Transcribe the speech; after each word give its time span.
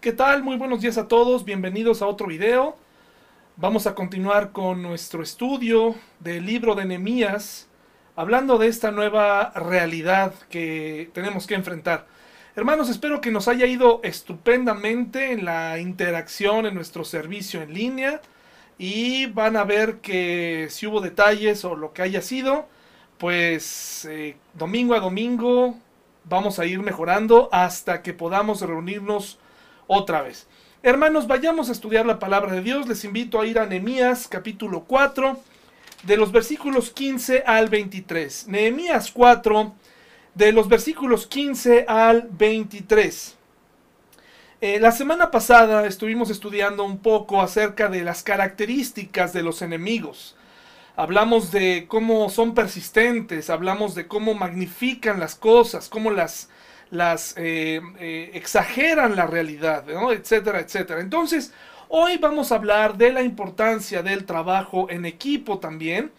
¿Qué 0.00 0.12
tal? 0.12 0.44
Muy 0.44 0.56
buenos 0.56 0.80
días 0.80 0.96
a 0.96 1.08
todos, 1.08 1.44
bienvenidos 1.44 2.02
a 2.02 2.06
otro 2.06 2.28
video. 2.28 2.76
Vamos 3.56 3.88
a 3.88 3.96
continuar 3.96 4.52
con 4.52 4.80
nuestro 4.80 5.24
estudio 5.24 5.96
del 6.20 6.46
libro 6.46 6.76
de 6.76 6.84
Nehemías, 6.84 7.66
hablando 8.14 8.58
de 8.58 8.68
esta 8.68 8.92
nueva 8.92 9.50
realidad 9.56 10.34
que 10.50 11.10
tenemos 11.14 11.48
que 11.48 11.56
enfrentar. 11.56 12.06
Hermanos, 12.54 12.88
espero 12.90 13.20
que 13.20 13.32
nos 13.32 13.48
haya 13.48 13.66
ido 13.66 14.00
estupendamente 14.04 15.32
en 15.32 15.44
la 15.44 15.80
interacción 15.80 16.66
en 16.66 16.76
nuestro 16.76 17.04
servicio 17.04 17.60
en 17.60 17.74
línea 17.74 18.20
y 18.78 19.26
van 19.26 19.56
a 19.56 19.64
ver 19.64 19.96
que 19.96 20.68
si 20.70 20.86
hubo 20.86 21.00
detalles 21.00 21.64
o 21.64 21.74
lo 21.74 21.92
que 21.92 22.02
haya 22.02 22.22
sido, 22.22 22.68
pues 23.18 24.04
eh, 24.08 24.36
domingo 24.54 24.94
a 24.94 25.00
domingo 25.00 25.74
vamos 26.22 26.60
a 26.60 26.66
ir 26.66 26.78
mejorando 26.82 27.48
hasta 27.50 28.00
que 28.00 28.14
podamos 28.14 28.60
reunirnos 28.60 29.40
otra 29.88 30.22
vez. 30.22 30.46
Hermanos, 30.84 31.26
vayamos 31.26 31.68
a 31.68 31.72
estudiar 31.72 32.06
la 32.06 32.20
palabra 32.20 32.52
de 32.52 32.62
Dios. 32.62 32.86
Les 32.86 33.02
invito 33.02 33.40
a 33.40 33.46
ir 33.46 33.58
a 33.58 33.66
Nehemías 33.66 34.28
capítulo 34.28 34.84
4, 34.84 35.36
de 36.04 36.16
los 36.16 36.30
versículos 36.30 36.90
15 36.90 37.42
al 37.44 37.68
23. 37.68 38.46
Nehemías 38.46 39.10
4, 39.10 39.74
de 40.34 40.52
los 40.52 40.68
versículos 40.68 41.26
15 41.26 41.86
al 41.88 42.28
23. 42.30 43.36
Eh, 44.60 44.78
la 44.78 44.92
semana 44.92 45.30
pasada 45.30 45.86
estuvimos 45.86 46.30
estudiando 46.30 46.84
un 46.84 46.98
poco 46.98 47.40
acerca 47.40 47.88
de 47.88 48.04
las 48.04 48.22
características 48.22 49.32
de 49.32 49.42
los 49.42 49.62
enemigos. 49.62 50.36
Hablamos 50.96 51.52
de 51.52 51.86
cómo 51.88 52.28
son 52.28 52.54
persistentes, 52.54 53.50
hablamos 53.50 53.94
de 53.94 54.08
cómo 54.08 54.34
magnifican 54.34 55.20
las 55.20 55.36
cosas, 55.36 55.88
cómo 55.88 56.10
las 56.10 56.50
las 56.90 57.34
eh, 57.36 57.80
eh, 57.98 58.30
exageran 58.34 59.16
la 59.16 59.26
realidad, 59.26 59.84
etcétera, 60.12 60.60
etcétera. 60.60 61.00
Entonces, 61.00 61.52
hoy 61.88 62.16
vamos 62.18 62.52
a 62.52 62.56
hablar 62.56 62.96
de 62.96 63.12
la 63.12 63.22
importancia 63.22 64.02
del 64.02 64.24
trabajo 64.24 64.88
en 64.90 65.04
equipo 65.04 65.58
también 65.58 66.12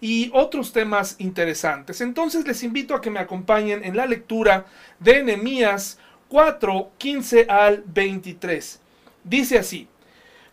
y 0.00 0.30
otros 0.34 0.72
temas 0.72 1.16
interesantes. 1.18 2.00
Entonces, 2.00 2.46
les 2.46 2.62
invito 2.62 2.94
a 2.94 3.00
que 3.00 3.10
me 3.10 3.20
acompañen 3.20 3.84
en 3.84 3.96
la 3.96 4.06
lectura 4.06 4.66
de 4.98 5.22
Nehemías 5.22 5.98
4, 6.28 6.92
15 6.98 7.46
al 7.48 7.82
23. 7.86 8.80
Dice 9.24 9.58
así. 9.58 9.88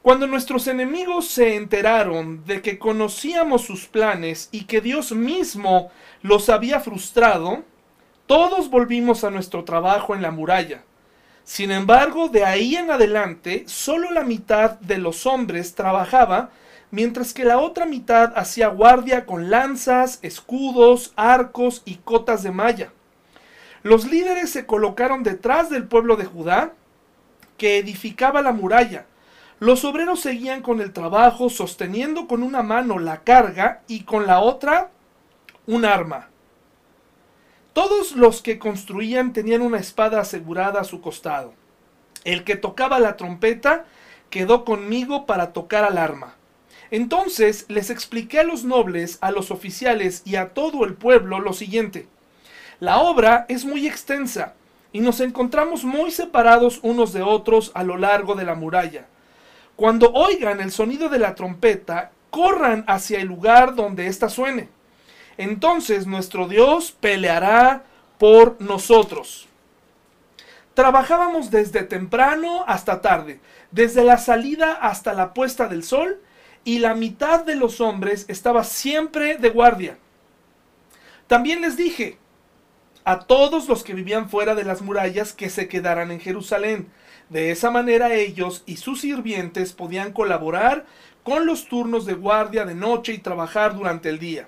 Cuando 0.02 0.28
nuestros 0.28 0.68
enemigos 0.68 1.30
se 1.30 1.56
enteraron 1.56 2.44
de 2.46 2.62
que 2.62 2.78
conocíamos 2.78 3.62
sus 3.62 3.88
planes 3.88 4.50
y 4.52 4.66
que 4.66 4.82
Dios 4.82 5.14
mismo 5.14 5.92
los 6.22 6.50
había 6.50 6.82
frustrado, 6.82 7.64
todos 8.34 8.72
volvimos 8.72 9.24
a 9.24 9.30
nuestro 9.30 9.64
trabajo 9.64 10.16
en 10.16 10.24
la 10.24 10.32
muralla. 10.32 10.82
Sin 11.44 11.70
embargo, 11.70 12.30
de 12.30 12.44
ahí 12.44 12.76
en 12.76 12.90
adelante, 12.90 13.64
solo 13.68 14.10
la 14.10 14.24
mitad 14.24 14.80
de 14.80 14.98
los 14.98 15.28
hombres 15.28 15.76
trabajaba, 15.76 16.50
mientras 16.90 17.32
que 17.32 17.46
la 17.46 17.60
otra 17.60 17.86
mitad 17.86 18.34
hacía 18.36 18.70
guardia 18.70 19.28
con 19.28 19.52
lanzas, 19.52 20.18
escudos, 20.24 21.14
arcos 21.16 21.84
y 21.86 21.98
cotas 21.98 22.42
de 22.42 22.50
malla. 22.50 22.92
Los 23.84 24.10
líderes 24.10 24.50
se 24.50 24.66
colocaron 24.66 25.22
detrás 25.22 25.70
del 25.70 25.84
pueblo 25.84 26.16
de 26.16 26.26
Judá, 26.26 26.74
que 27.60 27.78
edificaba 27.78 28.42
la 28.42 28.52
muralla. 28.52 29.06
Los 29.60 29.86
obreros 29.86 30.22
seguían 30.22 30.64
con 30.64 30.82
el 30.82 30.92
trabajo, 30.92 31.52
sosteniendo 31.52 32.26
con 32.28 32.42
una 32.42 32.64
mano 32.64 32.98
la 32.98 33.22
carga 33.22 33.84
y 33.88 34.06
con 34.06 34.26
la 34.26 34.40
otra 34.40 34.90
un 35.68 35.86
arma. 35.86 36.33
Todos 37.74 38.12
los 38.12 38.44
que 38.44 38.60
construían 38.60 39.34
tenían 39.34 39.64
una 39.64 39.80
espada 39.80 40.22
asegurada 40.22 40.82
a 40.82 40.84
su 40.84 41.02
costado. 41.02 41.56
El 42.24 42.44
que 42.44 42.56
tocaba 42.56 43.00
la 43.00 43.18
trompeta 43.18 43.86
quedó 44.30 44.64
conmigo 44.64 45.26
para 45.26 45.54
tocar 45.54 45.84
al 45.84 45.98
arma. 45.98 46.36
Entonces 46.92 47.66
les 47.70 47.90
expliqué 47.90 48.42
a 48.42 48.44
los 48.44 48.64
nobles, 48.64 49.18
a 49.22 49.32
los 49.32 49.50
oficiales 49.50 50.22
y 50.24 50.36
a 50.36 50.50
todo 50.50 50.86
el 50.86 50.94
pueblo 50.94 51.40
lo 51.40 51.52
siguiente. 51.54 52.08
La 52.80 53.00
obra 53.00 53.48
es 53.50 53.66
muy 53.66 53.88
extensa 53.88 54.54
y 54.92 55.00
nos 55.00 55.20
encontramos 55.20 55.84
muy 55.84 56.12
separados 56.12 56.80
unos 56.84 57.12
de 57.12 57.24
otros 57.24 57.72
a 57.74 57.84
lo 57.84 57.98
largo 57.98 58.36
de 58.36 58.46
la 58.46 58.54
muralla. 58.54 59.08
Cuando 59.76 60.12
oigan 60.14 60.62
el 60.62 60.72
sonido 60.72 61.10
de 61.10 61.18
la 61.18 61.34
trompeta, 61.34 62.12
corran 62.30 62.84
hacia 62.88 63.20
el 63.20 63.28
lugar 63.28 63.74
donde 63.74 64.06
ésta 64.06 64.30
suene 64.30 64.70
entonces 65.38 66.08
nuestro 66.08 66.48
Dios 66.48 66.92
peleará 66.92 67.84
por 68.18 68.62
nosotros. 68.62 69.48
Trabajábamos 70.74 71.52
desde 71.52 71.84
temprano 71.84 72.64
hasta 72.68 73.02
tarde, 73.02 73.40
desde 73.72 74.04
la 74.04 74.18
salida 74.18 74.74
hasta 74.74 75.14
la 75.14 75.34
puesta 75.34 75.68
del 75.68 75.84
sol, 75.84 76.20
y 76.66 76.80
la 76.80 76.96
mitad 76.96 77.44
de 77.44 77.56
los 77.56 77.82
hombres 77.82 78.26
estaba 78.30 78.64
siempre 78.64 79.38
de 79.38 79.50
guardia. 79.50 79.98
También 81.28 81.62
les 81.62 81.76
dije 81.76 82.18
a 83.04 83.20
todos 83.20 83.68
los 83.68 83.84
que 83.84 83.94
vivían 83.94 84.30
fuera 84.30 84.56
de 84.56 84.64
las 84.64 84.82
murallas 84.82 85.34
que 85.34 85.50
se 85.50 85.68
quedaran 85.68 86.12
en 86.12 86.20
Jerusalén. 86.20 86.88
De 87.30 87.52
esa 87.52 87.70
manera 87.70 88.14
ellos 88.14 88.64
y 88.66 88.78
sus 88.78 89.02
sirvientes 89.02 89.74
podían 89.74 90.14
colaborar 90.14 90.86
con 91.24 91.46
los 91.46 91.68
turnos 91.68 92.06
de 92.06 92.14
guardia 92.14 92.66
de 92.66 92.76
noche 92.76 93.14
y 93.14 93.18
trabajar 93.18 93.76
durante 93.76 94.10
el 94.10 94.20
día. 94.20 94.48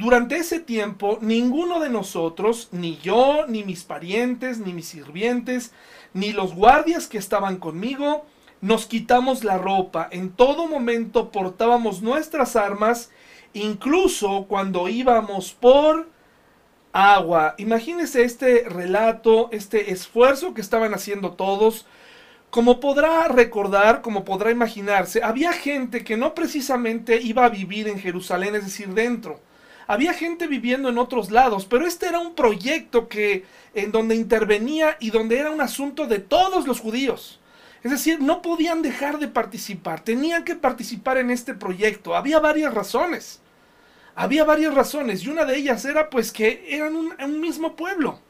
Durante 0.00 0.38
ese 0.38 0.60
tiempo, 0.60 1.18
ninguno 1.20 1.78
de 1.78 1.90
nosotros, 1.90 2.70
ni 2.72 2.96
yo, 3.00 3.44
ni 3.48 3.64
mis 3.64 3.84
parientes, 3.84 4.58
ni 4.58 4.72
mis 4.72 4.88
sirvientes, 4.88 5.74
ni 6.14 6.32
los 6.32 6.54
guardias 6.54 7.06
que 7.06 7.18
estaban 7.18 7.58
conmigo, 7.58 8.24
nos 8.62 8.86
quitamos 8.86 9.44
la 9.44 9.58
ropa. 9.58 10.08
En 10.10 10.30
todo 10.30 10.66
momento 10.68 11.30
portábamos 11.30 12.00
nuestras 12.00 12.56
armas, 12.56 13.10
incluso 13.52 14.46
cuando 14.48 14.88
íbamos 14.88 15.52
por 15.52 16.08
agua. 16.94 17.54
Imagínense 17.58 18.24
este 18.24 18.64
relato, 18.70 19.50
este 19.52 19.92
esfuerzo 19.92 20.54
que 20.54 20.62
estaban 20.62 20.94
haciendo 20.94 21.32
todos. 21.32 21.84
Como 22.48 22.80
podrá 22.80 23.28
recordar, 23.28 24.00
como 24.00 24.24
podrá 24.24 24.50
imaginarse, 24.50 25.22
había 25.22 25.52
gente 25.52 26.04
que 26.04 26.16
no 26.16 26.34
precisamente 26.34 27.20
iba 27.20 27.44
a 27.44 27.50
vivir 27.50 27.86
en 27.86 27.98
Jerusalén, 27.98 28.54
es 28.54 28.64
decir, 28.64 28.94
dentro 28.94 29.40
había 29.90 30.14
gente 30.14 30.46
viviendo 30.46 30.88
en 30.88 30.98
otros 30.98 31.32
lados, 31.32 31.66
pero 31.66 31.84
este 31.84 32.06
era 32.06 32.20
un 32.20 32.36
proyecto 32.36 33.08
que 33.08 33.44
en 33.74 33.90
donde 33.90 34.14
intervenía 34.14 34.96
y 35.00 35.10
donde 35.10 35.36
era 35.36 35.50
un 35.50 35.60
asunto 35.60 36.06
de 36.06 36.20
todos 36.20 36.68
los 36.68 36.78
judíos. 36.78 37.40
Es 37.82 37.90
decir, 37.90 38.20
no 38.20 38.40
podían 38.40 38.82
dejar 38.82 39.18
de 39.18 39.26
participar, 39.26 40.00
tenían 40.00 40.44
que 40.44 40.54
participar 40.54 41.18
en 41.18 41.32
este 41.32 41.54
proyecto. 41.54 42.14
Había 42.14 42.38
varias 42.38 42.72
razones. 42.72 43.40
Había 44.14 44.44
varias 44.44 44.74
razones 44.74 45.24
y 45.24 45.28
una 45.28 45.44
de 45.44 45.56
ellas 45.56 45.84
era 45.84 46.08
pues 46.08 46.30
que 46.30 46.66
eran 46.68 46.94
un, 46.94 47.12
un 47.20 47.40
mismo 47.40 47.74
pueblo. 47.74 48.20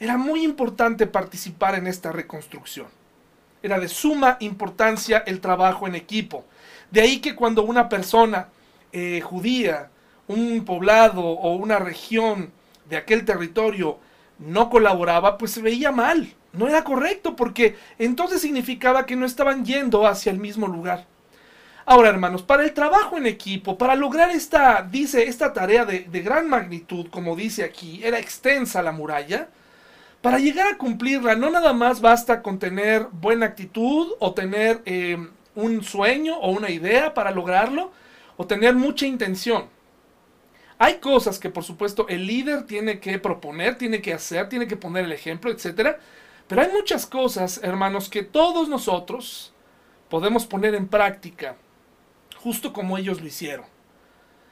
Era 0.00 0.18
muy 0.18 0.42
importante 0.42 1.06
participar 1.06 1.76
en 1.76 1.86
esta 1.86 2.10
reconstrucción. 2.10 2.88
Era 3.62 3.78
de 3.78 3.86
suma 3.86 4.38
importancia 4.40 5.22
el 5.24 5.40
trabajo 5.40 5.86
en 5.86 5.94
equipo. 5.94 6.44
De 6.90 7.00
ahí 7.00 7.20
que 7.20 7.36
cuando 7.36 7.62
una 7.62 7.88
persona 7.88 8.48
eh, 8.90 9.20
judía 9.20 9.90
un 10.28 10.64
poblado 10.64 11.22
o 11.22 11.54
una 11.54 11.78
región 11.78 12.52
de 12.88 12.96
aquel 12.96 13.24
territorio 13.24 13.98
no 14.38 14.70
colaboraba, 14.70 15.38
pues 15.38 15.52
se 15.52 15.62
veía 15.62 15.92
mal, 15.92 16.32
no 16.52 16.68
era 16.68 16.84
correcto, 16.84 17.36
porque 17.36 17.76
entonces 17.98 18.40
significaba 18.40 19.06
que 19.06 19.16
no 19.16 19.26
estaban 19.26 19.64
yendo 19.64 20.06
hacia 20.06 20.32
el 20.32 20.38
mismo 20.38 20.66
lugar. 20.66 21.06
Ahora, 21.86 22.08
hermanos, 22.08 22.42
para 22.42 22.64
el 22.64 22.72
trabajo 22.72 23.18
en 23.18 23.26
equipo, 23.26 23.76
para 23.76 23.94
lograr 23.94 24.30
esta, 24.30 24.82
dice, 24.82 25.24
esta 25.24 25.52
tarea 25.52 25.84
de, 25.84 26.04
gran 26.22 26.48
magnitud, 26.48 27.08
como 27.10 27.36
dice 27.36 27.62
aquí, 27.62 28.02
era 28.02 28.18
extensa 28.18 28.82
la 28.82 28.92
muralla, 28.92 29.48
para 30.22 30.38
llegar 30.38 30.72
a 30.72 30.78
cumplirla 30.78 31.34
no 31.34 31.50
nada 31.50 31.74
más 31.74 32.00
basta 32.00 32.40
con 32.40 32.58
tener 32.58 33.08
buena 33.12 33.44
actitud 33.44 34.12
o 34.18 34.32
tener 34.32 34.80
eh, 34.86 35.18
un 35.54 35.84
sueño 35.84 36.38
o 36.38 36.50
una 36.52 36.70
idea 36.70 37.12
para 37.12 37.30
lograrlo, 37.30 37.92
o 38.38 38.46
tener 38.46 38.74
mucha 38.74 39.06
intención. 39.06 39.66
Hay 40.78 40.94
cosas 40.98 41.38
que 41.38 41.50
por 41.50 41.64
supuesto 41.64 42.06
el 42.08 42.26
líder 42.26 42.66
tiene 42.66 42.98
que 42.98 43.18
proponer, 43.18 43.78
tiene 43.78 44.02
que 44.02 44.12
hacer, 44.12 44.48
tiene 44.48 44.66
que 44.66 44.76
poner 44.76 45.04
el 45.04 45.12
ejemplo, 45.12 45.50
etc. 45.50 45.96
Pero 46.48 46.62
hay 46.62 46.72
muchas 46.72 47.06
cosas, 47.06 47.60
hermanos, 47.62 48.08
que 48.08 48.22
todos 48.22 48.68
nosotros 48.68 49.52
podemos 50.08 50.46
poner 50.46 50.74
en 50.74 50.88
práctica, 50.88 51.56
justo 52.36 52.72
como 52.72 52.98
ellos 52.98 53.20
lo 53.20 53.26
hicieron. 53.26 53.66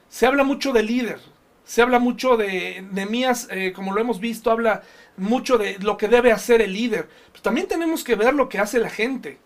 Se 0.09 0.25
habla 0.25 0.43
mucho 0.43 0.71
del 0.71 0.87
líder, 0.87 1.19
se 1.65 1.81
habla 1.81 1.99
mucho 1.99 2.37
de 2.37 2.85
Nemías, 2.91 3.47
eh, 3.49 3.73
como 3.73 3.93
lo 3.93 4.01
hemos 4.01 4.19
visto, 4.19 4.51
habla 4.51 4.83
mucho 5.17 5.57
de 5.57 5.77
lo 5.79 5.97
que 5.97 6.07
debe 6.07 6.31
hacer 6.31 6.61
el 6.61 6.73
líder. 6.73 7.09
Pero 7.31 7.41
también 7.41 7.67
tenemos 7.67 8.03
que 8.03 8.15
ver 8.15 8.33
lo 8.33 8.49
que 8.49 8.59
hace 8.59 8.79
la 8.79 8.89
gente. 8.89 9.37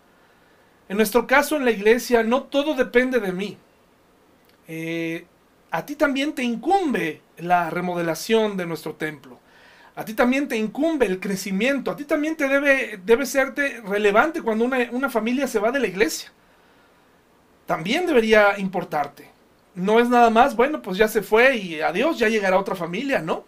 En 0.88 0.96
nuestro 0.96 1.26
caso 1.26 1.56
en 1.56 1.64
la 1.64 1.70
iglesia, 1.70 2.22
no 2.22 2.44
todo 2.44 2.74
depende 2.74 3.20
de 3.20 3.32
mí. 3.32 3.58
Eh, 4.66 5.26
a 5.70 5.84
ti 5.84 5.96
también 5.96 6.34
te 6.34 6.42
incumbe 6.42 7.22
la 7.38 7.70
remodelación 7.70 8.56
de 8.56 8.66
nuestro 8.66 8.94
templo. 8.94 9.38
A 9.94 10.04
ti 10.04 10.14
también 10.14 10.46
te 10.46 10.56
incumbe 10.56 11.06
el 11.06 11.18
crecimiento, 11.18 11.90
a 11.90 11.96
ti 11.96 12.04
también 12.04 12.36
te 12.36 12.46
debe, 12.46 13.00
debe 13.04 13.26
serte 13.26 13.80
relevante 13.80 14.42
cuando 14.42 14.64
una, 14.64 14.88
una 14.92 15.10
familia 15.10 15.48
se 15.48 15.58
va 15.58 15.72
de 15.72 15.80
la 15.80 15.88
iglesia. 15.88 16.32
También 17.66 18.06
debería 18.06 18.58
importarte. 18.58 19.28
No 19.74 20.00
es 20.00 20.08
nada 20.08 20.30
más, 20.30 20.56
bueno, 20.56 20.80
pues 20.82 20.96
ya 20.96 21.08
se 21.08 21.22
fue 21.22 21.56
y 21.56 21.80
adiós, 21.80 22.18
ya 22.18 22.28
llegará 22.28 22.58
otra 22.58 22.74
familia, 22.74 23.20
¿no? 23.20 23.44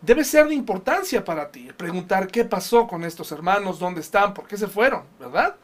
Debe 0.00 0.24
ser 0.24 0.48
de 0.48 0.54
importancia 0.54 1.24
para 1.24 1.50
ti 1.50 1.68
preguntar 1.76 2.28
qué 2.28 2.44
pasó 2.44 2.86
con 2.86 3.04
estos 3.04 3.30
hermanos, 3.32 3.78
dónde 3.78 4.00
están, 4.00 4.32
por 4.32 4.46
qué 4.46 4.56
se 4.56 4.66
fueron, 4.66 5.02
¿verdad? 5.18 5.56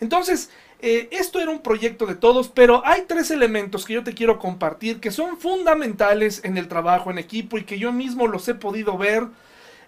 Entonces, 0.00 0.50
eh, 0.84 1.08
esto 1.12 1.38
era 1.38 1.52
un 1.52 1.62
proyecto 1.62 2.06
de 2.06 2.16
todos, 2.16 2.48
pero 2.48 2.82
hay 2.84 3.02
tres 3.06 3.30
elementos 3.30 3.84
que 3.84 3.94
yo 3.94 4.02
te 4.02 4.14
quiero 4.14 4.40
compartir 4.40 4.98
que 4.98 5.12
son 5.12 5.38
fundamentales 5.38 6.40
en 6.44 6.58
el 6.58 6.66
trabajo 6.66 7.12
en 7.12 7.18
equipo 7.18 7.56
y 7.56 7.62
que 7.62 7.78
yo 7.78 7.92
mismo 7.92 8.26
los 8.26 8.48
he 8.48 8.54
podido 8.56 8.98
ver, 8.98 9.28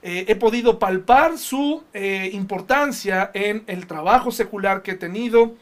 eh, 0.03 0.27
he 0.29 0.37
podido 0.37 0.79
palpar 0.79 1.37
su 1.37 1.83
eh, 1.95 2.31
importancia 2.33 3.33
en 3.35 3.65
el 3.67 3.89
trabajo 3.89 4.31
secular 4.31 4.83
que 4.83 4.93
he 4.93 4.97
tenido, 4.97 5.55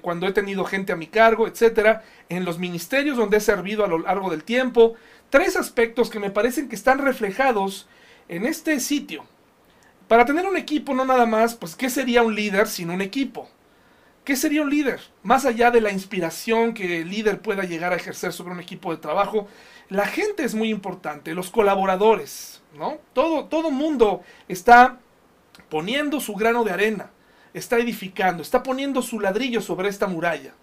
cuando 0.00 0.26
he 0.26 0.32
tenido 0.32 0.64
gente 0.64 0.92
a 0.94 0.96
mi 0.96 1.06
cargo, 1.06 1.46
etcétera, 1.46 2.02
en 2.30 2.46
los 2.46 2.58
ministerios 2.58 3.18
donde 3.18 3.36
he 3.36 3.40
servido 3.40 3.84
a 3.84 3.88
lo 3.88 3.98
largo 3.98 4.30
del 4.30 4.42
tiempo. 4.42 4.94
Tres 5.28 5.54
aspectos 5.54 6.08
que 6.08 6.18
me 6.18 6.30
parecen 6.30 6.70
que 6.70 6.76
están 6.76 6.98
reflejados 6.98 7.86
en 8.30 8.46
este 8.46 8.80
sitio. 8.80 9.26
Para 10.08 10.24
tener 10.24 10.46
un 10.46 10.56
equipo, 10.56 10.94
no 10.94 11.04
nada 11.04 11.26
más, 11.26 11.54
pues, 11.56 11.76
¿qué 11.76 11.90
sería 11.90 12.22
un 12.22 12.34
líder 12.34 12.68
sin 12.68 12.88
un 12.88 13.02
equipo? 13.02 13.50
¿Qué 14.26 14.34
sería 14.34 14.62
un 14.62 14.70
líder? 14.70 14.98
Más 15.22 15.44
allá 15.44 15.70
de 15.70 15.80
la 15.80 15.92
inspiración 15.92 16.74
que 16.74 17.02
el 17.02 17.10
líder 17.10 17.40
pueda 17.40 17.62
llegar 17.62 17.92
a 17.92 17.96
ejercer 17.96 18.32
sobre 18.32 18.54
un 18.54 18.58
equipo 18.58 18.90
de 18.90 19.00
trabajo, 19.00 19.46
la 19.88 20.04
gente 20.04 20.42
es 20.42 20.52
muy 20.52 20.68
importante, 20.68 21.32
los 21.32 21.48
colaboradores, 21.48 22.60
¿no? 22.76 22.98
Todo, 23.12 23.44
todo 23.44 23.70
mundo 23.70 24.22
está 24.48 24.98
poniendo 25.68 26.18
su 26.18 26.34
grano 26.34 26.64
de 26.64 26.72
arena, 26.72 27.10
está 27.54 27.78
edificando, 27.78 28.42
está 28.42 28.64
poniendo 28.64 29.00
su 29.00 29.20
ladrillo 29.20 29.60
sobre 29.60 29.88
esta 29.88 30.08
muralla. 30.08 30.54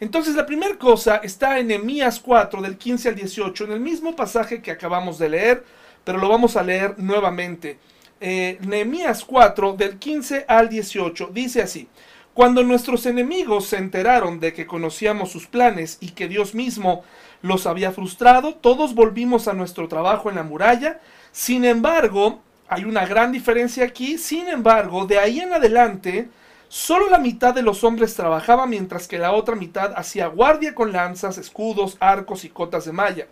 Entonces 0.00 0.34
la 0.34 0.44
primera 0.44 0.76
cosa 0.76 1.18
está 1.18 1.60
en 1.60 1.68
Nehemías 1.68 2.18
4 2.18 2.60
del 2.62 2.76
15 2.78 3.10
al 3.10 3.14
18, 3.14 3.64
en 3.66 3.72
el 3.74 3.80
mismo 3.80 4.16
pasaje 4.16 4.60
que 4.60 4.72
acabamos 4.72 5.20
de 5.20 5.28
leer, 5.28 5.64
pero 6.02 6.18
lo 6.18 6.28
vamos 6.28 6.56
a 6.56 6.64
leer 6.64 6.98
nuevamente. 6.98 7.78
Eh, 8.20 8.58
Nehemías 8.62 9.24
4 9.24 9.74
del 9.74 10.00
15 10.00 10.46
al 10.48 10.68
18 10.68 11.30
dice 11.32 11.62
así, 11.62 11.88
cuando 12.38 12.62
nuestros 12.62 13.04
enemigos 13.06 13.66
se 13.66 13.78
enteraron 13.78 14.38
de 14.38 14.52
que 14.52 14.64
conocíamos 14.64 15.32
sus 15.32 15.48
planes 15.48 15.98
y 16.00 16.10
que 16.10 16.28
Dios 16.28 16.54
mismo 16.54 17.02
los 17.42 17.66
había 17.66 17.90
frustrado, 17.90 18.54
todos 18.54 18.94
volvimos 18.94 19.48
a 19.48 19.54
nuestro 19.54 19.88
trabajo 19.88 20.30
en 20.30 20.36
la 20.36 20.44
muralla. 20.44 21.00
Sin 21.32 21.64
embargo, 21.64 22.40
hay 22.68 22.84
una 22.84 23.06
gran 23.06 23.32
diferencia 23.32 23.82
aquí, 23.82 24.18
sin 24.18 24.46
embargo, 24.46 25.04
de 25.04 25.18
ahí 25.18 25.40
en 25.40 25.52
adelante, 25.52 26.28
solo 26.68 27.10
la 27.10 27.18
mitad 27.18 27.52
de 27.54 27.62
los 27.62 27.82
hombres 27.82 28.14
trabajaba 28.14 28.68
mientras 28.68 29.08
que 29.08 29.18
la 29.18 29.32
otra 29.32 29.56
mitad 29.56 29.92
hacía 29.96 30.28
guardia 30.28 30.76
con 30.76 30.92
lanzas, 30.92 31.38
escudos, 31.38 31.96
arcos 31.98 32.44
y 32.44 32.50
cotas 32.50 32.84
de 32.84 32.92
malla. 32.92 33.26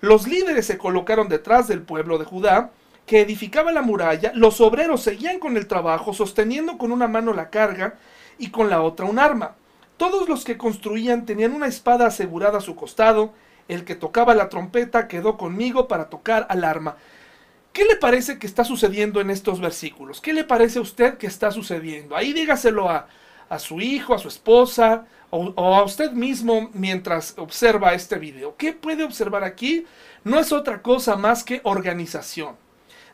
Los 0.00 0.26
líderes 0.26 0.64
se 0.64 0.78
colocaron 0.78 1.28
detrás 1.28 1.68
del 1.68 1.82
pueblo 1.82 2.16
de 2.16 2.24
Judá, 2.24 2.70
que 3.04 3.20
edificaba 3.20 3.70
la 3.70 3.82
muralla, 3.82 4.32
los 4.34 4.62
obreros 4.62 5.02
seguían 5.02 5.40
con 5.40 5.58
el 5.58 5.66
trabajo, 5.66 6.14
sosteniendo 6.14 6.78
con 6.78 6.90
una 6.90 7.06
mano 7.06 7.34
la 7.34 7.50
carga, 7.50 7.96
y 8.38 8.50
con 8.50 8.70
la 8.70 8.82
otra 8.82 9.06
un 9.06 9.18
arma. 9.18 9.56
Todos 9.96 10.28
los 10.28 10.44
que 10.44 10.58
construían 10.58 11.24
tenían 11.24 11.52
una 11.52 11.66
espada 11.66 12.06
asegurada 12.06 12.58
a 12.58 12.62
su 12.62 12.76
costado. 12.76 13.32
El 13.68 13.84
que 13.84 13.94
tocaba 13.94 14.34
la 14.34 14.48
trompeta 14.48 15.08
quedó 15.08 15.36
conmigo 15.36 15.88
para 15.88 16.08
tocar 16.08 16.46
al 16.50 16.64
arma. 16.64 16.96
¿Qué 17.72 17.84
le 17.84 17.96
parece 17.96 18.38
que 18.38 18.46
está 18.46 18.64
sucediendo 18.64 19.20
en 19.20 19.30
estos 19.30 19.60
versículos? 19.60 20.20
¿Qué 20.20 20.32
le 20.32 20.44
parece 20.44 20.78
a 20.78 20.82
usted 20.82 21.18
que 21.18 21.26
está 21.26 21.50
sucediendo? 21.50 22.16
Ahí 22.16 22.32
dígaselo 22.32 22.88
a, 22.88 23.08
a 23.48 23.58
su 23.58 23.80
hijo, 23.80 24.14
a 24.14 24.18
su 24.18 24.28
esposa 24.28 25.06
o, 25.30 25.52
o, 25.56 25.74
a 25.74 25.84
usted 25.84 26.12
mismo 26.12 26.70
mientras 26.72 27.34
observa 27.36 27.92
este 27.94 28.16
video. 28.18 28.56
¿Qué 28.56 28.72
puede 28.72 29.04
observar 29.04 29.44
aquí? 29.44 29.84
No 30.24 30.38
es 30.38 30.52
otra 30.52 30.80
cosa 30.80 31.16
más 31.16 31.44
que 31.44 31.60
organización. 31.64 32.56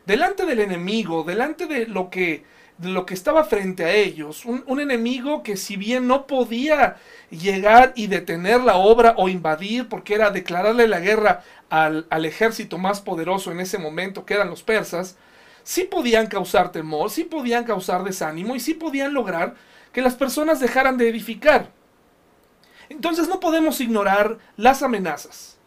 Delante 0.05 0.45
del 0.45 0.59
enemigo, 0.59 1.23
delante 1.23 1.65
de 1.65 1.87
lo 1.87 2.09
que 2.09 2.43
lo 2.85 3.05
que 3.05 3.13
estaba 3.13 3.43
frente 3.43 3.85
a 3.85 3.93
ellos, 3.93 4.45
un, 4.45 4.79
enemigo 4.79 5.43
que 5.43 5.57
si 5.57 5.77
bien 5.77 6.07
no 6.07 6.27
podía 6.27 6.97
llegar 7.29 7.93
y 7.95 8.07
detener 8.07 8.61
la 8.61 8.75
obra 8.75 9.13
o 9.17 9.29
invadir, 9.29 9.89
porque 9.89 10.15
era 10.15 10.31
declararle 10.31 10.87
la 10.87 10.99
guerra 10.99 11.43
al, 11.69 12.07
al 12.09 12.25
ejército 12.25 12.77
más 12.77 13.01
poderoso 13.01 13.51
en 13.51 13.59
ese 13.59 13.77
momento, 13.77 14.25
que 14.25 14.35
eran 14.35 14.49
los 14.49 14.63
persas, 14.63 15.17
sí 15.63 15.83
podían 15.83 16.27
causar 16.27 16.71
temor, 16.71 17.09
sí 17.09 17.23
podían 17.23 17.63
causar 17.63 18.03
desánimo 18.03 18.55
y 18.55 18.59
sí 18.59 18.73
podían 18.73 19.13
lograr 19.13 19.55
que 19.91 20.01
las 20.01 20.15
personas 20.15 20.59
dejaran 20.59 20.97
de 20.97 21.09
edificar. 21.09 21.71
Entonces 22.89 23.27
no 23.27 23.39
podemos 23.39 23.79
ignorar 23.81 24.37
las 24.57 24.83
amenazas. 24.83 25.57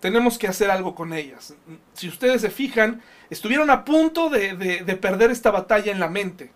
Tenemos 0.00 0.36
que 0.36 0.48
hacer 0.48 0.70
algo 0.70 0.94
con 0.94 1.14
ellas. 1.14 1.54
Si 1.94 2.08
ustedes 2.08 2.42
se 2.42 2.50
fijan, 2.50 3.02
estuvieron 3.30 3.70
a 3.70 3.84
punto 3.84 4.28
de, 4.28 4.54
de, 4.54 4.96
perder 4.96 5.30
esta 5.30 5.50
batalla 5.50 5.92
en 5.92 6.00
la 6.00 6.08
mente. 6.08 6.52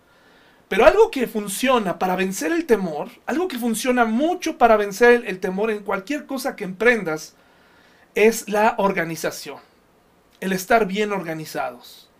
Pero 0.68 0.84
algo 0.84 1.10
que 1.10 1.26
funciona 1.26 1.98
para 1.98 2.14
vencer 2.14 2.52
el 2.52 2.66
temor, 2.66 3.08
algo 3.26 3.48
que 3.48 3.58
funciona 3.58 4.04
mucho 4.04 4.58
para 4.58 4.76
vencer 4.76 5.24
el 5.26 5.40
temor 5.40 5.70
en 5.70 5.82
cualquier 5.82 6.26
cosa 6.26 6.56
que 6.56 6.64
emprendas, 6.64 7.34
es 8.14 8.48
la 8.48 8.74
organización. 8.78 9.58
El 10.40 10.52
estar 10.52 10.86
bien 10.86 11.12
organizados. 11.12 12.10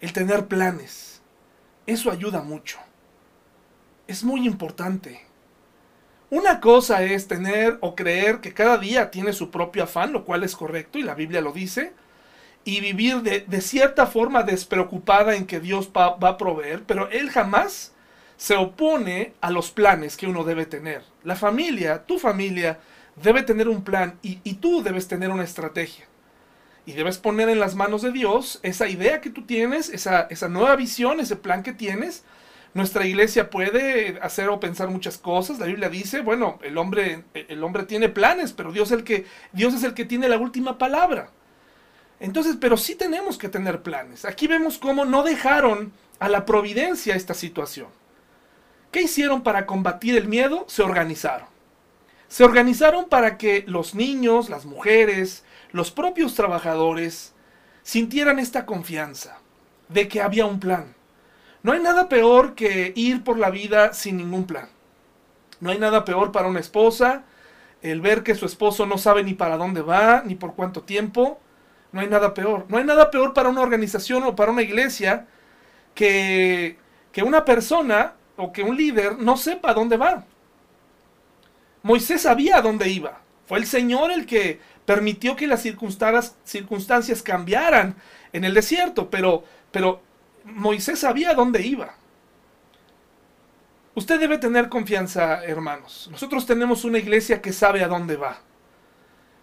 El 0.00 0.12
tener 0.12 0.46
planes. 0.46 1.20
Eso 1.86 2.10
ayuda 2.10 2.42
mucho. 2.42 2.78
Es 4.06 4.22
muy 4.22 4.46
importante. 4.46 5.26
Una 6.30 6.60
cosa 6.60 7.02
es 7.02 7.26
tener 7.26 7.78
o 7.80 7.96
creer 7.96 8.40
que 8.40 8.54
cada 8.54 8.78
día 8.78 9.10
tiene 9.10 9.32
su 9.32 9.50
propio 9.50 9.82
afán, 9.82 10.12
lo 10.12 10.24
cual 10.24 10.44
es 10.44 10.54
correcto 10.54 10.98
y 10.98 11.02
la 11.02 11.14
Biblia 11.14 11.40
lo 11.40 11.52
dice 11.52 11.92
y 12.64 12.80
vivir 12.80 13.22
de, 13.22 13.60
cierta 13.60 14.06
forma 14.06 14.42
despreocupada 14.42 15.34
en 15.34 15.46
que 15.46 15.60
Dios 15.60 15.90
va, 15.96 16.16
a 16.20 16.36
proveer, 16.36 16.82
pero 16.84 17.08
Él 17.10 17.30
jamás 17.30 17.92
se 18.36 18.56
opone 18.56 19.34
a 19.40 19.50
los 19.50 19.70
planes 19.70 20.16
que 20.16 20.26
uno 20.26 20.44
debe 20.44 20.66
tener. 20.66 21.02
La 21.24 21.36
familia, 21.36 22.04
tu 22.04 22.18
familia, 22.18 22.78
debe 23.22 23.42
tener 23.42 23.68
un 23.68 23.82
plan 23.82 24.18
y, 24.22 24.36
tú 24.54 24.82
debes 24.82 25.08
tener 25.08 25.30
una 25.30 25.44
estrategia. 25.44 26.06
Y 26.86 26.92
debes 26.92 27.18
poner 27.18 27.48
en 27.48 27.60
las 27.60 27.74
manos 27.74 28.02
de 28.02 28.10
Dios 28.10 28.58
esa 28.62 28.88
idea 28.88 29.20
que 29.20 29.30
tú 29.30 29.42
tienes, 29.42 29.90
esa, 29.90 30.22
esa 30.30 30.48
nueva 30.48 30.76
visión, 30.76 31.20
ese 31.20 31.36
plan 31.36 31.62
que 31.62 31.72
tienes. 31.72 32.24
Nuestra 32.72 33.06
iglesia 33.06 33.50
puede 33.50 34.18
hacer 34.22 34.48
o 34.48 34.60
pensar 34.60 34.88
muchas 34.88 35.18
cosas. 35.18 35.58
La 35.58 35.66
Biblia 35.66 35.88
dice, 35.88 36.20
bueno, 36.20 36.58
el 36.62 36.78
hombre, 36.78 37.24
el 37.34 37.62
hombre 37.62 37.84
tiene 37.84 38.08
planes, 38.08 38.52
pero 38.52 38.72
Dios, 38.72 38.90
el 38.92 39.04
que, 39.04 39.26
Dios 39.52 39.74
es 39.74 39.82
el 39.82 39.92
que 39.92 40.04
tiene 40.04 40.28
la 40.28 40.38
última 40.38 40.78
palabra. 40.78 41.30
Entonces, 42.20 42.56
pero 42.60 42.76
sí 42.76 42.94
tenemos 42.94 43.38
que 43.38 43.48
tener 43.48 43.82
planes. 43.82 44.24
Aquí 44.24 44.46
vemos 44.46 44.78
cómo 44.78 45.04
no 45.04 45.22
dejaron 45.22 45.92
a 46.18 46.28
la 46.28 46.44
providencia 46.44 47.16
esta 47.16 47.34
situación. 47.34 47.88
¿Qué 48.92 49.02
hicieron 49.02 49.42
para 49.42 49.66
combatir 49.66 50.16
el 50.16 50.28
miedo? 50.28 50.64
Se 50.68 50.82
organizaron. 50.82 51.48
Se 52.28 52.44
organizaron 52.44 53.08
para 53.08 53.38
que 53.38 53.64
los 53.66 53.94
niños, 53.94 54.50
las 54.50 54.66
mujeres, 54.66 55.44
los 55.72 55.90
propios 55.90 56.34
trabajadores 56.34 57.32
sintieran 57.82 58.38
esta 58.38 58.66
confianza 58.66 59.38
de 59.88 60.06
que 60.06 60.20
había 60.20 60.46
un 60.46 60.60
plan. 60.60 60.94
No 61.62 61.72
hay 61.72 61.80
nada 61.80 62.08
peor 62.08 62.54
que 62.54 62.92
ir 62.94 63.24
por 63.24 63.38
la 63.38 63.50
vida 63.50 63.92
sin 63.94 64.18
ningún 64.18 64.46
plan. 64.46 64.68
No 65.60 65.70
hay 65.70 65.78
nada 65.78 66.04
peor 66.04 66.32
para 66.32 66.48
una 66.48 66.60
esposa 66.60 67.24
el 67.82 68.00
ver 68.00 68.22
que 68.22 68.34
su 68.34 68.46
esposo 68.46 68.86
no 68.86 68.98
sabe 68.98 69.22
ni 69.22 69.34
para 69.34 69.56
dónde 69.56 69.80
va, 69.82 70.22
ni 70.24 70.34
por 70.34 70.54
cuánto 70.54 70.82
tiempo, 70.82 71.40
no 71.92 72.00
hay 72.00 72.08
nada 72.08 72.34
peor. 72.34 72.66
No 72.68 72.78
hay 72.78 72.84
nada 72.84 73.10
peor 73.10 73.34
para 73.34 73.48
una 73.48 73.62
organización 73.62 74.22
o 74.24 74.36
para 74.36 74.52
una 74.52 74.62
iglesia 74.62 75.26
que, 75.94 76.78
que 77.12 77.22
una 77.22 77.44
persona 77.44 78.14
o 78.36 78.52
que 78.52 78.62
un 78.62 78.76
líder 78.76 79.18
no 79.18 79.36
sepa 79.36 79.74
dónde 79.74 79.96
va. 79.96 80.24
Moisés 81.82 82.22
sabía 82.22 82.60
dónde 82.60 82.88
iba. 82.88 83.20
Fue 83.46 83.58
el 83.58 83.66
Señor 83.66 84.12
el 84.12 84.26
que 84.26 84.60
permitió 84.84 85.34
que 85.34 85.46
las 85.46 85.62
circunstancias, 85.62 87.22
cambiaran 87.22 87.96
en 88.32 88.44
el 88.44 88.54
desierto, 88.54 89.10
pero, 89.10 89.44
pero 89.70 90.00
Moisés 90.44 91.00
sabía 91.00 91.34
dónde 91.34 91.62
iba. 91.62 91.94
Usted 93.94 94.20
debe 94.20 94.38
tener 94.38 94.68
confianza, 94.68 95.44
hermanos. 95.44 96.08
Nosotros 96.12 96.46
tenemos 96.46 96.84
una 96.84 96.98
iglesia 96.98 97.42
que 97.42 97.52
sabe 97.52 97.82
a 97.82 97.88
dónde 97.88 98.16
va 98.16 98.38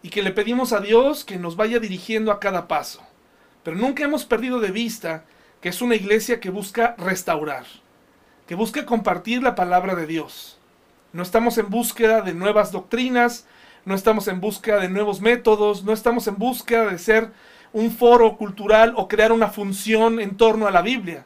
y 0.02 0.10
que 0.10 0.22
le 0.22 0.32
pedimos 0.32 0.74
a 0.74 0.80
Dios 0.80 1.24
que 1.24 1.38
nos 1.38 1.56
vaya 1.56 1.80
dirigiendo 1.80 2.32
a 2.32 2.40
cada 2.40 2.68
paso. 2.68 3.02
Pero 3.64 3.78
nunca 3.78 4.04
hemos 4.04 4.26
perdido 4.26 4.60
de 4.60 4.72
vista 4.72 5.26
que 5.62 5.70
es 5.70 5.82
una 5.82 5.96
iglesia 5.96 6.40
que 6.40 6.50
busca 6.50 6.96
restaurar, 6.98 7.66
que 8.48 8.56
busca 8.56 8.86
compartir 8.86 9.44
la 9.44 9.56
palabra 9.56 9.96
de 9.96 10.08
Dios. 10.08 10.58
No 11.14 11.24
estamos 11.24 11.58
en 11.58 11.70
búsqueda 11.70 12.22
de 12.22 12.34
nuevas 12.34 12.72
doctrinas, 12.72 13.46
no 13.86 13.96
estamos 13.96 14.28
en 14.28 14.42
búsqueda 14.42 14.80
de 14.80 14.90
nuevos 14.90 15.22
métodos, 15.22 15.84
no 15.84 15.94
estamos 15.94 16.28
en 16.28 16.38
búsqueda 16.38 16.86
de 16.88 16.98
ser 16.98 17.32
un 17.74 17.92
foro 17.92 18.38
cultural 18.38 18.94
o 18.98 19.08
crear 19.08 19.32
una 19.32 19.50
función 19.50 20.20
en 20.20 20.36
torno 20.36 20.68
a 20.68 20.72
la 20.72 20.82
Biblia. 20.82 21.26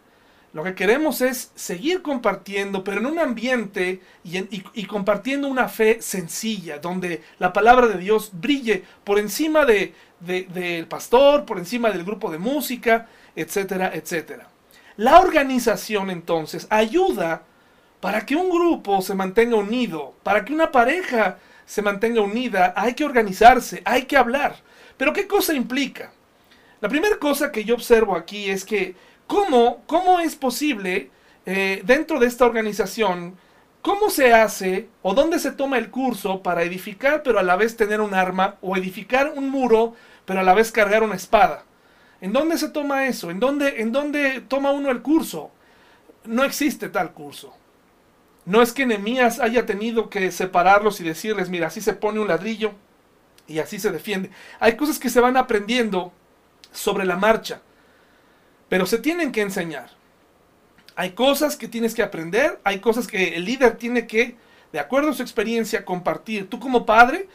Lo 0.53 0.63
que 0.65 0.75
queremos 0.75 1.22
es 1.22 1.51
seguir 1.55 2.01
compartiendo, 2.01 2.84
pero 2.84 3.00
en 3.00 3.05
un 3.05 3.20
ambiente 3.20 4.01
y, 4.24 4.86
compartiendo 4.86 5.48
una 5.48 5.70
fe 5.70 6.01
sencilla, 6.01 6.79
donde 6.79 7.24
la 7.39 7.53
palabra 7.53 7.88
de 7.88 7.98
Dios 7.98 8.31
brille 8.34 8.84
por 9.05 9.17
encima 9.17 9.65
del 9.65 9.93
de, 10.20 10.86
pastor, 10.89 11.46
por 11.46 11.58
encima 11.58 11.89
del 11.89 12.03
grupo 12.03 12.29
de 12.29 12.38
música, 12.38 13.08
etcétera, 13.34 13.91
etcétera. 13.93 14.50
La 14.98 15.22
organización 15.22 16.10
entonces 16.10 16.67
ayuda 16.70 17.43
para 18.01 18.25
que 18.25 18.36
un 18.36 18.50
grupo 18.50 19.01
se 19.01 19.15
mantenga 19.15 19.55
unido, 19.55 20.15
para 20.22 20.43
que 20.43 20.53
una 20.53 20.70
pareja 20.70 21.38
se 21.65 21.81
mantenga 21.81 22.20
unida, 22.20 22.74
hay 22.75 22.93
que 22.93 23.05
organizarse, 23.05 23.81
hay 23.86 24.03
que 24.03 24.17
hablar. 24.17 24.58
Pero 24.98 25.13
¿qué 25.13 25.27
cosa 25.27 25.53
implica? 25.53 26.12
La 26.81 26.89
primera 26.89 27.17
cosa 27.17 27.53
que 27.53 27.63
yo 27.63 27.75
observo 27.75 28.17
aquí 28.17 28.50
es 28.50 28.65
que 28.65 28.96
cómo, 29.31 29.81
cómo 29.88 30.19
es 30.19 30.35
posible 30.35 31.09
eh, 31.45 31.81
dentro 31.85 32.19
de 32.19 32.27
esta 32.27 32.45
organización, 32.45 33.38
cómo 33.81 34.09
se 34.09 34.33
hace 34.33 34.89
o 35.03 35.13
dónde 35.13 35.39
se 35.39 35.53
toma 35.53 35.77
el 35.77 35.89
curso 35.89 36.43
para 36.43 36.63
edificar 36.63 37.23
pero 37.23 37.39
a 37.39 37.43
la 37.43 37.55
vez 37.55 37.77
tener 37.77 38.01
un 38.01 38.13
arma 38.13 38.57
o 38.61 38.75
edificar 38.75 39.31
un 39.33 39.50
muro 39.50 39.95
pero 40.25 40.41
a 40.41 40.43
la 40.43 40.53
vez 40.53 40.69
cargar 40.73 41.01
una 41.01 41.15
espada. 41.15 41.63
¿En 42.19 42.33
dónde 42.33 42.57
se 42.57 42.67
toma 42.67 43.07
eso? 43.07 43.31
¿En 43.31 43.39
dónde, 43.39 43.79
en 43.81 43.93
dónde 43.93 44.41
toma 44.41 44.71
uno 44.71 44.91
el 44.91 45.01
curso? 45.01 45.50
No 46.25 46.43
existe 46.43 46.89
tal 46.89 47.13
curso. 47.13 47.53
No 48.43 48.61
es 48.61 48.73
que 48.73 48.85
Nehemías 48.85 49.39
haya 49.39 49.65
tenido 49.65 50.09
que 50.09 50.29
separarlos 50.33 51.00
y 51.00 51.05
decirles, 51.05 51.50
mira, 51.50 51.67
así 51.67 51.79
se 51.79 51.93
pone 51.93 52.19
un 52.19 52.27
ladrillo 52.27 52.73
y 53.47 53.59
así 53.59 53.79
se 53.79 53.91
defiende. 53.91 54.29
Hay 54.59 54.75
cosas 54.75 55.00
que 55.00 55.09
se 55.09 55.21
van 55.21 55.38
aprendiendo 55.38 56.11
sobre 56.73 57.05
la 57.05 57.15
marcha, 57.15 57.61
pero 58.71 58.85
se 58.85 58.99
tienen 58.99 59.33
que 59.33 59.41
enseñar. 59.41 59.89
Hay 60.95 61.11
cosas 61.11 61.57
que 61.57 61.67
tienes 61.67 61.93
que 61.93 62.03
aprender, 62.03 62.57
hay 62.63 62.79
cosas 62.79 63.05
que 63.05 63.35
el 63.35 63.43
líder 63.43 63.75
tiene 63.75 64.07
que, 64.07 64.37
de 64.71 64.79
acuerdo 64.79 65.09
a 65.09 65.13
su 65.13 65.21
experiencia, 65.21 65.83
compartir. 65.83 66.49
Tú 66.49 66.57
como 66.61 66.85
padre 66.85 67.27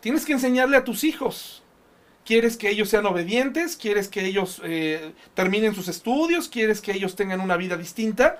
tienes 0.00 0.24
que 0.24 0.34
enseñarle 0.34 0.76
a 0.76 0.84
tus 0.84 1.02
hijos. 1.02 1.64
¿Quieres 2.24 2.56
que 2.56 2.70
ellos 2.70 2.90
sean 2.90 3.06
obedientes? 3.06 3.76
¿Quieres 3.76 4.06
que 4.06 4.24
ellos 4.24 4.62
eh, 4.62 5.14
terminen 5.34 5.74
sus 5.74 5.88
estudios? 5.88 6.48
¿Quieres 6.48 6.80
que 6.80 6.92
ellos 6.92 7.16
tengan 7.16 7.40
una 7.40 7.56
vida 7.56 7.76
distinta? 7.76 8.38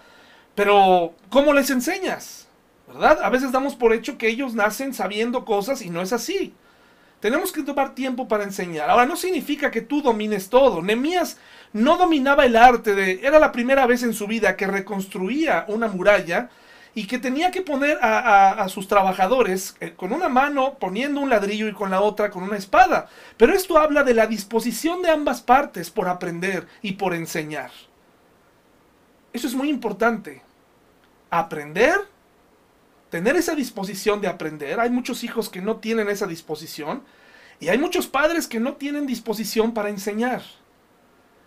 Pero, 0.54 1.12
¿cómo 1.30 1.54
les 1.54 1.70
enseñas? 1.70 2.46
¿Verdad? 2.86 3.18
A 3.24 3.30
veces 3.30 3.50
damos 3.50 3.74
por 3.74 3.92
hecho 3.92 4.16
que 4.16 4.28
ellos 4.28 4.54
nacen 4.54 4.94
sabiendo 4.94 5.44
cosas 5.44 5.82
y 5.82 5.90
no 5.90 6.02
es 6.02 6.12
así. 6.12 6.54
Tenemos 7.24 7.52
que 7.52 7.62
tomar 7.62 7.94
tiempo 7.94 8.28
para 8.28 8.44
enseñar. 8.44 8.90
Ahora, 8.90 9.06
no 9.06 9.16
significa 9.16 9.70
que 9.70 9.80
tú 9.80 10.02
domines 10.02 10.50
todo. 10.50 10.82
Nemías 10.82 11.38
no 11.72 11.96
dominaba 11.96 12.44
el 12.44 12.54
arte 12.54 12.94
de... 12.94 13.20
Era 13.22 13.38
la 13.38 13.50
primera 13.50 13.86
vez 13.86 14.02
en 14.02 14.12
su 14.12 14.26
vida 14.26 14.58
que 14.58 14.66
reconstruía 14.66 15.64
una 15.68 15.88
muralla 15.88 16.50
y 16.94 17.06
que 17.06 17.18
tenía 17.18 17.50
que 17.50 17.62
poner 17.62 17.96
a, 18.02 18.68
sus 18.68 18.88
trabajadores 18.88 19.74
eh, 19.80 19.94
con 19.96 20.12
una 20.12 20.28
mano 20.28 20.74
poniendo 20.78 21.18
un 21.18 21.30
ladrillo 21.30 21.66
y 21.66 21.72
con 21.72 21.90
la 21.90 22.02
otra 22.02 22.28
con 22.28 22.42
una 22.42 22.58
espada. 22.58 23.08
Pero 23.38 23.54
esto 23.54 23.78
habla 23.78 24.04
de 24.04 24.12
la 24.12 24.26
disposición 24.26 25.00
de 25.00 25.08
ambas 25.08 25.40
partes 25.40 25.88
por 25.88 26.08
aprender 26.08 26.68
y 26.82 26.92
por 26.92 27.14
enseñar. 27.14 27.70
Eso 29.32 29.46
es 29.46 29.54
muy 29.54 29.70
importante. 29.70 30.42
Aprender, 31.30 31.94
tener 33.14 33.36
esa 33.36 33.54
disposición 33.54 34.20
de 34.20 34.26
aprender. 34.26 34.80
Hay 34.80 34.90
muchos 34.90 35.22
hijos 35.22 35.48
que 35.48 35.60
no 35.60 35.76
tienen 35.76 36.08
esa 36.08 36.26
disposición 36.26 37.04
y 37.60 37.68
hay 37.68 37.78
muchos 37.78 38.08
padres 38.08 38.48
que 38.48 38.58
no 38.58 38.74
tienen 38.74 39.06
disposición 39.06 39.72
para 39.72 39.88
enseñar. 39.88 40.42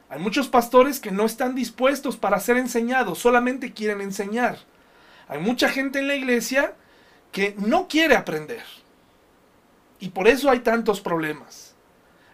Hay 0.07 0.17
muchos 0.17 0.47
pastores 0.47 1.01
que 1.01 1.11
no 1.11 1.25
están 1.25 1.55
dispuestos 1.55 2.15
para 2.15 2.39
ser 2.39 2.55
enseñados, 2.55 3.19
solamente 3.19 3.73
quieren 3.73 3.99
enseñar. 3.99 4.59
Hay 5.27 5.39
mucha 5.39 5.67
gente 5.67 5.99
en 5.99 6.07
la 6.07 6.15
iglesia 6.15 6.73
que 7.33 7.53
no 7.57 7.89
quiere 7.89 8.15
aprender. 8.15 8.63
Y 9.99 10.07
por 10.07 10.29
eso 10.29 10.49
hay 10.49 10.59
tantos 10.59 11.01
problemas. 11.01 11.75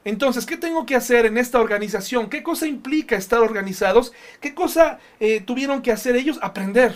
Entonces, 0.05 0.45
¿qué 0.45 0.57
tengo 0.57 0.85
que 0.85 0.95
hacer 0.95 1.25
en 1.25 1.39
esta 1.39 1.59
organización? 1.59 2.29
¿Qué 2.29 2.43
cosa 2.43 2.67
implica 2.67 3.15
estar 3.15 3.39
organizados? 3.39 4.13
¿Qué 4.39 4.53
cosa 4.53 4.99
eh, 5.19 5.41
tuvieron 5.41 5.81
que 5.81 5.91
hacer 5.91 6.15
ellos? 6.15 6.37
Aprender, 6.43 6.95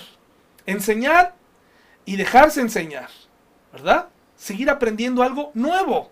enseñar 0.68 1.34
y 2.08 2.16
dejarse 2.16 2.62
enseñar, 2.62 3.10
¿verdad? 3.72 4.08
Seguir 4.38 4.70
aprendiendo 4.70 5.22
algo 5.22 5.52
nuevo. 5.54 6.10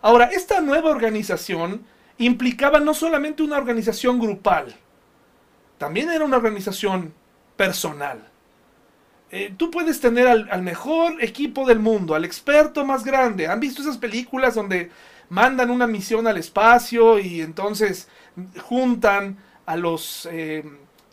Ahora, 0.00 0.26
esta 0.26 0.60
nueva 0.60 0.90
organización 0.90 1.84
implicaba 2.18 2.78
no 2.78 2.94
solamente 2.94 3.42
una 3.42 3.58
organización 3.58 4.20
grupal, 4.20 4.76
también 5.76 6.08
era 6.08 6.24
una 6.24 6.36
organización 6.36 7.12
personal. 7.56 8.28
Eh, 9.32 9.52
tú 9.56 9.72
puedes 9.72 10.00
tener 10.00 10.28
al, 10.28 10.62
mejor 10.62 11.22
equipo 11.22 11.66
del 11.66 11.80
mundo, 11.80 12.14
al 12.14 12.24
experto 12.24 12.84
más 12.84 13.02
grande. 13.02 13.48
¿Han 13.48 13.58
visto 13.58 13.82
esas 13.82 13.98
películas 13.98 14.54
donde 14.54 14.92
mandan 15.30 15.68
una 15.70 15.88
misión 15.88 16.28
al 16.28 16.36
espacio 16.36 17.18
y 17.18 17.40
entonces 17.40 18.06
juntan 18.62 19.38
a 19.66 19.74
los, 19.76 20.28
eh, 20.30 20.62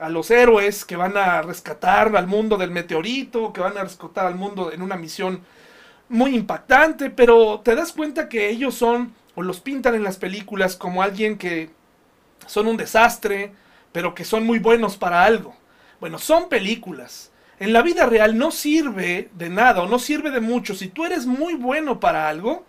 a 0.02 0.10
los 0.10 0.32
héroes 0.32 0.84
que 0.84 0.96
van 0.96 1.16
a 1.16 1.44
rescatar 1.44 2.16
al 2.16 2.26
mundo 2.26 2.58
del 2.58 2.72
meteorito, 2.72 3.54
que 3.54 3.62
van 3.62 3.78
a 3.78 3.84
rescatar 3.84 4.26
al 4.26 4.34
mundo 4.36 4.72
en 4.72 4.82
una 4.82 4.98
misión 4.98 5.42
muy 6.10 6.36
impactante, 6.36 7.12
pero 7.12 7.62
te 7.64 7.76
das 7.76 7.92
cuenta 7.92 8.28
que 8.28 8.50
ellos 8.50 8.74
son, 8.74 9.14
o 9.36 9.44
los 9.44 9.60
pintan 9.60 9.94
en 9.94 10.04
las 10.04 10.18
películas 10.18 10.76
como 10.76 11.04
alguien 11.04 11.38
que 11.38 11.70
son 12.48 12.68
un 12.68 12.78
desastre, 12.78 13.54
pero 13.92 14.16
que 14.16 14.26
son 14.26 14.44
muy 14.44 14.58
buenos 14.58 14.98
para 14.98 15.24
algo. 15.24 15.56
Bueno, 16.00 16.18
son 16.18 16.50
películas. 16.50 17.32
En 17.60 17.72
la 17.72 17.84
vida 17.84 18.08
real 18.08 18.40
no 18.40 18.50
sirve 18.50 19.30
de 19.36 19.50
nada 19.50 19.84
o 19.84 19.88
no 19.88 20.00
sirve 20.00 20.32
de 20.32 20.42
mucho 20.42 20.74
si 20.74 20.88
tú 20.88 21.06
eres 21.06 21.28
muy 21.28 21.54
bueno 21.54 22.00
para 22.00 22.28
algo, 22.28 22.66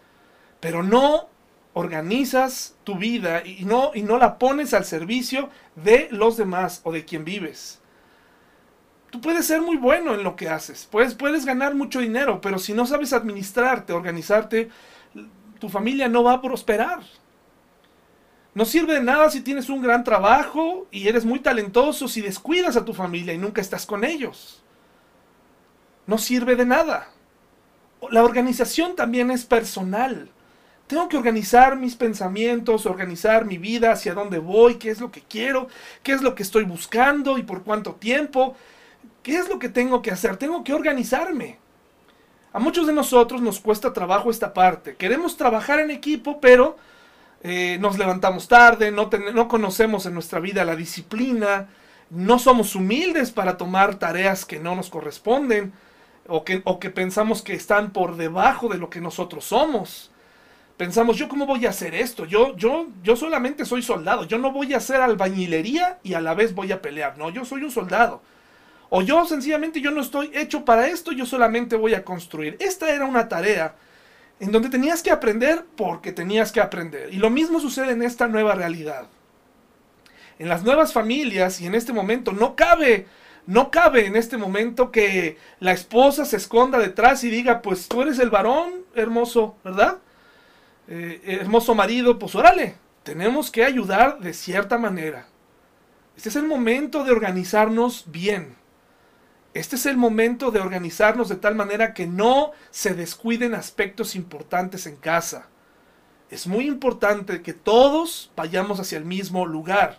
pero 0.61 0.83
no 0.83 1.31
organizas 1.75 2.77
tu 2.85 2.97
vida 2.97 3.45
y 3.45 3.65
no, 3.65 3.93
y 3.95 4.03
no 4.03 4.19
la 4.19 4.39
pones 4.39 4.75
al 4.75 4.85
servicio 4.85 5.49
de 5.77 6.09
los 6.11 6.37
demás 6.37 6.81
o 6.85 6.93
de 6.93 7.05
quien 7.05 7.25
vives. 7.25 7.81
Tú 9.11 9.21
puedes 9.21 9.47
ser 9.47 9.61
muy 9.61 9.77
bueno 9.77 10.15
en 10.15 10.25
lo 10.25 10.37
que 10.37 10.49
haces, 10.49 10.89
puedes, 10.91 11.15
puedes 11.15 11.45
ganar 11.45 11.75
mucho 11.75 12.01
dinero, 12.01 12.41
pero 12.41 12.59
si 12.59 12.73
no 12.73 12.87
sabes 12.87 13.13
administrarte, 13.13 13.93
organizarte, 13.93 14.71
tu 15.59 15.69
familia 15.69 16.09
no 16.09 16.25
va 16.25 16.35
a 16.35 16.43
prosperar. 16.43 17.01
No 18.55 18.65
sirve 18.65 18.95
de 18.95 19.03
nada 19.03 19.31
si 19.31 19.41
tienes 19.41 19.71
un 19.71 19.81
gran 19.81 20.05
trabajo 20.05 20.87
y 20.91 21.09
eres 21.09 21.25
muy 21.25 21.41
talentoso 21.41 22.09
si 22.09 22.21
descuidas 22.21 22.77
a 22.77 22.85
tu 22.85 22.93
familia 22.93 23.33
y 23.33 23.39
nunca 23.39 23.61
estás 23.61 23.87
con 23.87 24.05
ellos. 24.05 24.63
No 26.07 26.19
sirve 26.19 26.57
de 26.57 26.67
nada. 26.67 27.09
La 28.11 28.25
organización 28.25 28.97
también 28.97 29.31
es 29.31 29.45
personal. 29.47 30.32
Tengo 30.93 31.09
que 31.09 31.17
organizar 31.17 31.77
mis 31.77 31.97
pensamientos, 31.97 32.85
organizar 32.85 33.47
mi 33.47 33.57
vida, 33.57 33.93
hacia 33.93 34.13
dónde 34.13 34.39
voy, 34.39 34.75
qué 34.75 34.91
es 34.91 35.01
lo 35.01 35.11
que 35.11 35.23
quiero, 35.23 35.69
qué 36.03 36.13
es 36.13 36.21
lo 36.21 36.35
que 36.35 36.43
estoy 36.43 36.65
buscando 36.65 37.39
y 37.39 37.43
por 37.45 37.63
cuánto 37.63 37.95
tiempo. 37.95 38.55
¿Qué 39.23 39.39
es 39.39 39.49
lo 39.49 39.59
que 39.59 39.71
tengo 39.71 40.03
que 40.03 40.11
hacer? 40.11 40.37
Tengo 40.37 40.63
que 40.63 40.75
organizarme. 40.75 41.57
A 42.53 42.59
muchos 42.59 42.87
de 42.87 42.93
nosotros 42.93 43.41
nos 43.41 43.59
cuesta 43.59 43.95
trabajo 43.95 44.31
esta 44.31 44.53
parte. 44.53 44.95
Queremos 44.97 45.39
trabajar 45.39 45.81
en 45.81 45.91
equipo, 45.91 46.43
pero 46.43 46.77
eh, 47.43 47.79
nos 47.81 47.97
levantamos 47.97 48.47
tarde, 48.47 48.91
no, 48.91 49.09
no 49.33 49.49
conocemos 49.49 50.05
en 50.05 50.13
nuestra 50.13 50.41
vida 50.41 50.63
la 50.63 50.77
disciplina, 50.77 51.69
no 52.11 52.39
somos 52.39 52.75
humildes 52.75 53.31
para 53.31 53.57
tomar 53.57 53.95
tareas 53.95 54.45
que 54.45 54.61
no 54.61 54.77
nos 54.77 54.91
corresponden 54.91 55.73
o 56.27 56.45
que 56.45 56.91
pensamos 56.91 57.41
que 57.41 57.55
están 57.55 57.95
por 57.95 58.17
debajo 58.17 58.69
de 58.69 58.77
lo 58.77 58.91
que 58.91 59.01
nosotros 59.01 59.47
somos 59.47 60.12
pensamos, 60.77 61.17
¿yo 61.17 61.29
cómo 61.29 61.47
voy 61.47 61.67
a 61.67 61.71
hacer 61.71 61.95
esto? 61.95 62.25
Yo, 62.25 62.57
yo, 62.57 62.89
yo 63.03 63.17
solamente 63.17 63.65
soy 63.65 63.83
soldado, 63.83 64.25
yo 64.25 64.39
no 64.39 64.53
voy 64.53 64.75
a 64.75 64.79
hacer 64.79 65.01
albañilería 65.01 65.99
y 66.03 66.15
a 66.15 66.21
la 66.21 66.35
vez 66.35 66.55
voy 66.55 66.73
a 66.73 66.83
pelear, 66.83 67.19
no, 67.19 67.31
yo 67.31 67.45
soy 67.45 67.63
un 67.63 67.71
soldado. 67.71 68.23
O 68.95 69.01
yo 69.01 69.25
sencillamente 69.25 69.81
yo 69.81 69.91
no 69.91 70.03
estoy 70.03 70.31
hecho 70.35 70.67
para 70.67 70.87
esto, 70.87 71.13
yo 71.13 71.25
solamente 71.25 71.77
voy 71.77 71.95
a 71.95 72.05
construir. 72.05 72.57
Esta 72.61 72.95
era 72.95 73.07
una 73.07 73.27
tarea 73.27 73.75
en 74.39 74.53
donde 74.53 74.69
tenías 74.69 75.03
que 75.03 75.11
aprender 75.11 75.65
porque 75.77 76.13
tenías 76.13 76.53
que 76.53 76.61
aprender. 76.61 77.15
Y 77.15 77.17
lo 77.17 77.31
mismo 77.31 77.59
sucede 77.59 77.93
en 77.93 78.03
esta 78.03 78.29
nueva 78.29 78.55
realidad. 78.55 79.07
En 80.39 80.49
las 80.49 80.63
nuevas 80.63 80.93
familias 80.93 81.61
y 81.61 81.67
en 81.67 81.75
este 81.75 81.95
momento 81.95 82.33
no 82.33 82.55
cabe, 82.55 83.07
no 83.47 83.71
cabe 83.71 84.05
en 84.05 84.17
este 84.17 84.37
momento 84.37 84.91
que 84.91 85.39
la 85.61 85.73
esposa 85.73 86.25
se 86.25 86.37
esconda 86.37 86.79
detrás 86.79 87.25
y 87.25 87.31
diga, 87.31 87.63
pues 87.63 87.89
tú 87.89 88.03
eres 88.03 88.19
el 88.19 88.29
varón 88.29 88.85
hermoso, 88.95 89.57
¿verdad? 89.65 89.99
Eh, 90.95 91.39
hermoso 91.41 91.75
marido, 91.75 92.19
pues 92.19 92.35
órale, 92.35 92.75
tenemos 93.03 93.51
que 93.51 93.65
ayudar 93.65 94.19
de 94.21 94.35
cierta 94.35 94.77
manera. 94.77 95.27
Este 96.19 96.29
es 96.29 96.37
el 96.37 96.47
momento 96.47 97.03
de 97.03 97.13
organizarnos 97.13 98.05
bien. 98.09 98.57
Este 99.55 99.77
es 99.77 99.87
el 99.87 99.97
momento 99.97 100.51
de 100.51 100.61
organizarnos 100.61 101.31
de 101.31 101.37
tal 101.37 101.55
manera 101.55 101.95
que 101.95 102.07
no 102.07 102.51
se 102.71 102.93
descuiden 102.93 103.55
aspectos 103.55 104.15
importantes 104.15 104.87
en 104.87 104.97
casa. 104.97 105.49
Es 106.29 106.47
muy 106.47 106.67
importante 106.69 107.41
que 107.41 107.55
todos 107.55 108.31
vayamos 108.37 108.79
hacia 108.79 108.99
el 108.99 109.07
mismo 109.07 109.47
lugar. 109.47 109.97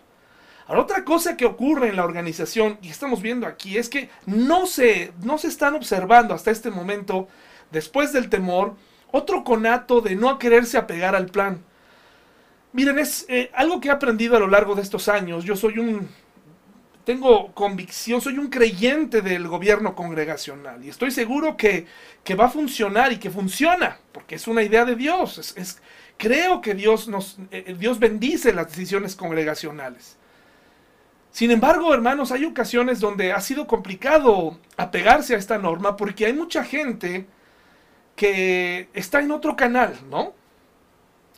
Ahora, 0.68 0.82
otra 0.82 1.04
cosa 1.04 1.36
que 1.36 1.44
ocurre 1.44 1.88
en 1.88 1.96
la 1.96 2.04
organización, 2.04 2.78
y 2.82 2.90
estamos 2.90 3.20
viendo 3.20 3.48
aquí, 3.48 3.78
es 3.78 3.88
que 3.88 4.10
no 4.26 4.68
se, 4.68 5.12
no 5.24 5.38
se 5.38 5.48
están 5.48 5.74
observando 5.74 6.34
hasta 6.34 6.52
este 6.52 6.70
momento, 6.70 7.26
después 7.72 8.12
del 8.12 8.30
temor, 8.30 8.76
otro 9.16 9.44
conato 9.44 10.00
de 10.00 10.16
no 10.16 10.40
quererse 10.40 10.76
apegar 10.76 11.14
al 11.14 11.26
plan. 11.26 11.62
Miren, 12.72 12.98
es 12.98 13.24
eh, 13.28 13.48
algo 13.54 13.80
que 13.80 13.86
he 13.86 13.92
aprendido 13.92 14.36
a 14.36 14.40
lo 14.40 14.48
largo 14.48 14.74
de 14.74 14.82
estos 14.82 15.08
años. 15.08 15.44
Yo 15.44 15.54
soy 15.54 15.78
un 15.78 16.08
tengo 17.04 17.52
convicción, 17.52 18.20
soy 18.20 18.38
un 18.38 18.48
creyente 18.48 19.20
del 19.20 19.46
gobierno 19.46 19.94
congregacional 19.94 20.84
y 20.84 20.88
estoy 20.88 21.12
seguro 21.12 21.56
que, 21.56 21.86
va 22.34 22.46
a 22.46 22.50
funcionar 22.50 23.12
y 23.12 23.18
que 23.18 23.30
funciona, 23.30 23.98
porque 24.10 24.34
es 24.34 24.48
una 24.48 24.62
idea 24.62 24.84
de 24.84 24.96
Dios. 24.96 25.54
Es, 25.56 25.80
creo 26.16 26.60
que 26.60 26.74
Dios, 26.74 27.06
nos, 27.06 27.38
eh, 27.52 27.64
eh, 27.68 27.76
Dios 27.78 28.00
bendice 28.00 28.52
las 28.52 28.66
decisiones 28.66 29.14
congregacionales. 29.14 30.16
Sin 31.30 31.52
embargo, 31.52 31.94
hermanos, 31.94 32.32
hay 32.32 32.46
ocasiones 32.46 32.98
donde 32.98 33.32
ha 33.32 33.40
sido 33.40 33.68
complicado 33.68 34.58
apegarse 34.76 35.36
a 35.36 35.38
esta 35.38 35.58
norma 35.58 35.96
porque 35.96 36.26
hay 36.26 36.32
mucha 36.32 36.64
gente 36.64 37.26
que 38.16 38.88
está 38.94 39.20
en 39.20 39.30
otro 39.30 39.56
canal, 39.56 39.94
¿no? 40.10 40.34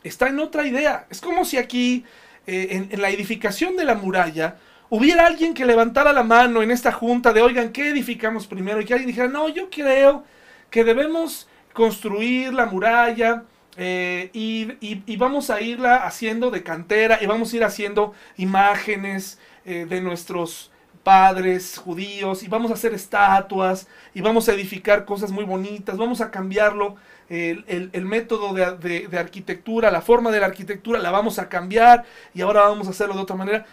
Está 0.02 0.28
en 0.28 0.38
otra 0.38 0.66
idea. 0.66 1.06
Es 1.10 1.20
como 1.20 1.44
si 1.44 1.56
aquí, 1.56 2.04
eh, 2.46 2.88
en, 2.90 3.00
la 3.00 3.10
edificación 3.10 3.76
de 3.76 3.84
la 3.84 3.94
muralla, 3.94 4.56
hubiera 4.88 5.26
alguien 5.26 5.54
que 5.54 5.66
levantara 5.66 6.12
la 6.12 6.22
mano 6.22 6.62
en 6.62 6.70
esta 6.70 6.92
junta 6.92 7.32
de, 7.32 7.42
oigan, 7.42 7.72
¿qué 7.72 7.88
edificamos 7.88 8.46
primero? 8.46 8.80
Y 8.80 8.84
que 8.84 8.94
alguien 8.94 9.08
dijera, 9.08 9.28
no, 9.28 9.48
yo 9.48 9.68
creo 9.70 10.24
que 10.70 10.84
debemos 10.84 11.48
construir 11.72 12.54
la 12.54 12.66
muralla 12.66 13.44
eh, 13.76 14.30
y, 14.32 15.16
vamos 15.16 15.50
a 15.50 15.60
irla 15.60 15.96
haciendo 15.96 16.50
de 16.50 16.62
cantera 16.62 17.18
y 17.20 17.26
vamos 17.26 17.52
a 17.52 17.56
ir 17.56 17.64
haciendo 17.64 18.14
imágenes 18.36 19.38
eh, 19.64 19.86
de 19.88 20.00
nuestros 20.00 20.70
padres 21.06 21.78
judíos 21.78 22.42
y 22.42 22.48
vamos 22.48 22.72
a 22.72 22.74
hacer 22.74 22.92
estatuas 22.92 23.86
y 24.12 24.22
vamos 24.22 24.48
a 24.48 24.54
edificar 24.54 25.04
cosas 25.04 25.30
muy 25.30 25.44
bonitas, 25.44 25.96
vamos 25.96 26.20
a 26.20 26.32
cambiarlo. 26.32 26.96
El, 27.28 28.04
método 28.04 28.52
de, 28.52 29.06
de 29.06 29.18
arquitectura, 29.18 29.92
la 29.92 30.00
forma 30.00 30.32
de 30.32 30.40
la 30.40 30.46
arquitectura 30.46 30.98
la 30.98 31.12
vamos 31.12 31.38
a 31.38 31.48
cambiar 31.48 32.04
y 32.34 32.40
ahora 32.40 32.62
vamos 32.62 32.88
a 32.88 32.90
hacerlo 32.90 33.14
de 33.14 33.20
otra 33.20 33.36
manera. 33.36 33.66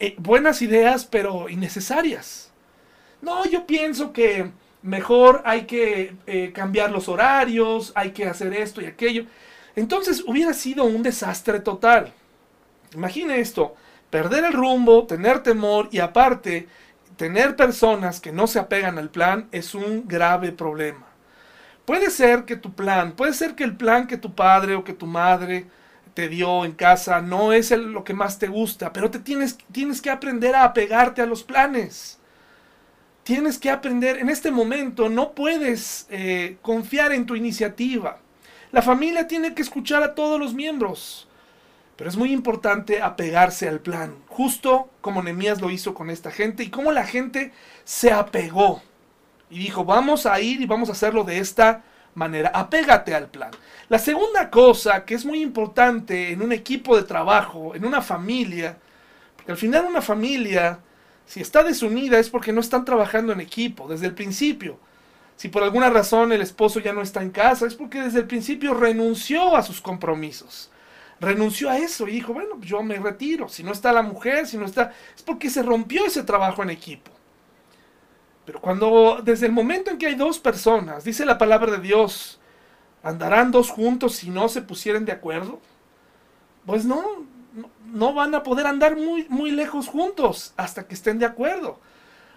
Eh, 0.00 0.16
buenas 0.18 0.60
ideas, 0.60 1.04
pero 1.04 1.48
innecesarias. 1.48 2.50
No, 3.22 3.44
yo 3.46 3.64
pienso 3.64 4.12
que 4.12 4.50
mejor 4.82 5.42
hay 5.44 5.66
que 5.66 6.16
eh, 6.26 6.50
cambiar 6.52 6.90
los 6.90 7.08
horarios, 7.08 7.92
hay 7.94 8.10
que 8.10 8.26
hacer 8.26 8.54
esto 8.54 8.80
y 8.80 8.86
aquello. 8.86 9.24
Entonces 9.76 10.24
hubiera 10.26 10.52
sido 10.52 10.82
un 10.82 11.04
desastre 11.04 11.60
total. 11.60 12.12
Imagine 12.92 13.38
esto, 13.38 13.76
perder 14.10 14.44
el 14.44 14.52
rumbo, 14.52 15.06
tener 15.06 15.42
temor 15.42 15.88
y 15.92 15.98
aparte 15.98 16.68
tener 17.16 17.56
personas 17.56 18.20
que 18.20 18.32
no 18.32 18.46
se 18.46 18.58
apegan 18.58 18.98
al 18.98 19.10
plan 19.10 19.48
es 19.52 19.74
un 19.74 20.06
grave 20.06 20.52
problema. 20.52 21.06
Puede 21.84 22.10
ser 22.10 22.44
que 22.44 22.56
tu 22.56 22.74
plan, 22.74 23.12
puede 23.12 23.32
ser 23.32 23.54
que 23.54 23.64
el 23.64 23.76
plan 23.76 24.06
que 24.06 24.16
tu 24.16 24.34
padre 24.34 24.74
o 24.74 24.84
que 24.84 24.92
tu 24.92 25.06
madre 25.06 25.66
te 26.14 26.28
dio 26.28 26.64
en 26.64 26.72
casa 26.72 27.20
no 27.20 27.52
es 27.52 27.70
lo 27.70 28.04
que 28.04 28.12
más 28.12 28.38
te 28.38 28.48
gusta, 28.48 28.92
pero 28.92 29.10
te 29.10 29.20
tienes, 29.20 29.56
tienes 29.72 30.02
que 30.02 30.10
aprender 30.10 30.54
a 30.54 30.64
apegarte 30.64 31.22
a 31.22 31.26
los 31.26 31.44
planes. 31.44 32.18
Tienes 33.22 33.58
que 33.58 33.70
aprender, 33.70 34.18
en 34.18 34.28
este 34.28 34.50
momento 34.50 35.08
no 35.08 35.32
puedes 35.32 36.06
eh, 36.10 36.56
confiar 36.62 37.12
en 37.12 37.26
tu 37.26 37.36
iniciativa. 37.36 38.18
La 38.72 38.82
familia 38.82 39.28
tiene 39.28 39.54
que 39.54 39.62
escuchar 39.62 40.02
a 40.02 40.14
todos 40.14 40.40
los 40.40 40.54
miembros, 40.54 41.27
pero 41.98 42.08
es 42.08 42.16
muy 42.16 42.32
importante 42.32 43.02
apegarse 43.02 43.68
al 43.68 43.80
plan, 43.80 44.14
justo 44.28 44.88
como 45.00 45.20
Nemías 45.20 45.60
lo 45.60 45.68
hizo 45.68 45.94
con 45.94 46.10
esta 46.10 46.30
gente 46.30 46.62
y 46.62 46.70
como 46.70 46.92
la 46.92 47.04
gente 47.04 47.52
se 47.82 48.12
apegó 48.12 48.80
y 49.50 49.58
dijo, 49.58 49.84
vamos 49.84 50.24
a 50.24 50.38
ir 50.40 50.60
y 50.60 50.66
vamos 50.66 50.90
a 50.90 50.92
hacerlo 50.92 51.24
de 51.24 51.40
esta 51.40 51.82
manera. 52.14 52.52
Apégate 52.54 53.16
al 53.16 53.26
plan. 53.26 53.50
La 53.88 53.98
segunda 53.98 54.48
cosa 54.48 55.04
que 55.04 55.16
es 55.16 55.24
muy 55.24 55.42
importante 55.42 56.30
en 56.30 56.40
un 56.40 56.52
equipo 56.52 56.96
de 56.96 57.02
trabajo, 57.02 57.74
en 57.74 57.84
una 57.84 58.00
familia, 58.00 58.78
porque 59.34 59.50
al 59.50 59.58
final 59.58 59.86
una 59.86 60.00
familia, 60.00 60.78
si 61.26 61.40
está 61.40 61.64
desunida 61.64 62.20
es 62.20 62.30
porque 62.30 62.52
no 62.52 62.60
están 62.60 62.84
trabajando 62.84 63.32
en 63.32 63.40
equipo 63.40 63.88
desde 63.88 64.06
el 64.06 64.14
principio. 64.14 64.78
Si 65.34 65.48
por 65.48 65.64
alguna 65.64 65.90
razón 65.90 66.30
el 66.30 66.42
esposo 66.42 66.78
ya 66.78 66.92
no 66.92 67.02
está 67.02 67.22
en 67.22 67.30
casa, 67.30 67.66
es 67.66 67.74
porque 67.74 68.02
desde 68.02 68.20
el 68.20 68.28
principio 68.28 68.72
renunció 68.72 69.56
a 69.56 69.64
sus 69.64 69.80
compromisos. 69.80 70.70
Renunció 71.20 71.70
a 71.70 71.78
eso 71.78 72.06
y 72.06 72.12
dijo, 72.12 72.32
bueno, 72.32 72.60
yo 72.60 72.82
me 72.82 72.96
retiro. 72.98 73.48
Si 73.48 73.62
no 73.64 73.72
está 73.72 73.92
la 73.92 74.02
mujer, 74.02 74.46
si 74.46 74.56
no 74.56 74.66
está... 74.66 74.92
Es 75.16 75.22
porque 75.22 75.50
se 75.50 75.62
rompió 75.62 76.06
ese 76.06 76.22
trabajo 76.22 76.62
en 76.62 76.70
equipo. 76.70 77.10
Pero 78.44 78.60
cuando, 78.60 79.20
desde 79.22 79.46
el 79.46 79.52
momento 79.52 79.90
en 79.90 79.98
que 79.98 80.06
hay 80.06 80.14
dos 80.14 80.38
personas, 80.38 81.04
dice 81.04 81.26
la 81.26 81.36
palabra 81.36 81.72
de 81.72 81.80
Dios, 81.80 82.40
andarán 83.02 83.50
dos 83.50 83.70
juntos 83.70 84.16
si 84.16 84.30
no 84.30 84.48
se 84.48 84.62
pusieren 84.62 85.04
de 85.04 85.12
acuerdo, 85.12 85.60
pues 86.64 86.84
no, 86.84 87.02
no 87.86 88.14
van 88.14 88.34
a 88.34 88.42
poder 88.42 88.66
andar 88.66 88.96
muy, 88.96 89.26
muy 89.28 89.50
lejos 89.50 89.88
juntos 89.88 90.54
hasta 90.56 90.86
que 90.86 90.94
estén 90.94 91.18
de 91.18 91.26
acuerdo. 91.26 91.80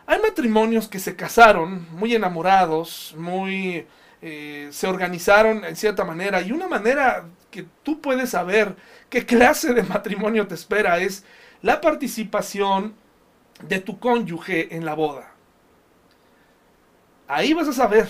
Hay 0.06 0.20
matrimonios 0.22 0.88
que 0.88 1.00
se 1.00 1.16
casaron 1.16 1.88
muy 1.92 2.16
enamorados, 2.16 3.16
muy 3.18 3.86
eh, 4.22 4.70
se 4.72 4.88
organizaron 4.88 5.64
en 5.64 5.76
cierta 5.76 6.04
manera 6.04 6.42
y 6.42 6.52
una 6.52 6.68
manera 6.68 7.26
que 7.52 7.68
tú 7.84 8.02
puedes 8.02 8.32
saber 8.32 8.76
qué 9.10 9.26
clase 9.26 9.74
de 9.74 9.84
matrimonio 9.84 10.48
te 10.48 10.56
espera 10.56 11.00
es 11.00 11.24
la 11.62 11.82
participación 11.82 12.96
de 13.68 13.80
tu 13.80 14.00
cónyuge 14.00 14.76
en 14.76 14.86
la 14.86 14.96
boda 14.96 15.32
ahí 17.32 17.54
vas 17.54 17.68
a 17.70 17.74
saber 17.74 18.10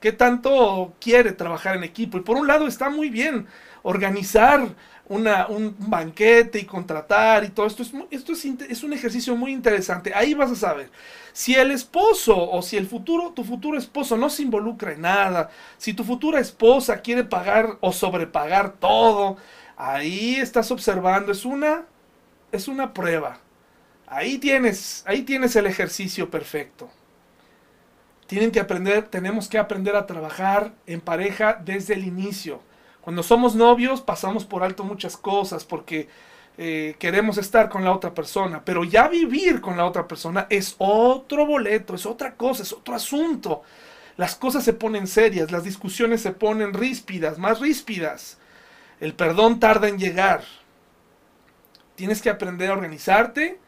qué 0.00 0.12
tanto 0.12 0.94
quiere 1.00 1.32
trabajar 1.32 1.76
en 1.76 1.84
equipo. 1.84 2.18
Y 2.18 2.22
por 2.22 2.36
un 2.36 2.46
lado 2.46 2.66
está 2.66 2.90
muy 2.90 3.08
bien 3.08 3.46
organizar 3.82 4.74
una, 5.08 5.46
un 5.46 5.74
banquete 5.78 6.58
y 6.58 6.64
contratar 6.64 7.44
y 7.44 7.48
todo 7.48 7.66
esto. 7.66 7.82
Es, 7.82 7.92
esto 8.10 8.32
es, 8.32 8.82
un 8.82 8.92
ejercicio 8.92 9.36
muy 9.36 9.52
interesante. 9.52 10.12
Ahí 10.14 10.34
vas 10.34 10.50
a 10.50 10.56
saber 10.56 10.90
si 11.32 11.54
el 11.54 11.70
esposo 11.70 12.50
o 12.50 12.62
si 12.62 12.76
el 12.76 12.86
futuro, 12.86 13.32
tu 13.32 13.44
futuro 13.44 13.78
esposo 13.78 14.16
no 14.16 14.30
se 14.30 14.42
involucra 14.42 14.92
en 14.92 15.02
nada, 15.02 15.50
si 15.78 15.92
tu 15.92 16.02
futura 16.04 16.40
esposa 16.40 17.02
quiere 17.02 17.24
pagar 17.24 17.76
o 17.80 17.92
sobrepagar 17.92 18.72
todo, 18.74 19.36
ahí 19.76 20.36
estás 20.36 20.70
observando, 20.70 21.32
es 21.32 21.44
una, 21.44 21.84
es 22.52 22.68
una 22.68 22.94
prueba. 22.94 23.38
Ahí 24.06 24.38
tienes, 24.38 25.02
ahí 25.06 25.22
tienes 25.22 25.56
el 25.56 25.66
ejercicio 25.66 26.30
perfecto. 26.30 26.88
Tienen 28.26 28.50
que 28.50 28.60
aprender, 28.60 29.08
tenemos 29.08 29.48
que 29.48 29.58
aprender 29.58 29.94
a 29.94 30.06
trabajar 30.06 30.72
en 30.86 31.00
pareja 31.00 31.60
desde 31.64 31.94
el 31.94 32.04
inicio. 32.04 32.60
Cuando 33.06 33.22
somos 33.22 33.54
novios 33.54 34.00
pasamos 34.00 34.44
por 34.44 34.64
alto 34.64 34.82
muchas 34.82 35.16
cosas 35.16 35.64
porque 35.64 36.08
eh, 36.58 36.96
queremos 36.98 37.38
estar 37.38 37.68
con 37.68 37.84
la 37.84 37.92
otra 37.92 38.12
persona, 38.12 38.64
pero 38.64 38.82
ya 38.82 39.06
vivir 39.06 39.60
con 39.60 39.76
la 39.76 39.84
otra 39.84 40.08
persona 40.08 40.48
es 40.50 40.74
otro 40.78 41.46
boleto, 41.46 41.94
es 41.94 42.04
otra 42.04 42.34
cosa, 42.34 42.64
es 42.64 42.72
otro 42.72 42.96
asunto. 42.96 43.62
Las 44.16 44.34
cosas 44.34 44.64
se 44.64 44.72
ponen 44.72 45.06
serias, 45.06 45.52
las 45.52 45.62
discusiones 45.62 46.20
se 46.20 46.32
ponen 46.32 46.74
ríspidas, 46.74 47.38
más 47.38 47.60
ríspidas. 47.60 48.38
El 48.98 49.14
perdón 49.14 49.60
tarda 49.60 49.86
en 49.86 50.00
llegar. 50.00 50.42
Tienes 51.94 52.20
que 52.20 52.30
aprender 52.30 52.70
a 52.70 52.72
organizarte, 52.72 53.60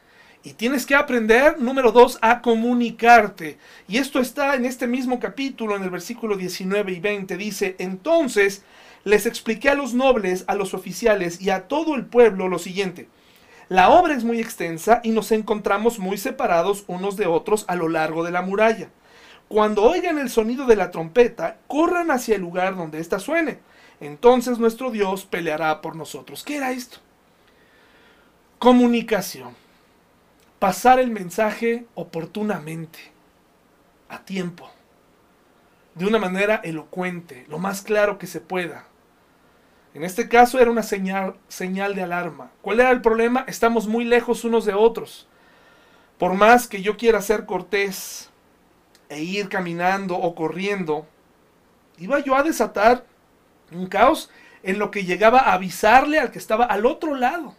y 0.43 0.55
tienes 0.55 0.85
que 0.85 0.97
aprender, 0.97 1.61
número 1.61 1.93
dos, 1.93 2.19
a 2.23 2.43
comunicarte. 2.43 3.59
Y 3.87 3.99
esto 3.99 4.19
está 4.19 4.57
en 4.57 4.65
este 4.65 4.89
mismo 4.89 5.21
capítulo, 5.21 5.77
en 5.77 5.85
el 5.85 5.91
versículo 5.91 6.37
19 6.37 6.91
y 6.91 6.99
20. 6.99 7.37
Dice, 7.37 7.77
entonces 7.79 8.65
les 9.05 9.27
expliqué 9.27 9.69
a 9.71 9.75
los 9.75 9.95
nobles, 9.95 10.45
a 10.47 10.55
los 10.55 10.75
oficiales 10.75 11.41
y 11.41 11.51
a 11.51 11.69
todo 11.69 11.95
el 11.95 12.07
pueblo 12.07 12.49
lo 12.49 12.59
siguiente. 12.59 13.09
La 13.69 13.91
obra 13.91 14.15
es 14.15 14.25
muy 14.25 14.41
extensa 14.41 15.01
y 15.03 15.11
nos 15.11 15.31
encontramos 15.33 15.99
muy 15.99 16.17
separados 16.17 16.85
unos 16.87 17.17
de 17.17 17.27
otros 17.27 17.65
a 17.69 17.77
lo 17.77 17.89
largo 17.89 18.25
de 18.25 18.31
la 18.31 18.43
muralla. 18.43 18.89
Cuando 19.49 19.83
oigan 19.83 20.19
el 20.19 20.31
sonido 20.31 20.67
de 20.67 20.77
la 20.77 20.91
trompeta, 20.91 21.59
corran 21.67 22.11
hacia 22.11 22.37
el 22.37 22.43
lugar 22.43 22.77
donde 22.77 23.01
ésta 23.01 23.19
suene. 23.19 23.59
Entonces 24.01 24.59
nuestro 24.59 24.91
Dios 24.91 25.25
peleará 25.25 25.81
por 25.81 25.97
nosotros. 25.97 26.45
¿Qué 26.45 26.57
era 26.57 26.73
esto? 26.73 26.99
Comunicación 28.59 29.55
pasar 30.59 30.99
el 30.99 31.11
mensaje 31.11 31.87
oportunamente, 31.95 32.99
a 34.09 34.25
tiempo, 34.25 34.71
de 35.99 36.07
una 36.07 36.19
manera 36.19 36.61
elocuente, 36.63 37.45
lo 37.49 37.59
más 37.59 37.83
claro 37.83 38.19
que 38.19 38.29
se 38.29 38.41
pueda. 38.41 38.87
En 39.95 40.05
este 40.05 40.29
caso 40.29 40.61
era 40.61 40.71
una 40.71 40.85
señal, 40.85 41.35
señal 41.49 41.97
de 41.97 42.03
alarma. 42.03 42.53
¿Cuál 42.63 42.79
era 42.79 42.91
el 42.93 43.01
problema? 43.01 43.45
Estamos 43.49 43.89
muy 43.89 44.05
lejos 44.05 44.45
unos 44.45 44.65
de 44.65 44.75
otros. 44.75 45.27
Por 46.17 46.35
más 46.35 46.69
que 46.69 46.83
yo 46.83 46.97
quiera 46.97 47.21
ser 47.21 47.47
cortés 47.47 48.31
e 49.09 49.23
ir 49.23 49.49
caminando 49.49 50.17
o 50.17 50.37
corriendo, 50.37 51.05
iba 51.99 52.21
yo 52.21 52.37
a 52.37 52.45
desatar 52.45 53.05
un 53.73 53.89
caos 53.89 54.31
en 54.63 54.79
lo 54.79 54.93
que 54.93 55.05
llegaba 55.05 55.41
a 55.41 55.55
avisarle 55.55 56.21
al 56.21 56.31
que 56.31 56.39
estaba 56.39 56.65
al 56.65 56.87
otro 56.87 57.17
lado. 57.17 57.55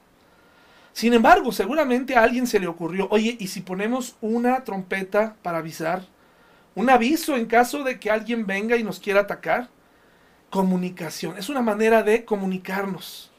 Sin 0.94 1.14
embargo, 1.14 1.52
seguramente 1.52 2.16
a 2.16 2.24
alguien 2.24 2.48
se 2.48 2.60
le 2.60 2.68
ocurrió, 2.68 3.08
oye, 3.12 3.36
¿y 3.38 3.48
si 3.48 3.62
ponemos 3.62 4.16
una 4.22 4.64
trompeta 4.64 5.36
para 5.42 5.58
avisar? 5.58 6.04
Un 6.76 6.90
aviso 6.90 7.36
en 7.36 7.46
caso 7.46 7.84
de 7.84 8.00
que 8.00 8.12
alguien 8.12 8.46
venga 8.46 8.78
y 8.78 8.84
nos 8.84 9.00
quiera 9.00 9.22
atacar. 9.22 9.70
Comunicación, 10.50 11.38
es 11.38 11.50
una 11.50 11.62
manera 11.62 12.02
de 12.02 12.26
comunicarnos. 12.26 13.32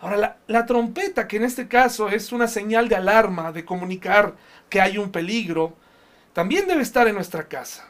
Ahora, 0.00 0.38
la, 0.46 0.66
trompeta, 0.66 1.28
que 1.28 1.36
en 1.36 1.44
este 1.44 1.68
caso 1.68 2.08
es 2.08 2.32
una 2.32 2.48
señal 2.48 2.88
de 2.88 2.96
alarma, 2.96 3.52
de 3.52 3.64
comunicar 3.64 4.34
que 4.70 4.80
hay 4.80 4.96
un 4.96 5.12
peligro, 5.12 5.76
también 6.32 6.66
debe 6.66 6.82
estar 6.82 7.06
en 7.06 7.14
nuestra 7.14 7.46
casa. 7.48 7.88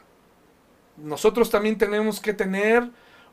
Nosotros 0.97 1.49
también 1.49 1.77
tenemos 1.77 2.19
que 2.19 2.33
tener 2.33 2.89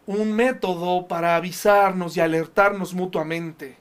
un 0.06 0.32
método 0.32 1.08
para 1.08 1.34
avisarnos 1.34 2.16
y 2.16 2.20
alertarnos 2.20 2.94
mutuamente. 2.94 3.76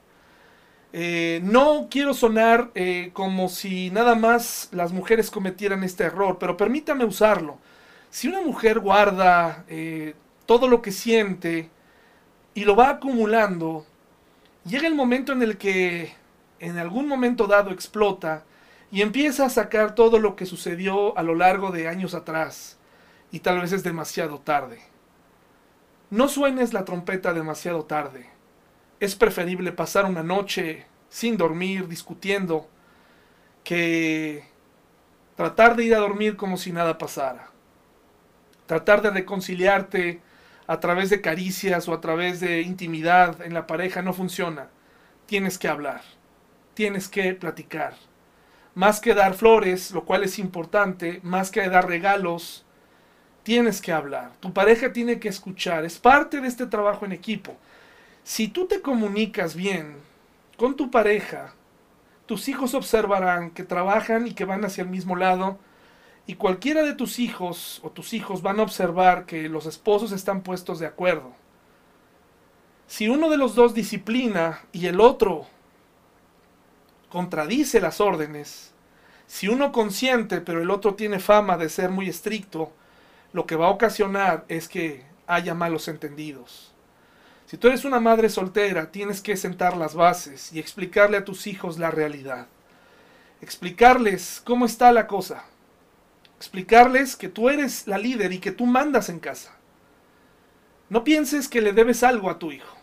Eh, 0.92 1.40
no 1.42 1.88
quiero 1.90 2.14
sonar 2.14 2.70
eh, 2.74 3.10
como 3.12 3.48
si 3.48 3.90
nada 3.90 4.14
más 4.14 4.68
las 4.72 4.92
mujeres 4.92 5.30
cometieran 5.30 5.84
este 5.84 6.04
error, 6.04 6.38
pero 6.38 6.56
permítame 6.56 7.04
usarlo. 7.04 7.58
Si 8.10 8.28
una 8.28 8.40
mujer 8.40 8.80
guarda 8.80 9.64
eh, 9.68 10.14
todo 10.46 10.66
lo 10.66 10.80
que 10.80 10.92
siente 10.92 11.68
y 12.54 12.64
lo 12.64 12.74
va 12.74 12.88
acumulando, 12.90 13.84
llega 14.64 14.88
el 14.88 14.94
momento 14.94 15.32
en 15.32 15.42
el 15.42 15.58
que 15.58 16.14
en 16.58 16.78
algún 16.78 17.06
momento 17.06 17.46
dado 17.46 17.70
explota 17.70 18.44
y 18.90 19.02
empieza 19.02 19.44
a 19.44 19.50
sacar 19.50 19.94
todo 19.94 20.18
lo 20.18 20.36
que 20.36 20.46
sucedió 20.46 21.16
a 21.18 21.22
lo 21.22 21.34
largo 21.34 21.70
de 21.70 21.88
años 21.88 22.14
atrás 22.14 22.78
y 23.30 23.40
tal 23.40 23.60
vez 23.60 23.72
es 23.72 23.82
demasiado 23.82 24.38
tarde. 24.40 24.80
No 26.10 26.28
suenes 26.28 26.72
la 26.72 26.86
trompeta 26.86 27.34
demasiado 27.34 27.84
tarde. 27.84 28.37
Es 29.00 29.14
preferible 29.14 29.72
pasar 29.72 30.04
una 30.06 30.22
noche 30.22 30.86
sin 31.08 31.36
dormir, 31.36 31.88
discutiendo, 31.88 32.68
que 33.62 34.44
tratar 35.36 35.76
de 35.76 35.84
ir 35.84 35.94
a 35.94 35.98
dormir 35.98 36.36
como 36.36 36.56
si 36.56 36.72
nada 36.72 36.98
pasara. 36.98 37.50
Tratar 38.66 39.02
de 39.02 39.10
reconciliarte 39.10 40.20
a 40.66 40.80
través 40.80 41.10
de 41.10 41.20
caricias 41.20 41.88
o 41.88 41.94
a 41.94 42.00
través 42.00 42.40
de 42.40 42.60
intimidad 42.60 43.40
en 43.42 43.54
la 43.54 43.66
pareja 43.66 44.02
no 44.02 44.12
funciona. 44.12 44.68
Tienes 45.26 45.58
que 45.58 45.68
hablar, 45.68 46.02
tienes 46.74 47.08
que 47.08 47.34
platicar. 47.34 47.94
Más 48.74 49.00
que 49.00 49.14
dar 49.14 49.34
flores, 49.34 49.92
lo 49.92 50.04
cual 50.04 50.24
es 50.24 50.38
importante, 50.38 51.20
más 51.22 51.50
que 51.50 51.68
dar 51.68 51.88
regalos, 51.88 52.64
tienes 53.42 53.80
que 53.80 53.92
hablar, 53.92 54.32
tu 54.40 54.52
pareja 54.52 54.92
tiene 54.92 55.18
que 55.18 55.28
escuchar, 55.28 55.84
es 55.84 55.98
parte 55.98 56.40
de 56.40 56.48
este 56.48 56.66
trabajo 56.66 57.06
en 57.06 57.12
equipo. 57.12 57.56
Si 58.24 58.48
tú 58.48 58.66
te 58.66 58.82
comunicas 58.82 59.54
bien 59.54 59.96
con 60.56 60.76
tu 60.76 60.90
pareja, 60.90 61.54
tus 62.26 62.48
hijos 62.48 62.74
observarán 62.74 63.50
que 63.50 63.64
trabajan 63.64 64.26
y 64.26 64.34
que 64.34 64.44
van 64.44 64.64
hacia 64.64 64.82
el 64.82 64.90
mismo 64.90 65.16
lado, 65.16 65.58
y 66.26 66.34
cualquiera 66.34 66.82
de 66.82 66.92
tus 66.92 67.18
hijos 67.18 67.80
o 67.82 67.90
tus 67.90 68.12
hijos 68.12 68.42
van 68.42 68.60
a 68.60 68.62
observar 68.62 69.24
que 69.24 69.48
los 69.48 69.64
esposos 69.64 70.12
están 70.12 70.42
puestos 70.42 70.78
de 70.78 70.86
acuerdo. 70.86 71.32
Si 72.86 73.08
uno 73.08 73.30
de 73.30 73.38
los 73.38 73.54
dos 73.54 73.72
disciplina 73.72 74.60
y 74.72 74.86
el 74.86 75.00
otro 75.00 75.46
contradice 77.08 77.80
las 77.80 78.00
órdenes, 78.02 78.74
si 79.26 79.48
uno 79.48 79.72
consiente 79.72 80.42
pero 80.42 80.60
el 80.60 80.70
otro 80.70 80.94
tiene 80.94 81.18
fama 81.18 81.56
de 81.56 81.70
ser 81.70 81.90
muy 81.90 82.10
estricto, 82.10 82.72
lo 83.32 83.46
que 83.46 83.56
va 83.56 83.68
a 83.68 83.70
ocasionar 83.70 84.44
es 84.48 84.68
que 84.68 85.06
haya 85.26 85.54
malos 85.54 85.88
entendidos. 85.88 86.74
Si 87.48 87.56
tú 87.56 87.68
eres 87.68 87.86
una 87.86 87.98
madre 87.98 88.28
soltera, 88.28 88.90
tienes 88.90 89.22
que 89.22 89.34
sentar 89.34 89.74
las 89.74 89.94
bases 89.94 90.52
y 90.52 90.58
explicarle 90.58 91.16
a 91.16 91.24
tus 91.24 91.46
hijos 91.46 91.78
la 91.78 91.90
realidad. 91.90 92.46
Explicarles 93.40 94.42
cómo 94.44 94.66
está 94.66 94.92
la 94.92 95.06
cosa. 95.06 95.46
Explicarles 96.36 97.16
que 97.16 97.30
tú 97.30 97.48
eres 97.48 97.86
la 97.86 97.96
líder 97.96 98.34
y 98.34 98.38
que 98.38 98.52
tú 98.52 98.66
mandas 98.66 99.08
en 99.08 99.18
casa. 99.18 99.56
No 100.90 101.04
pienses 101.04 101.48
que 101.48 101.62
le 101.62 101.72
debes 101.72 102.02
algo 102.02 102.28
a 102.28 102.38
tu 102.38 102.52
hijo 102.52 102.76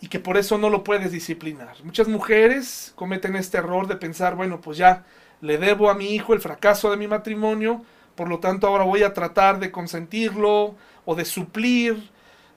y 0.00 0.06
que 0.06 0.20
por 0.20 0.36
eso 0.36 0.56
no 0.56 0.70
lo 0.70 0.84
puedes 0.84 1.10
disciplinar. 1.10 1.74
Muchas 1.82 2.06
mujeres 2.06 2.92
cometen 2.94 3.34
este 3.34 3.58
error 3.58 3.88
de 3.88 3.96
pensar, 3.96 4.36
bueno, 4.36 4.60
pues 4.60 4.78
ya 4.78 5.04
le 5.40 5.58
debo 5.58 5.90
a 5.90 5.94
mi 5.94 6.14
hijo 6.14 6.32
el 6.32 6.40
fracaso 6.40 6.92
de 6.92 6.96
mi 6.96 7.08
matrimonio, 7.08 7.84
por 8.14 8.28
lo 8.28 8.38
tanto 8.38 8.68
ahora 8.68 8.84
voy 8.84 9.02
a 9.02 9.14
tratar 9.14 9.58
de 9.58 9.72
consentirlo 9.72 10.76
o 11.04 11.16
de 11.16 11.24
suplir, 11.24 12.12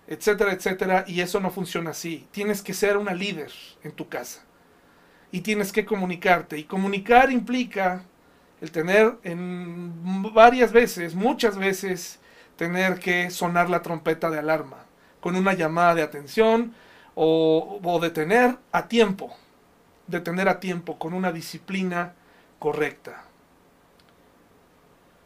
etcétera, 0.07 0.53
etcétera, 0.53 1.05
y 1.07 1.21
eso 1.21 1.39
no 1.39 1.49
funciona 1.49 1.91
así. 1.91 2.27
Tienes 2.31 2.61
que 2.61 2.73
ser 2.73 2.97
una 2.97 3.13
líder 3.13 3.51
en 3.83 3.91
tu 3.91 4.07
casa 4.07 4.41
y 5.31 5.41
tienes 5.41 5.71
que 5.71 5.85
comunicarte. 5.85 6.57
Y 6.57 6.63
comunicar 6.63 7.31
implica 7.31 8.03
el 8.61 8.71
tener 8.71 9.17
en 9.23 10.33
varias 10.33 10.71
veces, 10.71 11.15
muchas 11.15 11.57
veces, 11.57 12.19
tener 12.55 12.99
que 12.99 13.29
sonar 13.29 13.69
la 13.69 13.81
trompeta 13.81 14.29
de 14.29 14.39
alarma 14.39 14.85
con 15.19 15.35
una 15.35 15.53
llamada 15.53 15.95
de 15.95 16.03
atención 16.03 16.73
o, 17.15 17.79
o 17.83 17.99
detener 17.99 18.57
a 18.71 18.87
tiempo, 18.87 19.35
detener 20.07 20.47
a 20.47 20.59
tiempo 20.59 20.97
con 20.97 21.13
una 21.13 21.31
disciplina 21.31 22.13
correcta. 22.59 23.23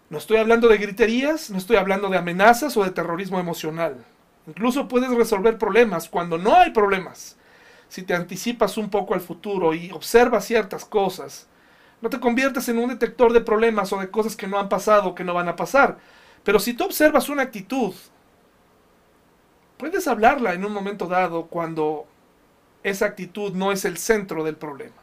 No 0.09 0.17
estoy 0.17 0.37
hablando 0.37 0.67
de 0.67 0.77
griterías, 0.77 1.51
no 1.51 1.57
estoy 1.57 1.77
hablando 1.77 2.09
de 2.09 2.17
amenazas 2.17 2.75
o 2.77 2.83
de 2.83 2.91
terrorismo 2.91 3.39
emocional. 3.39 4.03
Incluso 4.47 4.87
puedes 4.87 5.09
resolver 5.11 5.57
problemas 5.57 6.09
cuando 6.09 6.37
no 6.37 6.55
hay 6.55 6.71
problemas. 6.71 7.37
Si 7.87 8.03
te 8.03 8.13
anticipas 8.13 8.77
un 8.77 8.89
poco 8.89 9.13
al 9.13 9.21
futuro 9.21 9.73
y 9.73 9.91
observas 9.91 10.45
ciertas 10.45 10.85
cosas, 10.85 11.47
no 12.01 12.09
te 12.09 12.19
conviertes 12.19 12.69
en 12.69 12.77
un 12.77 12.89
detector 12.89 13.33
de 13.33 13.41
problemas 13.41 13.91
o 13.91 13.99
de 13.99 14.09
cosas 14.09 14.35
que 14.35 14.47
no 14.47 14.59
han 14.59 14.69
pasado 14.69 15.09
o 15.09 15.15
que 15.15 15.23
no 15.23 15.33
van 15.33 15.49
a 15.49 15.55
pasar. 15.55 15.97
Pero 16.43 16.59
si 16.59 16.73
tú 16.73 16.85
observas 16.85 17.29
una 17.29 17.43
actitud, 17.43 17.93
puedes 19.77 20.07
hablarla 20.07 20.53
en 20.53 20.65
un 20.65 20.71
momento 20.71 21.07
dado 21.07 21.47
cuando 21.47 22.05
esa 22.83 23.05
actitud 23.05 23.53
no 23.53 23.71
es 23.71 23.85
el 23.85 23.97
centro 23.97 24.43
del 24.43 24.55
problema. 24.55 24.95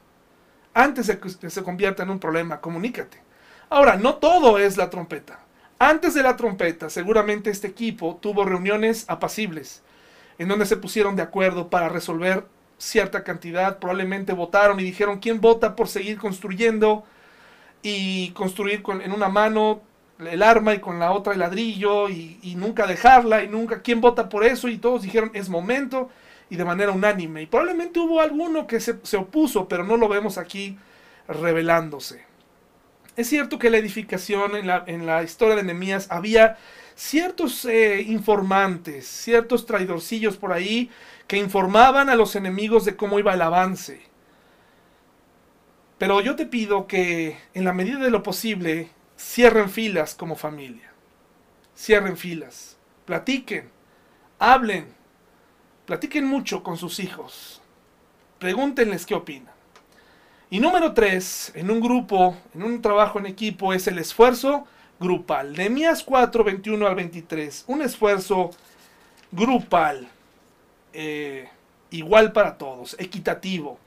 Antes 0.72 1.06
de 1.06 1.18
que 1.18 1.50
se 1.50 1.62
convierta 1.62 2.02
en 2.02 2.10
un 2.10 2.18
problema, 2.18 2.60
comunícate. 2.60 3.22
Ahora, 3.68 3.96
no 3.96 4.16
todo 4.16 4.58
es 4.58 4.76
la 4.76 4.90
trompeta. 4.90 5.40
Antes 5.78 6.14
de 6.14 6.22
la 6.22 6.36
trompeta, 6.36 6.88
seguramente 6.88 7.50
este 7.50 7.66
equipo 7.66 8.18
tuvo 8.20 8.44
reuniones 8.46 9.04
apacibles, 9.08 9.82
en 10.38 10.48
donde 10.48 10.64
se 10.64 10.78
pusieron 10.78 11.16
de 11.16 11.22
acuerdo 11.22 11.68
para 11.68 11.90
resolver 11.90 12.46
cierta 12.78 13.24
cantidad, 13.24 13.78
probablemente 13.78 14.32
votaron 14.32 14.80
y 14.80 14.84
dijeron 14.84 15.18
quién 15.18 15.40
vota 15.40 15.76
por 15.76 15.88
seguir 15.88 16.18
construyendo 16.18 17.04
y 17.82 18.30
construir 18.30 18.82
con, 18.82 19.02
en 19.02 19.12
una 19.12 19.28
mano 19.28 19.82
el 20.18 20.42
arma 20.42 20.74
y 20.74 20.80
con 20.80 20.98
la 20.98 21.12
otra 21.12 21.34
el 21.34 21.40
ladrillo 21.40 22.08
y, 22.08 22.38
y, 22.42 22.54
nunca 22.54 22.86
dejarla 22.86 23.44
y 23.44 23.48
nunca 23.48 23.82
quién 23.82 24.00
vota 24.00 24.30
por 24.30 24.44
eso 24.44 24.68
y 24.68 24.78
todos 24.78 25.02
dijeron 25.02 25.30
es 25.34 25.48
momento 25.50 26.10
y 26.48 26.56
de 26.56 26.64
manera 26.64 26.92
unánime. 26.92 27.42
Y 27.42 27.46
probablemente 27.46 28.00
hubo 28.00 28.20
alguno 28.20 28.66
que 28.66 28.80
se, 28.80 28.98
se 29.02 29.16
opuso 29.18 29.68
pero 29.68 29.84
no 29.84 29.96
lo 29.96 30.08
vemos 30.08 30.38
aquí 30.38 30.78
revelándose. 31.28 32.25
Es 33.16 33.28
cierto 33.28 33.58
que 33.58 33.70
la 33.70 33.78
edificación 33.78 34.56
en 34.56 34.66
la, 34.66 34.84
en 34.86 35.06
la 35.06 35.22
historia 35.22 35.56
de 35.56 35.62
Nehemías 35.62 36.06
había 36.10 36.58
ciertos 36.94 37.64
eh, 37.64 38.02
informantes, 38.02 39.06
ciertos 39.06 39.64
traidorcillos 39.64 40.36
por 40.36 40.52
ahí 40.52 40.90
que 41.26 41.38
informaban 41.38 42.10
a 42.10 42.14
los 42.14 42.36
enemigos 42.36 42.84
de 42.84 42.94
cómo 42.94 43.18
iba 43.18 43.32
el 43.32 43.40
avance. 43.40 44.02
Pero 45.98 46.20
yo 46.20 46.36
te 46.36 46.44
pido 46.44 46.86
que 46.86 47.38
en 47.54 47.64
la 47.64 47.72
medida 47.72 47.98
de 47.98 48.10
lo 48.10 48.22
posible 48.22 48.90
cierren 49.18 49.70
filas 49.70 50.14
como 50.14 50.36
familia. 50.36 50.92
Cierren 51.74 52.18
filas. 52.18 52.76
Platiquen. 53.06 53.70
Hablen. 54.38 54.94
Platiquen 55.86 56.26
mucho 56.26 56.62
con 56.62 56.76
sus 56.76 57.00
hijos. 57.00 57.62
Pregúntenles 58.38 59.06
qué 59.06 59.14
opinan. 59.14 59.55
Y 60.48 60.60
número 60.60 60.94
tres, 60.94 61.50
en 61.56 61.70
un 61.70 61.80
grupo, 61.80 62.36
en 62.54 62.62
un 62.62 62.80
trabajo 62.80 63.18
en 63.18 63.26
equipo, 63.26 63.72
es 63.72 63.88
el 63.88 63.98
esfuerzo 63.98 64.64
grupal. 65.00 65.52
Nehemías 65.54 66.04
4, 66.04 66.44
21 66.44 66.86
al 66.86 66.94
23. 66.94 67.64
Un 67.66 67.82
esfuerzo 67.82 68.50
grupal. 69.32 70.08
Eh, 70.92 71.48
igual 71.90 72.32
para 72.32 72.56
todos, 72.56 72.94
equitativo. 73.00 73.78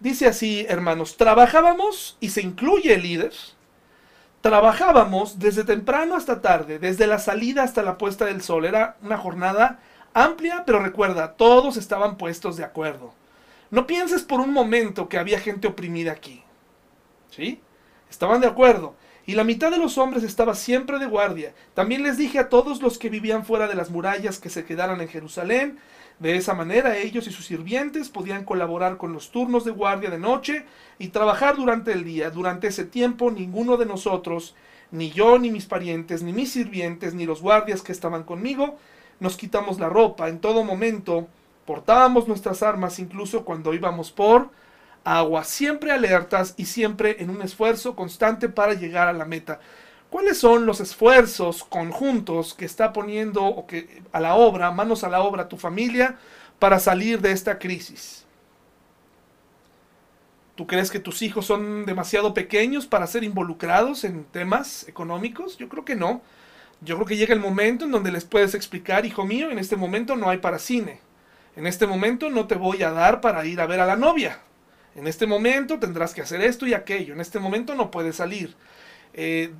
Dice 0.00 0.26
así, 0.26 0.66
hermanos, 0.68 1.16
trabajábamos, 1.16 2.16
y 2.20 2.30
se 2.30 2.42
incluye 2.42 2.92
el 2.94 3.02
líder, 3.02 3.32
trabajábamos 4.40 5.38
desde 5.38 5.64
temprano 5.64 6.16
hasta 6.16 6.42
tarde, 6.42 6.78
desde 6.78 7.06
la 7.06 7.18
salida 7.18 7.62
hasta 7.62 7.82
la 7.82 7.96
puesta 7.96 8.26
del 8.26 8.42
sol. 8.42 8.64
Era 8.64 8.96
una 9.00 9.16
jornada 9.16 9.78
amplia, 10.12 10.64
pero 10.66 10.80
recuerda, 10.80 11.34
todos 11.34 11.76
estaban 11.76 12.16
puestos 12.16 12.56
de 12.56 12.64
acuerdo. 12.64 13.14
No 13.70 13.86
pienses 13.86 14.22
por 14.22 14.40
un 14.40 14.52
momento 14.52 15.08
que 15.08 15.18
había 15.18 15.40
gente 15.40 15.68
oprimida 15.68 16.12
aquí. 16.12 16.42
¿Sí? 17.30 17.60
Estaban 18.10 18.40
de 18.40 18.46
acuerdo. 18.46 18.94
Y 19.26 19.34
la 19.34 19.44
mitad 19.44 19.70
de 19.70 19.78
los 19.78 19.96
hombres 19.96 20.22
estaba 20.22 20.54
siempre 20.54 20.98
de 20.98 21.06
guardia. 21.06 21.54
También 21.72 22.02
les 22.02 22.18
dije 22.18 22.38
a 22.38 22.50
todos 22.50 22.82
los 22.82 22.98
que 22.98 23.08
vivían 23.08 23.44
fuera 23.44 23.66
de 23.66 23.74
las 23.74 23.90
murallas 23.90 24.38
que 24.38 24.50
se 24.50 24.64
quedaran 24.64 25.00
en 25.00 25.08
Jerusalén. 25.08 25.78
De 26.18 26.36
esa 26.36 26.54
manera 26.54 26.96
ellos 26.96 27.26
y 27.26 27.32
sus 27.32 27.46
sirvientes 27.46 28.10
podían 28.10 28.44
colaborar 28.44 28.98
con 28.98 29.12
los 29.12 29.30
turnos 29.30 29.64
de 29.64 29.70
guardia 29.70 30.10
de 30.10 30.18
noche 30.18 30.64
y 30.98 31.08
trabajar 31.08 31.56
durante 31.56 31.92
el 31.92 32.04
día. 32.04 32.30
Durante 32.30 32.68
ese 32.68 32.84
tiempo 32.84 33.30
ninguno 33.30 33.78
de 33.78 33.86
nosotros, 33.86 34.54
ni 34.90 35.10
yo, 35.10 35.38
ni 35.38 35.50
mis 35.50 35.64
parientes, 35.66 36.22
ni 36.22 36.32
mis 36.32 36.52
sirvientes, 36.52 37.14
ni 37.14 37.24
los 37.24 37.40
guardias 37.40 37.82
que 37.82 37.92
estaban 37.92 38.24
conmigo, 38.24 38.78
nos 39.20 39.36
quitamos 39.36 39.80
la 39.80 39.88
ropa. 39.88 40.28
En 40.28 40.38
todo 40.38 40.64
momento 40.64 41.28
portábamos 41.66 42.28
nuestras 42.28 42.62
armas 42.62 42.98
incluso 42.98 43.44
cuando 43.44 43.74
íbamos 43.74 44.10
por 44.10 44.50
agua, 45.04 45.44
siempre 45.44 45.92
alertas 45.92 46.54
y 46.56 46.64
siempre 46.66 47.16
en 47.22 47.30
un 47.30 47.42
esfuerzo 47.42 47.94
constante 47.94 48.48
para 48.48 48.74
llegar 48.74 49.08
a 49.08 49.12
la 49.12 49.24
meta. 49.24 49.60
¿Cuáles 50.10 50.38
son 50.38 50.64
los 50.64 50.80
esfuerzos 50.80 51.64
conjuntos 51.64 52.54
que 52.54 52.64
está 52.64 52.92
poniendo 52.92 53.44
o 53.44 53.66
que, 53.66 54.02
a 54.12 54.20
la 54.20 54.36
obra, 54.36 54.70
manos 54.70 55.04
a 55.04 55.08
la 55.08 55.20
obra, 55.20 55.48
tu 55.48 55.56
familia 55.56 56.16
para 56.58 56.78
salir 56.78 57.20
de 57.20 57.32
esta 57.32 57.58
crisis? 57.58 58.24
¿Tú 60.54 60.68
crees 60.68 60.90
que 60.90 61.00
tus 61.00 61.20
hijos 61.22 61.46
son 61.46 61.84
demasiado 61.84 62.32
pequeños 62.32 62.86
para 62.86 63.08
ser 63.08 63.24
involucrados 63.24 64.04
en 64.04 64.24
temas 64.24 64.86
económicos? 64.86 65.58
Yo 65.58 65.68
creo 65.68 65.84
que 65.84 65.96
no. 65.96 66.22
Yo 66.80 66.94
creo 66.94 67.06
que 67.06 67.16
llega 67.16 67.34
el 67.34 67.40
momento 67.40 67.84
en 67.84 67.90
donde 67.90 68.12
les 68.12 68.24
puedes 68.24 68.54
explicar, 68.54 69.04
hijo 69.04 69.24
mío, 69.24 69.50
en 69.50 69.58
este 69.58 69.74
momento 69.74 70.14
no 70.14 70.30
hay 70.30 70.38
para 70.38 70.60
cine. 70.60 71.00
En 71.56 71.66
este 71.66 71.86
momento 71.86 72.30
no 72.30 72.46
te 72.46 72.54
voy 72.54 72.82
a 72.82 72.90
dar 72.90 73.20
para 73.20 73.44
ir 73.46 73.60
a 73.60 73.66
ver 73.66 73.80
a 73.80 73.86
la 73.86 73.96
novia. 73.96 74.40
En 74.94 75.06
este 75.06 75.26
momento 75.26 75.78
tendrás 75.78 76.14
que 76.14 76.22
hacer 76.22 76.40
esto 76.40 76.66
y 76.66 76.74
aquello. 76.74 77.14
En 77.14 77.20
este 77.20 77.38
momento 77.38 77.74
no 77.74 77.90
puedes 77.90 78.16
salir. 78.16 78.54
Eh, 79.12 79.52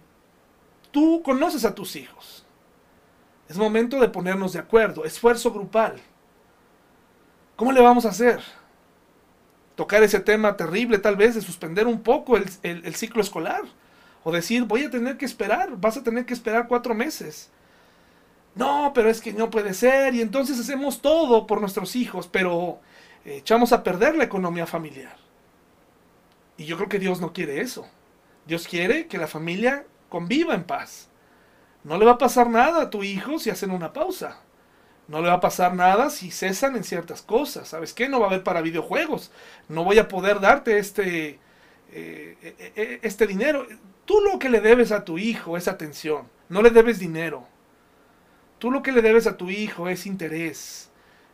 tú 0.91 1.23
conoces 1.23 1.65
a 1.65 1.75
tus 1.75 1.97
hijos. 1.97 2.45
Es 3.49 3.57
momento 3.57 4.01
de 4.01 4.09
ponernos 4.09 4.53
de 4.53 4.59
acuerdo. 4.59 5.05
Esfuerzo 5.05 5.53
grupal. 5.53 6.01
¿Cómo 7.57 7.73
le 7.73 7.81
vamos 7.81 8.05
a 8.07 8.11
hacer? 8.11 8.41
Tocar 9.77 10.03
ese 10.03 10.21
tema 10.21 10.57
terrible 10.57 10.99
tal 10.99 11.17
vez 11.17 11.35
de 11.35 11.41
suspender 11.41 11.87
un 11.87 12.03
poco 12.03 12.37
el, 12.37 12.95
ciclo 12.95 13.21
escolar. 13.21 13.63
O 14.23 14.33
decir, 14.33 14.65
voy 14.65 14.85
a 14.85 14.91
tener 14.91 15.19
que 15.19 15.27
esperar, 15.27 15.77
vas 15.77 15.97
a 15.97 16.03
tener 16.03 16.25
que 16.25 16.33
esperar 16.33 16.67
cuatro 16.67 16.95
meses. 16.95 17.51
No, 18.55 18.93
pero 18.95 19.11
es 19.11 19.21
que 19.21 19.33
no 19.33 19.51
puede 19.51 19.75
ser. 19.75 20.15
Y 20.15 20.21
entonces 20.21 20.59
hacemos 20.59 21.01
todo 21.01 21.47
por 21.47 21.61
nuestros 21.61 21.97
hijos, 21.97 22.29
pero 22.29 22.81
echamos 23.25 23.73
a 23.73 23.83
perder 23.83 24.17
la 24.17 24.25
economía 24.25 24.67
familiar. 24.67 25.17
Y 26.57 26.65
yo 26.67 26.77
creo 26.77 26.89
que 26.89 26.99
Dios 26.99 27.21
no 27.21 27.33
quiere 27.33 27.61
eso. 27.61 27.87
Dios 28.47 28.69
quiere 28.69 29.07
que 29.07 29.19
la 29.19 29.27
familia 29.27 29.87
conviva 30.09 30.55
en 30.55 30.65
paz. 30.65 31.09
No 31.83 31.99
le 31.99 32.05
va 32.05 32.13
a 32.13 32.19
pasar 32.19 32.49
nada 32.49 32.83
a 32.83 32.91
tu 32.91 33.03
hijo 33.03 33.39
si 33.39 33.51
hacen 33.51 33.71
una 33.71 33.93
pausa. 33.93 34.39
No 35.09 35.21
le 35.21 35.29
va 35.29 35.35
a 35.35 35.41
pasar 35.41 35.75
nada 35.75 36.09
si 36.09 36.31
cesan 36.31 36.77
en 36.77 36.85
ciertas 36.85 37.23
cosas. 37.23 37.69
¿Sabes 37.69 37.93
qué? 37.93 38.09
No 38.09 38.21
va 38.21 38.27
a 38.27 38.29
haber 38.29 38.43
para 38.43 38.63
videojuegos. 38.63 39.31
No 39.69 39.85
voy 39.85 39.99
a 39.99 40.09
poder 40.09 40.41
darte 40.41 40.79
este, 40.79 41.41
eh, 41.93 42.37
eh, 42.43 42.73
eh, 42.77 42.99
este 43.03 43.27
dinero. 43.27 43.67
Tú 44.07 44.21
lo 44.21 44.39
que 44.39 44.49
le 44.49 44.61
debes 44.61 44.93
a 44.93 45.05
tu 45.05 45.19
hijo 45.19 45.57
es 45.57 45.69
atención. 45.69 46.29
No 46.49 46.63
le 46.63 46.71
debes 46.71 46.99
dinero. 46.99 47.47
Tú 48.59 48.71
lo 48.71 48.83
que 48.83 48.93
le 48.93 49.03
debes 49.03 49.27
a 49.27 49.37
tu 49.37 49.51
hijo 49.51 49.89
es 49.89 50.07
interés, 50.07 50.91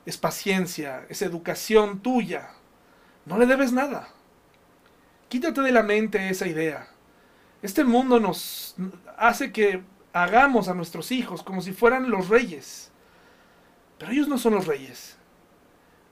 es 0.07 0.17
paciencia, 0.17 1.07
es 1.09 1.23
educación 1.23 2.01
tuya. 2.01 2.51
No 3.27 3.39
le 3.39 3.47
debes 3.47 3.73
nada. 3.73 4.09
Quítate 5.29 5.61
de 5.61 5.73
la 5.73 5.83
mente 5.83 6.29
esa 6.29 6.49
idea. 6.49 6.89
Este 7.63 7.85
mundo 7.85 8.19
nos 8.19 8.75
hace 9.17 9.53
que 9.53 9.83
hagamos 10.13 10.69
a 10.69 10.75
nuestros 10.75 11.13
hijos 11.13 11.43
como 11.43 11.63
si 11.63 11.73
fueran 11.73 12.11
los 12.11 12.29
reyes. 12.29 12.91
Pero 13.99 14.13
ellos 14.13 14.29
no 14.29 14.39
son 14.39 14.55
los 14.55 14.67
reyes. 14.67 15.19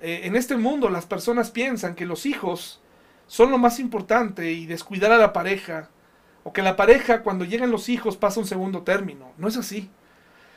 Eh, 0.01 0.21
en 0.25 0.37
este 0.37 0.57
mundo 0.57 0.91
las 0.91 1.07
personas 1.07 1.51
piensan 1.51 1.95
que 1.95 2.07
los 2.07 2.27
hijos 2.27 2.81
son 3.27 3.51
lo 3.51 3.59
más 3.59 3.81
importante 3.81 4.53
y 4.53 4.67
descuidar 4.67 5.11
a 5.13 5.19
la 5.19 5.33
pareja, 5.33 5.91
o 6.45 6.53
que 6.53 6.63
la 6.63 6.77
pareja 6.77 7.23
cuando 7.23 7.45
llegan 7.45 7.71
los 7.71 7.89
hijos 7.89 8.17
pasa 8.17 8.41
un 8.41 8.47
segundo 8.47 8.83
término. 8.83 9.33
No 9.37 9.49
es 9.49 9.57
así. 9.57 9.91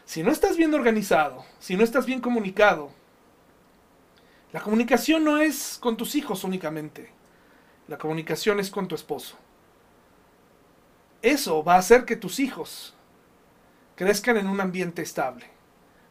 Si 0.05 0.23
no 0.23 0.31
estás 0.31 0.57
bien 0.57 0.73
organizado, 0.73 1.45
si 1.59 1.75
no 1.75 1.83
estás 1.83 2.05
bien 2.05 2.21
comunicado, 2.21 2.91
la 4.51 4.61
comunicación 4.61 5.23
no 5.23 5.39
es 5.39 5.77
con 5.79 5.95
tus 5.95 6.15
hijos 6.15 6.43
únicamente. 6.43 7.11
La 7.87 7.97
comunicación 7.97 8.59
es 8.59 8.69
con 8.69 8.87
tu 8.87 8.95
esposo 8.95 9.37
eso 11.21 11.63
va 11.63 11.75
a 11.75 11.79
hacer 11.79 12.05
que 12.05 12.15
tus 12.15 12.39
hijos 12.39 12.93
crezcan 13.95 14.37
en 14.37 14.47
un 14.47 14.59
ambiente 14.59 15.01
estable. 15.01 15.45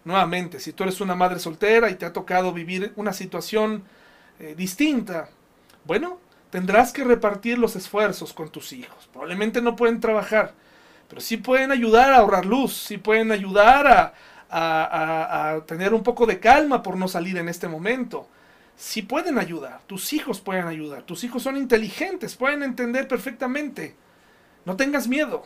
Nuevamente, 0.05 0.61
si 0.61 0.73
tú 0.73 0.85
eres 0.85 1.01
una 1.01 1.15
madre 1.15 1.39
soltera 1.39 1.91
y 1.91 1.97
te 1.97 2.07
ha 2.07 2.13
tocado 2.13 2.53
vivir 2.53 2.93
una 2.97 3.13
situación 3.13 3.85
eh, 4.39 4.55
distinta, 4.57 5.29
bueno, 5.85 6.19
tendrás 6.51 6.93
que 6.93 7.05
repartir 7.05 7.59
los 7.59 7.77
esfuerzos 7.77 8.33
con 8.33 8.49
tus 8.51 8.73
hijos. 8.73 9.09
Probablemente 9.13 9.61
no 9.61 9.77
pueden 9.77 10.01
trabajar, 10.01 10.55
pero 11.11 11.21
sí 11.21 11.37
pueden 11.37 11.73
ayudar 11.73 12.15
a 12.15 12.19
ahorrar 12.19 12.47
luz, 12.47 12.73
sí 12.75 12.97
pueden 12.97 13.33
ayudar 13.33 13.87
a, 13.87 14.15
a 14.49 15.67
tener 15.67 15.93
un 15.93 16.03
poco 16.03 16.25
de 16.25 16.41
calma 16.41 16.83
por 16.83 16.97
no 16.97 17.09
salir 17.09 17.37
en 17.37 17.51
este 17.51 17.69
momento. 17.69 18.27
Sí 18.77 19.03
pueden 19.03 19.39
ayudar, 19.39 19.83
tus 19.87 20.15
hijos 20.15 20.41
pueden 20.41 20.67
ayudar, 20.67 21.03
tus 21.03 21.23
hijos 21.25 21.43
son 21.43 21.59
inteligentes, 21.59 22.35
pueden 22.37 22.63
entender 22.63 23.07
perfectamente 23.07 23.95
no 24.65 24.77
tengas 24.77 25.09
miedo. 25.09 25.45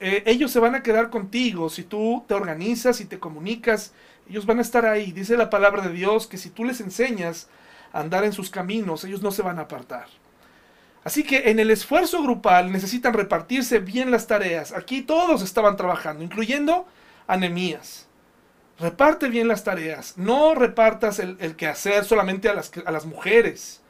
Eh, 0.00 0.22
ellos 0.26 0.50
se 0.52 0.60
van 0.60 0.74
a 0.74 0.82
quedar 0.82 1.10
contigo 1.10 1.68
si 1.68 1.82
tú 1.82 2.24
te 2.28 2.34
organizas 2.34 3.00
y 3.00 3.04
te 3.04 3.18
comunicas. 3.18 3.92
Ellos 4.28 4.46
van 4.46 4.58
a 4.58 4.62
estar 4.62 4.86
ahí. 4.86 5.12
Dice 5.12 5.36
la 5.36 5.50
palabra 5.50 5.82
de 5.82 5.92
Dios 5.92 6.26
que 6.26 6.38
si 6.38 6.50
tú 6.50 6.64
les 6.64 6.80
enseñas 6.80 7.48
a 7.92 8.00
andar 8.00 8.24
en 8.24 8.32
sus 8.32 8.50
caminos, 8.50 9.04
ellos 9.04 9.22
no 9.22 9.30
se 9.32 9.42
van 9.42 9.58
a 9.58 9.62
apartar. 9.62 10.06
Así 11.08 11.24
que 11.24 11.48
en 11.48 11.58
el 11.58 11.70
esfuerzo 11.70 12.22
grupal 12.22 12.70
necesitan 12.70 13.14
repartirse 13.14 13.78
bien 13.78 14.10
las 14.10 14.26
tareas. 14.26 14.72
Aquí 14.72 15.00
todos 15.00 15.40
estaban 15.40 15.74
trabajando, 15.74 16.22
incluyendo 16.22 16.86
anemías. 17.26 18.06
Reparte 18.78 19.30
bien 19.30 19.48
las 19.48 19.64
tareas. 19.64 20.18
No 20.18 20.54
repartas 20.54 21.18
el, 21.18 21.56
quehacer 21.56 22.04
solamente 22.04 22.50
a 22.50 22.52
las, 22.52 22.70
a 22.84 22.92
las 22.92 23.06
mujeres. 23.06 23.80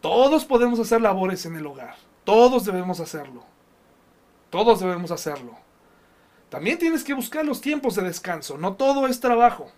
Todos 0.00 0.44
podemos 0.44 0.80
hacer 0.80 1.00
labores 1.00 1.46
en 1.46 1.54
el 1.54 1.68
hogar. 1.68 1.94
Todos 2.24 2.64
debemos 2.64 2.98
hacerlo. 2.98 3.44
Todos 4.50 4.80
debemos 4.80 5.12
hacerlo. 5.12 5.56
También 6.48 6.80
tienes 6.80 7.04
que 7.04 7.14
buscar 7.14 7.44
los 7.44 7.60
tiempos 7.60 7.94
de 7.94 8.02
descanso. 8.02 8.58
No 8.58 8.74
todo 8.74 9.06
es 9.06 9.20
trabajo. 9.20 9.70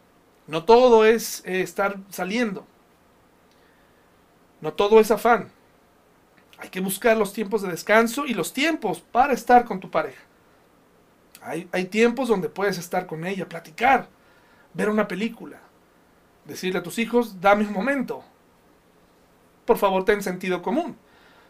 No 0.47 0.65
todo 0.65 1.05
es 1.05 1.43
eh, 1.45 1.61
estar 1.61 1.99
saliendo. 2.09 2.67
No 4.63 4.73
todo 4.73 5.01
es 5.01 5.11
afán. 5.11 5.53
Hay 6.65 6.71
que 6.71 6.81
buscar 6.81 7.17
los 7.17 7.33
tiempos 7.33 7.63
de 7.63 7.71
descanso 7.71 8.27
y 8.27 8.35
los 8.35 8.53
tiempos 8.53 9.01
para 9.01 9.35
estar 9.35 9.65
con 9.65 9.81
tu 9.81 9.91
pareja. 9.91 10.23
Hay, 11.43 11.69
hay 11.73 11.85
tiempos 11.85 12.29
donde 12.29 12.49
puedes 12.49 12.79
estar 12.79 13.07
con 13.07 13.27
ella, 13.27 13.49
platicar, 13.49 14.09
ver 14.73 14.89
una 14.89 15.07
película, 15.07 15.61
decirle 16.47 16.79
a 16.79 16.83
tus 16.83 16.99
hijos, 16.99 17.41
dame 17.41 17.67
un 17.67 17.73
momento. 17.73 18.25
Por 19.67 19.77
favor, 19.77 20.05
ten 20.05 20.23
sentido 20.23 20.63
común 20.63 20.97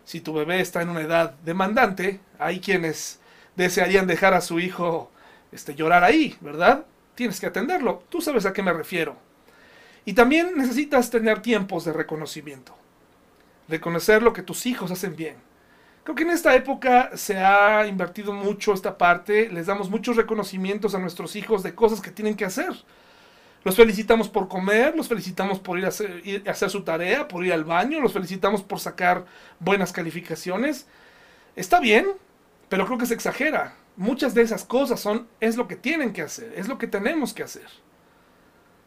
si 0.04 0.20
tu 0.20 0.32
bebé 0.32 0.60
está 0.60 0.82
en 0.82 0.90
una 0.90 1.00
edad 1.00 1.34
demandante, 1.44 2.20
hay 2.38 2.60
quienes 2.60 3.20
desearían 3.56 4.06
dejar 4.06 4.34
a 4.34 4.40
su 4.40 4.60
hijo 4.60 5.10
este, 5.50 5.74
llorar 5.74 6.04
ahí, 6.04 6.36
¿verdad? 6.40 6.84
Tienes 7.14 7.40
que 7.40 7.46
atenderlo. 7.46 8.04
Tú 8.08 8.20
sabes 8.20 8.44
a 8.46 8.52
qué 8.52 8.62
me 8.62 8.72
refiero. 8.72 9.16
Y 10.04 10.12
también 10.12 10.56
necesitas 10.56 11.10
tener 11.10 11.40
tiempos 11.40 11.84
de 11.84 11.92
reconocimiento. 11.92 12.76
Reconocer 13.68 14.22
lo 14.22 14.32
que 14.32 14.42
tus 14.42 14.66
hijos 14.66 14.90
hacen 14.90 15.16
bien. 15.16 15.36
Creo 16.04 16.14
que 16.14 16.22
en 16.22 16.30
esta 16.30 16.54
época 16.54 17.10
se 17.14 17.38
ha 17.38 17.86
invertido 17.86 18.32
mucho 18.32 18.74
esta 18.74 18.98
parte. 18.98 19.48
Les 19.48 19.66
damos 19.66 19.88
muchos 19.88 20.16
reconocimientos 20.16 20.94
a 20.94 20.98
nuestros 20.98 21.34
hijos 21.34 21.62
de 21.62 21.74
cosas 21.74 22.02
que 22.02 22.10
tienen 22.10 22.36
que 22.36 22.44
hacer. 22.44 22.74
Los 23.64 23.76
felicitamos 23.76 24.28
por 24.28 24.46
comer, 24.46 24.94
los 24.94 25.08
felicitamos 25.08 25.58
por 25.58 25.78
ir 25.78 25.86
a, 25.86 25.88
hacer, 25.88 26.70
su 26.70 26.82
tarea, 26.82 27.26
por 27.26 27.46
ir 27.46 27.54
al 27.54 27.64
baño, 27.64 28.00
los 28.00 28.12
felicitamos 28.12 28.62
por 28.62 28.78
sacar 28.78 29.24
buenas 29.58 29.90
calificaciones. 29.90 30.86
Está 31.56 31.80
bien, 31.80 32.06
pero 32.68 32.84
creo 32.84 32.98
que 32.98 33.06
se 33.06 33.14
exagera. 33.14 33.74
Muchas 33.96 34.34
de 34.34 34.42
esas 34.42 34.64
cosas 34.64 35.00
son, 35.00 35.26
es 35.40 35.56
lo 35.56 35.66
que 35.66 35.76
tienen 35.76 36.12
que 36.12 36.20
hacer, 36.20 36.52
es 36.56 36.68
lo 36.68 36.76
que 36.76 36.86
tenemos 36.86 37.32
que 37.32 37.44
hacer. 37.44 37.68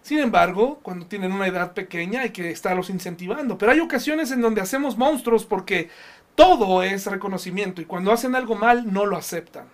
Sin 0.01 0.19
embargo, 0.19 0.79
cuando 0.81 1.05
tienen 1.05 1.31
una 1.31 1.47
edad 1.47 1.73
pequeña 1.73 2.21
hay 2.21 2.29
que 2.29 2.49
estarlos 2.49 2.89
incentivando. 2.89 3.57
Pero 3.57 3.71
hay 3.71 3.79
ocasiones 3.79 4.31
en 4.31 4.41
donde 4.41 4.61
hacemos 4.61 4.97
monstruos 4.97 5.45
porque 5.45 5.89
todo 6.35 6.83
es 6.83 7.05
reconocimiento 7.07 7.81
y 7.81 7.85
cuando 7.85 8.11
hacen 8.11 8.35
algo 8.35 8.55
mal 8.55 8.91
no 8.91 9.05
lo 9.05 9.17
aceptan. 9.17 9.67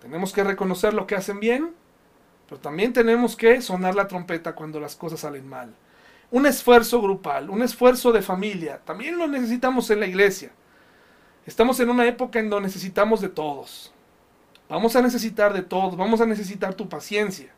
Tenemos 0.00 0.32
que 0.32 0.44
reconocer 0.44 0.94
lo 0.94 1.06
que 1.06 1.16
hacen 1.16 1.40
bien 1.40 1.72
pero 2.48 2.60
también 2.60 2.92
tenemos 2.92 3.36
que 3.36 3.60
sonar 3.62 3.94
la 3.94 4.08
trompeta 4.08 4.54
cuando 4.54 4.80
las 4.80 4.96
cosas 4.96 5.20
salen 5.20 5.48
mal. 5.48 5.74
Un 6.30 6.46
esfuerzo 6.46 7.00
grupal, 7.00 7.48
un 7.50 7.62
esfuerzo 7.62 8.12
de 8.12 8.22
familia, 8.22 8.80
también 8.84 9.18
lo 9.18 9.26
necesitamos 9.26 9.88
en 9.90 10.00
la 10.00 10.06
iglesia. 10.06 10.52
Estamos 11.46 11.78
en 11.80 11.90
una 11.90 12.06
época 12.06 12.38
en 12.38 12.50
donde 12.50 12.68
necesitamos 12.68 13.20
de 13.20 13.28
todos. 13.28 13.92
Vamos 14.68 14.96
a 14.96 15.02
necesitar 15.02 15.52
de 15.52 15.62
todos, 15.62 15.96
vamos 15.96 16.20
a 16.20 16.26
necesitar 16.26 16.74
tu 16.74 16.88
paciencia. 16.88 17.52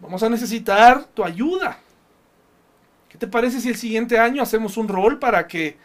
Vamos 0.00 0.22
a 0.22 0.28
necesitar 0.28 1.04
tu 1.04 1.22
ayuda. 1.24 1.78
¿Qué 3.08 3.18
te 3.18 3.26
parece 3.26 3.60
si 3.60 3.68
el 3.68 3.76
siguiente 3.76 4.18
año 4.18 4.42
hacemos 4.42 4.76
un 4.76 4.88
rol 4.88 5.18
para 5.18 5.46
que 5.46 5.76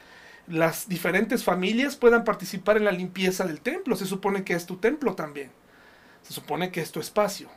las 0.47 0.87
diferentes 0.87 1.43
familias 1.43 1.95
puedan 1.95 2.23
participar 2.23 2.77
en 2.77 2.85
la 2.85 2.91
limpieza 2.91 3.45
del 3.45 3.61
templo? 3.61 3.95
Se 3.95 4.05
supone 4.05 4.43
que 4.43 4.53
es 4.53 4.65
tu 4.65 4.77
templo 4.77 5.15
también. 5.15 5.51
Se 6.21 6.33
supone 6.33 6.71
que 6.71 6.81
es 6.81 6.91
tu 6.91 6.99
espacio. 6.99 7.49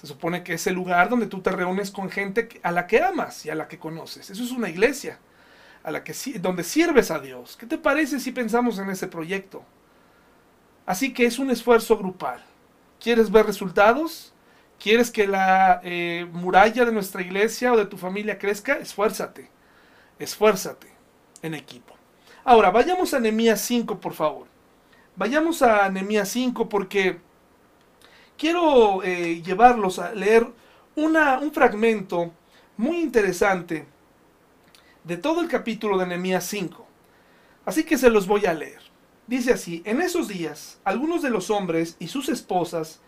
Se 0.00 0.06
supone 0.06 0.42
que 0.42 0.54
es 0.54 0.66
el 0.66 0.74
lugar 0.74 1.08
donde 1.08 1.26
tú 1.26 1.40
te 1.40 1.50
reúnes 1.50 1.92
con 1.92 2.10
gente 2.10 2.48
a 2.62 2.72
la 2.72 2.86
que 2.88 3.00
amas 3.00 3.46
y 3.46 3.50
a 3.50 3.54
la 3.54 3.68
que 3.68 3.78
conoces. 3.78 4.30
Eso 4.30 4.42
es 4.42 4.50
una 4.50 4.68
iglesia 4.68 5.18
a 5.84 5.90
la 5.90 6.02
que 6.02 6.14
donde 6.40 6.64
sirves 6.64 7.10
a 7.10 7.20
Dios. 7.20 7.56
¿Qué 7.56 7.66
te 7.66 7.78
parece 7.78 8.18
si 8.18 8.32
pensamos 8.32 8.78
en 8.78 8.90
ese 8.90 9.06
proyecto? 9.06 9.64
Así 10.86 11.12
que 11.12 11.26
es 11.26 11.38
un 11.38 11.50
esfuerzo 11.50 11.96
grupal. 11.96 12.42
¿Quieres 13.00 13.30
ver 13.30 13.46
resultados? 13.46 14.31
¿Quieres 14.82 15.12
que 15.12 15.28
la 15.28 15.80
eh, 15.84 16.26
muralla 16.32 16.84
de 16.84 16.90
nuestra 16.90 17.22
iglesia 17.22 17.72
o 17.72 17.76
de 17.76 17.86
tu 17.86 17.96
familia 17.96 18.36
crezca? 18.36 18.78
Esfuérzate. 18.78 19.48
Esfuérzate 20.18 20.88
en 21.40 21.54
equipo. 21.54 21.94
Ahora, 22.42 22.72
vayamos 22.72 23.14
a 23.14 23.20
Nehemías 23.20 23.60
5, 23.60 24.00
por 24.00 24.12
favor. 24.12 24.48
Vayamos 25.14 25.62
a 25.62 25.88
Nehemías 25.88 26.28
5 26.30 26.68
porque 26.68 27.20
quiero 28.36 29.04
eh, 29.04 29.40
llevarlos 29.42 30.00
a 30.00 30.12
leer 30.14 30.48
una, 30.96 31.38
un 31.38 31.52
fragmento 31.52 32.32
muy 32.76 32.98
interesante 33.02 33.86
de 35.04 35.16
todo 35.16 35.42
el 35.42 35.48
capítulo 35.48 35.96
de 35.96 36.06
Nehemías 36.06 36.44
5. 36.46 36.84
Así 37.66 37.84
que 37.84 37.96
se 37.96 38.10
los 38.10 38.26
voy 38.26 38.46
a 38.46 38.52
leer. 38.52 38.80
Dice 39.28 39.52
así, 39.52 39.80
en 39.84 40.00
esos 40.00 40.26
días, 40.26 40.80
algunos 40.82 41.22
de 41.22 41.30
los 41.30 41.50
hombres 41.50 41.94
y 42.00 42.08
sus 42.08 42.28
esposas 42.28 43.00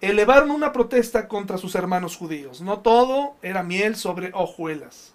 elevaron 0.00 0.50
una 0.50 0.72
protesta 0.72 1.28
contra 1.28 1.58
sus 1.58 1.74
hermanos 1.74 2.16
judíos. 2.16 2.60
No 2.60 2.80
todo 2.80 3.36
era 3.42 3.62
miel 3.62 3.96
sobre 3.96 4.30
hojuelas. 4.32 5.14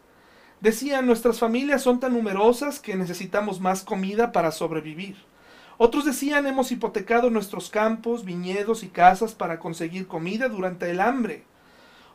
Decían, 0.60 1.06
nuestras 1.06 1.40
familias 1.40 1.82
son 1.82 2.00
tan 2.00 2.14
numerosas 2.14 2.80
que 2.80 2.96
necesitamos 2.96 3.60
más 3.60 3.84
comida 3.84 4.32
para 4.32 4.52
sobrevivir. 4.52 5.18
Otros 5.78 6.06
decían, 6.06 6.46
hemos 6.48 6.72
hipotecado 6.72 7.30
nuestros 7.30 7.70
campos, 7.70 8.24
viñedos 8.24 8.84
y 8.84 8.88
casas 8.88 9.34
para 9.34 9.60
conseguir 9.60 10.08
comida 10.08 10.48
durante 10.48 10.90
el 10.90 11.02
hambre. 11.02 11.46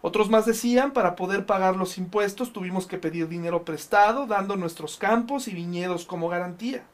Otros 0.01 0.31
más 0.31 0.47
decían, 0.47 0.93
para 0.93 1.17
poder 1.17 1.45
pagar 1.45 1.77
los 1.77 1.99
impuestos 1.99 2.53
tuvimos 2.53 2.87
que 2.87 2.99
pedir 2.99 3.29
dinero 3.29 3.65
prestado, 3.65 4.27
dando 4.27 4.57
nuestros 4.57 4.97
campos 4.97 5.49
y 5.49 5.55
viñedos 5.55 6.05
como 6.05 6.29
garantía. 6.29 6.85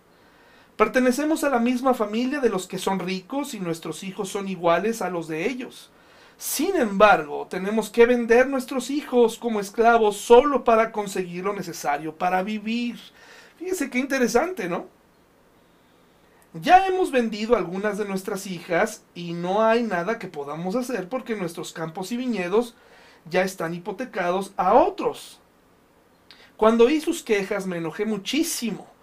Pertenecemos 0.77 1.45
a 1.45 1.51
la 1.51 1.61
misma 1.61 1.95
familia 1.95 2.41
de 2.41 2.49
los 2.49 2.67
que 2.67 2.79
son 2.79 2.99
ricos 2.99 3.55
y 3.55 3.61
nuestros 3.61 4.03
hijos 4.03 4.29
son 4.29 4.49
iguales 4.49 5.03
a 5.03 5.11
los 5.11 5.29
de 5.29 5.49
ellos. 5.49 5.91
Sin 6.37 6.75
embargo, 6.75 7.47
tenemos 7.49 7.91
que 7.91 8.07
vender 8.07 8.49
nuestros 8.49 8.91
hijos 8.91 9.39
como 9.39 9.61
esclavos 9.61 10.17
solo 10.17 10.65
para 10.65 10.91
conseguir 10.91 11.45
lo 11.45 11.53
necesario 11.53 12.17
para 12.17 12.43
vivir. 12.43 12.99
Fíjense 13.59 13.89
qué 13.89 13.99
interesante, 13.99 14.69
¿no? 14.69 14.87
Ya 16.55 16.87
hemos 16.87 17.13
vendido 17.13 17.57
algunas 17.57 17.99
de 17.99 18.05
nuestras 18.05 18.47
hijas 18.47 19.05
y 19.15 19.33
no 19.33 19.65
hay 19.65 19.83
nada 19.83 20.19
que 20.19 20.29
podamos 20.29 20.75
hacer 20.75 21.09
porque 21.09 21.37
nuestros 21.37 21.73
campos 21.73 22.11
y 22.11 22.17
viñedos 22.17 22.75
ya 23.31 23.43
están 23.43 23.75
hipotecados 23.75 24.53
a 24.57 24.75
otros. 24.75 25.41
Cuando 26.57 26.85
oí 26.85 27.01
sus 27.01 27.23
quejas 27.23 27.67
me 27.67 27.79
enojé 27.79 28.07
muchísimo. 28.07 28.94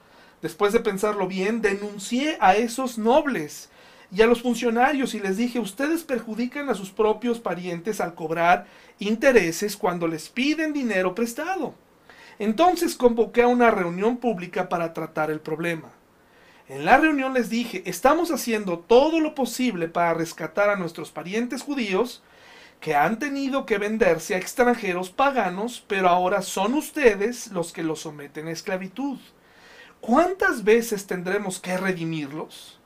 Después 0.42 0.74
de 0.74 0.80
pensarlo 0.80 1.28
bien, 1.28 1.62
denuncié 1.62 2.38
a 2.40 2.56
esos 2.56 2.98
nobles 2.98 3.70
y 4.12 4.22
a 4.22 4.28
los 4.28 4.42
funcionarios 4.42 5.14
y 5.14 5.20
les 5.20 5.38
dije, 5.38 5.60
ustedes 5.60 6.04
perjudican 6.04 6.70
a 6.70 6.74
sus 6.74 6.90
propios 6.90 7.40
parientes 7.40 8.02
al 8.02 8.16
cobrar 8.16 8.66
intereses 9.00 9.78
cuando 9.78 10.08
les 10.08 10.30
piden 10.30 10.74
dinero 10.74 11.16
prestado. 11.16 11.76
Entonces 12.40 12.96
convoqué 12.96 13.44
a 13.44 13.48
una 13.48 13.72
reunión 13.72 14.18
pública 14.18 14.68
para 14.68 14.94
tratar 14.94 15.30
el 15.30 15.40
problema. 15.40 15.92
En 16.68 16.86
la 16.86 16.98
reunión 16.98 17.34
les 17.34 17.50
dije, 17.50 17.84
estamos 17.86 18.32
haciendo 18.32 18.80
todo 18.80 19.20
lo 19.20 19.36
posible 19.36 19.88
para 19.88 20.14
rescatar 20.14 20.70
a 20.70 20.76
nuestros 20.76 21.12
parientes 21.12 21.62
judíos 21.62 22.24
que 22.80 22.96
han 22.96 23.20
tenido 23.20 23.66
que 23.66 23.78
venderse 23.78 24.34
a 24.34 24.40
extranjeros 24.40 25.12
paganos, 25.12 25.84
pero 25.88 26.10
ahora 26.10 26.42
son 26.42 26.74
ustedes 26.74 27.52
los 27.52 27.72
que 27.72 27.84
los 27.84 28.02
someten 28.02 28.48
a 28.48 28.52
esclavitud. 28.52 29.20
¿Cuántas 30.02 30.64
veces 30.64 31.06
tendremos 31.06 31.60
que 31.60 31.78
redimirlos? 31.78 32.80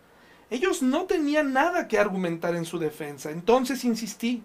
Ellos 0.49 0.82
no 0.82 1.06
tenían 1.06 1.54
nada 1.54 1.88
que 1.88 1.97
argumentar 1.97 2.56
en 2.56 2.65
su 2.65 2.78
defensa, 2.78 3.32
entonces 3.32 3.86
insistí. 3.86 4.43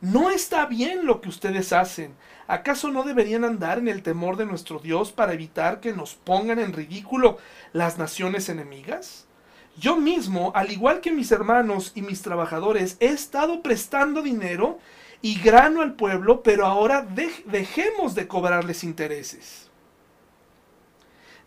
No 0.00 0.30
está 0.30 0.64
bien 0.64 1.04
lo 1.04 1.20
que 1.20 1.28
ustedes 1.28 1.74
hacen. 1.74 2.14
¿Acaso 2.46 2.90
no 2.90 3.02
deberían 3.02 3.44
andar 3.44 3.76
en 3.76 3.86
el 3.86 4.02
temor 4.02 4.38
de 4.38 4.46
nuestro 4.46 4.78
Dios 4.78 5.12
para 5.12 5.34
evitar 5.34 5.80
que 5.80 5.92
nos 5.92 6.14
pongan 6.14 6.58
en 6.58 6.72
ridículo 6.72 7.36
las 7.74 7.98
naciones 7.98 8.48
enemigas? 8.48 9.26
Yo 9.76 9.98
mismo, 9.98 10.52
al 10.54 10.72
igual 10.72 11.02
que 11.02 11.12
mis 11.12 11.30
hermanos 11.30 11.92
y 11.94 12.00
mis 12.00 12.22
trabajadores, 12.22 12.96
he 13.00 13.08
estado 13.08 13.62
prestando 13.62 14.22
dinero 14.22 14.78
y 15.20 15.38
grano 15.38 15.82
al 15.82 15.96
pueblo, 15.96 16.42
pero 16.42 16.64
ahora 16.64 17.06
dejemos 17.44 18.14
de 18.14 18.26
cobrarles 18.26 18.84
intereses. 18.84 19.69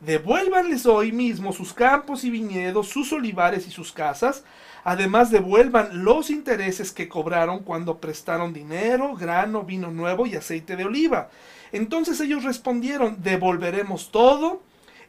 Devuélvanles 0.05 0.85
hoy 0.85 1.11
mismo 1.11 1.53
sus 1.53 1.73
campos 1.73 2.23
y 2.23 2.29
viñedos, 2.29 2.89
sus 2.89 3.13
olivares 3.13 3.67
y 3.67 3.71
sus 3.71 3.91
casas. 3.91 4.43
Además, 4.83 5.31
devuelvan 5.31 6.03
los 6.03 6.29
intereses 6.29 6.91
que 6.91 7.07
cobraron 7.07 7.59
cuando 7.59 7.99
prestaron 7.99 8.53
dinero, 8.53 9.15
grano, 9.15 9.63
vino 9.63 9.91
nuevo 9.91 10.25
y 10.25 10.35
aceite 10.35 10.75
de 10.75 10.85
oliva. 10.85 11.29
Entonces 11.71 12.19
ellos 12.19 12.43
respondieron, 12.43 13.23
devolveremos 13.23 14.11
todo 14.11 14.61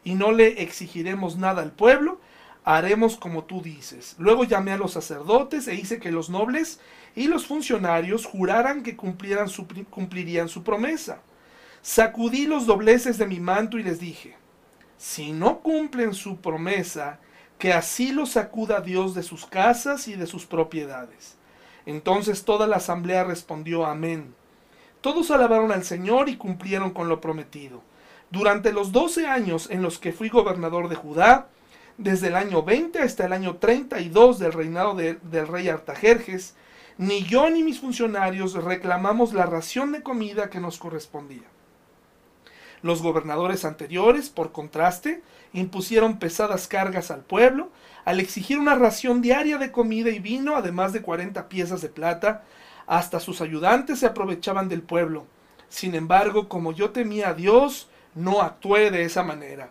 y 0.05 0.15
no 0.15 0.33
le 0.33 0.63
exigiremos 0.63 1.37
nada 1.37 1.63
al 1.63 1.73
pueblo 1.73 2.21
haremos 2.65 3.17
como 3.17 3.45
tú 3.45 3.63
dices. 3.63 4.17
Luego 4.19 4.45
llamé 4.45 4.73
a 4.73 4.79
los 4.79 4.93
sacerdotes 4.93 5.69
e 5.69 5.75
hice 5.75 6.01
que 6.01 6.11
los 6.11 6.31
nobles 6.31 6.81
y 7.15 7.29
los 7.29 7.47
funcionarios 7.47 8.25
juraran 8.25 8.83
que 8.83 8.97
cumplieran 8.97 9.49
su, 9.49 9.67
cumplirían 9.91 10.49
su 10.49 10.65
promesa. 10.65 11.21
Sacudí 11.83 12.47
los 12.47 12.67
dobleces 12.67 13.19
de 13.19 13.27
mi 13.27 13.39
manto 13.39 13.79
y 13.79 13.83
les 13.83 14.01
dije, 14.01 14.37
si 15.05 15.33
no 15.33 15.59
cumplen 15.59 16.15
su 16.15 16.39
promesa, 16.39 17.19
que 17.59 17.75
así 17.75 18.11
los 18.11 18.31
sacuda 18.31 18.81
Dios 18.81 19.15
de 19.15 19.23
sus 19.23 19.45
casas 19.45 20.09
y 20.09 20.15
de 20.15 20.27
sus 20.27 20.47
propiedades. 20.47 21.37
Entonces 21.85 22.47
toda 22.47 22.67
la 22.67 22.77
asamblea 22.77 23.23
respondió 23.23 23.85
amén. 23.85 24.35
Todos 25.03 25.31
alabaron 25.31 25.73
al 25.73 25.85
Señor 25.85 26.31
y 26.31 26.39
cumplieron 26.39 26.93
con 26.93 27.11
lo 27.11 27.21
prometido. 27.21 27.83
Durante 28.31 28.73
los 28.73 28.93
doce 28.93 29.27
años 29.27 29.69
en 29.71 29.83
los 29.83 29.99
que 29.99 30.11
fui 30.11 30.31
gobernador 30.31 30.89
de 30.89 30.97
Judá, 30.97 31.49
desde 31.99 32.29
el 32.29 32.35
año 32.35 32.63
20 32.63 32.99
hasta 33.01 33.27
el 33.27 33.35
año 33.35 33.57
32 33.57 34.39
del 34.39 34.55
reinado 34.55 34.95
del 34.95 35.49
rey 35.49 35.69
Artajerjes, 35.69 36.55
ni 36.97 37.25
yo 37.25 37.51
ni 37.51 37.63
mis 37.63 37.79
funcionarios 37.79 38.55
reclamamos 38.55 39.35
la 39.35 39.45
ración 39.45 39.93
de 39.93 40.03
comida 40.03 40.49
que 40.49 40.61
nos 40.61 40.79
correspondía. 40.79 41.54
Los 42.85 43.01
gobernadores 43.01 43.65
anteriores, 43.65 44.29
por 44.29 44.53
contraste, 44.53 45.23
impusieron 45.55 46.19
pesadas 46.19 46.69
cargas 46.69 47.11
al 47.11 47.23
pueblo 47.23 47.71
al 48.05 48.21
exigir 48.21 48.59
una 48.59 48.75
ración 48.75 49.23
diaria 49.23 49.57
de 49.57 49.73
comida 49.73 50.11
y 50.11 50.19
vino, 50.19 50.55
además 50.55 50.93
de 50.93 51.01
40 51.01 51.49
piezas 51.49 51.81
de 51.81 51.89
plata. 51.89 52.45
Hasta 52.87 53.21
sus 53.21 53.41
ayudantes 53.41 54.01
se 54.01 54.07
aprovechaban 54.07 54.69
del 54.69 54.83
pueblo. 54.83 55.25
Sin 55.71 55.95
embargo, 55.95 56.47
como 56.51 56.73
yo 56.73 56.91
temía 56.91 57.31
a 57.31 57.33
Dios, 57.33 57.89
no 58.15 58.43
actué 58.43 58.91
de 58.91 59.05
esa 59.05 59.23
manera. 59.23 59.71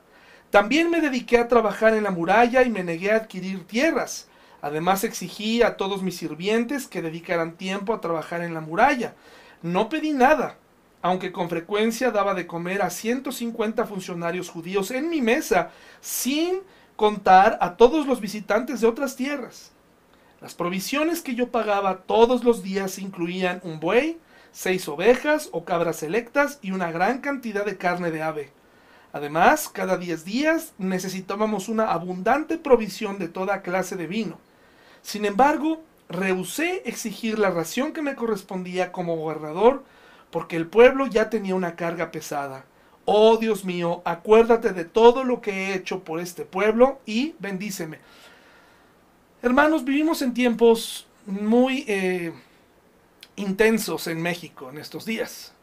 También 0.50 0.90
me 0.90 1.00
dediqué 1.00 1.38
a 1.38 1.48
trabajar 1.48 1.94
en 1.94 2.06
la 2.06 2.10
muralla 2.10 2.64
y 2.64 2.72
me 2.72 2.84
negué 2.84 3.12
a 3.12 3.18
adquirir 3.18 3.68
tierras. 3.68 4.28
Además 4.60 5.04
exigí 5.04 5.62
a 5.62 5.78
todos 5.78 6.02
mis 6.02 6.18
sirvientes 6.18 6.88
que 6.88 7.04
dedicaran 7.04 7.58
tiempo 7.58 7.94
a 7.94 8.02
trabajar 8.02 8.42
en 8.42 8.56
la 8.56 8.62
muralla. 8.62 9.14
No 9.62 9.88
pedí 9.88 10.14
nada, 10.14 10.58
aunque 11.04 11.34
con 11.34 11.50
frecuencia 11.50 12.12
daba 12.12 12.34
de 12.34 12.48
comer 12.48 12.82
a 12.82 12.90
150 12.90 13.86
funcionarios 13.86 14.50
judíos 14.50 14.90
en 14.90 15.10
mi 15.10 15.22
mesa, 15.22 15.70
sin 16.00 16.62
contar 16.96 17.58
a 17.60 17.76
todos 17.76 18.08
los 18.08 18.22
visitantes 18.22 18.80
de 18.80 18.88
otras 18.88 19.18
tierras. 19.18 19.74
Las 20.40 20.56
provisiones 20.56 21.22
que 21.22 21.36
yo 21.36 21.52
pagaba 21.52 22.04
todos 22.04 22.46
los 22.46 22.64
días 22.64 23.00
incluían 23.00 23.60
un 23.66 23.82
buey, 23.82 24.18
seis 24.54 24.88
ovejas 24.88 25.50
o 25.52 25.66
cabras 25.66 25.98
selectas 25.98 26.58
y 26.62 26.72
una 26.72 26.90
gran 26.90 27.20
cantidad 27.20 27.66
de 27.66 27.78
carne 27.78 28.10
de 28.10 28.22
ave. 28.22 28.52
Además, 29.12 29.68
cada 29.68 29.98
10 29.98 30.24
días 30.24 30.72
necesitábamos 30.78 31.68
una 31.68 31.92
abundante 31.92 32.58
provisión 32.58 33.20
de 33.20 33.28
toda 33.28 33.62
clase 33.62 33.98
de 33.98 34.08
vino. 34.08 34.40
Sin 35.02 35.26
embargo, 35.26 35.84
rehusé 36.08 36.82
exigir 36.86 37.40
la 37.40 37.50
ración 37.50 37.92
que 37.92 38.02
me 38.02 38.16
correspondía 38.16 38.94
como 38.94 39.18
gobernador 39.18 39.84
porque 40.34 40.56
el 40.56 40.66
pueblo 40.66 41.06
ya 41.06 41.30
tenía 41.30 41.54
una 41.54 41.76
carga 41.76 42.12
pesada. 42.12 42.66
Oh 43.06 43.38
Dios 43.38 43.66
mío, 43.66 44.02
acuérdate 44.04 44.74
de 44.74 44.84
todo 44.84 45.24
lo 45.24 45.42
que 45.42 45.52
he 45.52 45.76
hecho 45.76 46.04
por 46.04 46.20
este 46.20 46.44
pueblo 46.44 47.00
y 47.06 47.36
bendíceme. 47.38 48.00
Hermanos, 49.44 49.86
vivimos 49.86 50.24
en 50.24 50.34
tiempos 50.34 51.06
muy, 51.28 51.86
eh, 51.88 52.34
intensos 53.36 54.08
en 54.08 54.24
México 54.24 54.72
en 54.72 54.80
estos 54.80 55.06
días. 55.06 55.54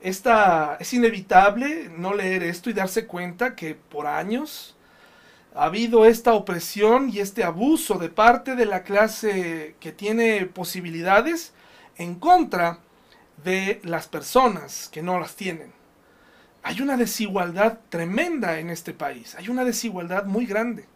Esta, 0.00 0.78
es 0.80 0.94
inevitable 0.94 1.90
no 1.94 2.14
leer 2.14 2.44
esto 2.44 2.70
y 2.70 2.72
darse 2.72 3.06
cuenta 3.06 3.54
que 3.54 3.74
por 3.74 4.06
años 4.06 4.74
ha 5.54 5.64
habido 5.64 6.06
esta 6.06 6.32
opresión 6.32 7.10
y 7.10 7.18
este 7.18 7.44
abuso 7.44 7.98
de 7.98 8.08
parte 8.08 8.56
de 8.56 8.64
la 8.64 8.84
clase 8.84 9.74
que 9.80 9.92
tiene 9.92 10.46
posibilidades 10.46 11.52
en 11.98 12.14
contra 12.14 12.80
de 13.44 13.80
las 13.84 14.08
personas 14.08 14.88
que 14.88 15.02
no 15.02 15.18
las 15.18 15.36
tienen. 15.36 15.72
Hay 16.62 16.80
una 16.80 16.96
desigualdad 16.96 17.78
tremenda 17.88 18.58
en 18.58 18.70
este 18.70 18.92
país, 18.92 19.34
hay 19.36 19.48
una 19.48 19.64
desigualdad 19.64 20.24
muy 20.24 20.46
grande. 20.46 20.86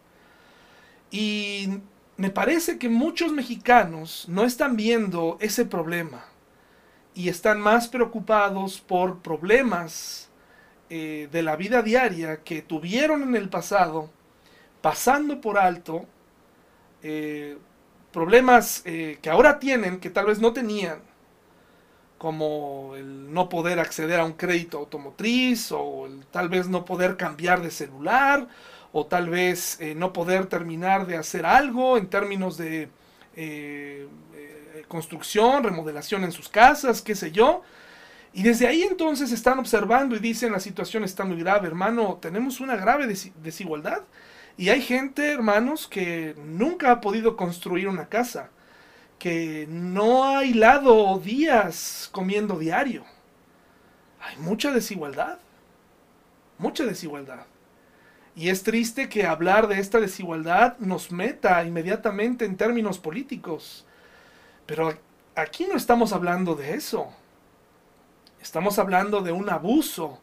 Y 1.09 1.79
me 2.17 2.29
parece 2.29 2.77
que 2.77 2.89
muchos 2.89 3.31
mexicanos 3.31 4.25
no 4.27 4.43
están 4.43 4.75
viendo 4.75 5.37
ese 5.39 5.65
problema 5.65 6.25
y 7.15 7.29
están 7.29 7.59
más 7.61 7.87
preocupados 7.87 8.81
por 8.81 9.19
problemas 9.21 10.29
eh, 10.89 11.27
de 11.31 11.43
la 11.43 11.55
vida 11.55 11.81
diaria 11.81 12.43
que 12.43 12.61
tuvieron 12.61 13.23
en 13.23 13.35
el 13.35 13.49
pasado, 13.49 14.09
pasando 14.81 15.41
por 15.41 15.57
alto, 15.57 16.05
eh, 17.01 17.57
problemas 18.11 18.83
eh, 18.85 19.17
que 19.21 19.29
ahora 19.29 19.59
tienen 19.59 19.99
que 19.99 20.09
tal 20.09 20.27
vez 20.27 20.39
no 20.39 20.53
tenían, 20.53 20.99
como 22.23 22.95
el 22.95 23.33
no 23.33 23.49
poder 23.49 23.81
acceder 23.81 24.21
a 24.21 24.23
un 24.23 24.31
crédito 24.31 24.77
automotriz 24.77 25.73
o 25.73 26.05
el 26.05 26.25
tal 26.27 26.47
vez 26.47 26.69
no 26.69 26.85
poder 26.85 27.17
cambiar 27.17 27.61
de 27.61 27.69
celular 27.69 28.47
o 28.93 29.05
tal 29.05 29.29
vez 29.29 29.77
no 29.97 30.13
poder 30.13 30.45
terminar 30.45 31.05
de 31.05 31.17
hacer 31.17 31.45
algo 31.45 31.97
en 31.97 32.07
términos 32.07 32.57
de 32.57 32.87
construcción, 34.87 35.65
remodelación 35.65 36.23
en 36.23 36.31
sus 36.31 36.47
casas, 36.47 37.01
qué 37.01 37.13
sé 37.13 37.33
yo. 37.33 37.61
Y 38.31 38.43
desde 38.43 38.67
ahí 38.67 38.83
entonces 38.83 39.33
están 39.33 39.59
observando 39.59 40.15
y 40.15 40.19
dicen 40.19 40.53
la 40.53 40.61
situación 40.61 41.03
está 41.03 41.25
muy 41.25 41.37
grave, 41.37 41.67
hermano, 41.67 42.19
tenemos 42.21 42.61
una 42.61 42.77
grave 42.77 43.05
desigualdad. 43.43 44.03
Y 44.55 44.69
hay 44.69 44.81
gente, 44.81 45.29
hermanos, 45.29 45.89
que 45.89 46.35
nunca 46.45 46.89
ha 46.89 47.01
podido 47.01 47.35
construir 47.35 47.89
una 47.89 48.07
casa, 48.07 48.49
que 49.23 49.67
no 49.69 50.25
ha 50.25 50.43
hilado 50.43 51.17
días 51.17 52.09
comiendo 52.11 52.59
diario. 52.59 53.05
Hay 54.19 54.35
mucha 54.35 54.69
desigualdad, 54.71 55.39
mucha 56.57 56.83
desigualdad. 56.83 57.45
Y 58.35 58.49
es 58.49 58.63
triste 58.63 59.07
que 59.07 59.25
hablar 59.25 59.69
de 59.69 59.79
esta 59.79 60.01
desigualdad 60.01 60.77
nos 60.79 61.13
meta 61.13 61.63
inmediatamente 61.63 62.43
en 62.43 62.57
términos 62.57 62.99
políticos. 62.99 63.85
Pero 64.65 64.93
aquí 65.35 65.67
no 65.67 65.77
estamos 65.77 66.11
hablando 66.11 66.55
de 66.55 66.73
eso. 66.73 67.07
Estamos 68.41 68.77
hablando 68.77 69.21
de 69.21 69.31
un 69.31 69.49
abuso 69.49 70.19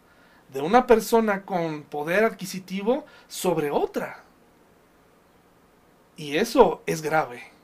de 0.52 0.60
una 0.60 0.86
persona 0.86 1.46
con 1.46 1.84
poder 1.84 2.24
adquisitivo 2.24 3.06
sobre 3.28 3.70
otra. 3.70 4.24
Y 6.18 6.36
eso 6.36 6.82
es 6.84 7.00
grave. 7.00 7.59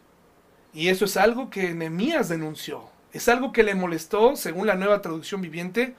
Y 0.77 0.91
eso 0.91 1.07
es 1.07 1.17
algo 1.17 1.49
que 1.49 1.73
Nehemías 1.73 2.29
denunció. 2.29 2.91
Es 3.11 3.31
algo 3.31 3.51
que 3.51 3.63
le 3.63 3.75
molestó, 3.75 4.37
según 4.37 4.67
la 4.67 4.75
nueva 4.75 5.01
traducción 5.01 5.41
viviente, 5.41 5.95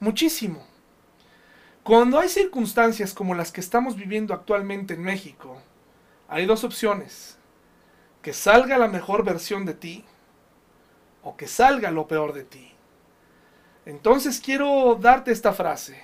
muchísimo. 0.00 0.66
Cuando 1.82 2.18
hay 2.18 2.28
circunstancias 2.28 3.14
como 3.14 3.34
las 3.34 3.52
que 3.52 3.62
estamos 3.62 3.96
viviendo 3.96 4.34
actualmente 4.34 4.92
en 4.92 5.02
México, 5.02 5.56
hay 6.28 6.44
dos 6.44 6.62
opciones. 6.62 7.38
Que 8.20 8.34
salga 8.34 8.76
la 8.76 8.88
mejor 8.88 9.24
versión 9.24 9.64
de 9.64 9.72
ti 9.72 10.04
o 11.22 11.34
que 11.34 11.48
salga 11.48 11.90
lo 11.90 12.06
peor 12.06 12.34
de 12.34 12.44
ti. 12.44 12.72
Entonces 13.86 14.42
quiero 14.44 14.94
darte 14.96 15.32
esta 15.32 15.54
frase, 15.54 16.02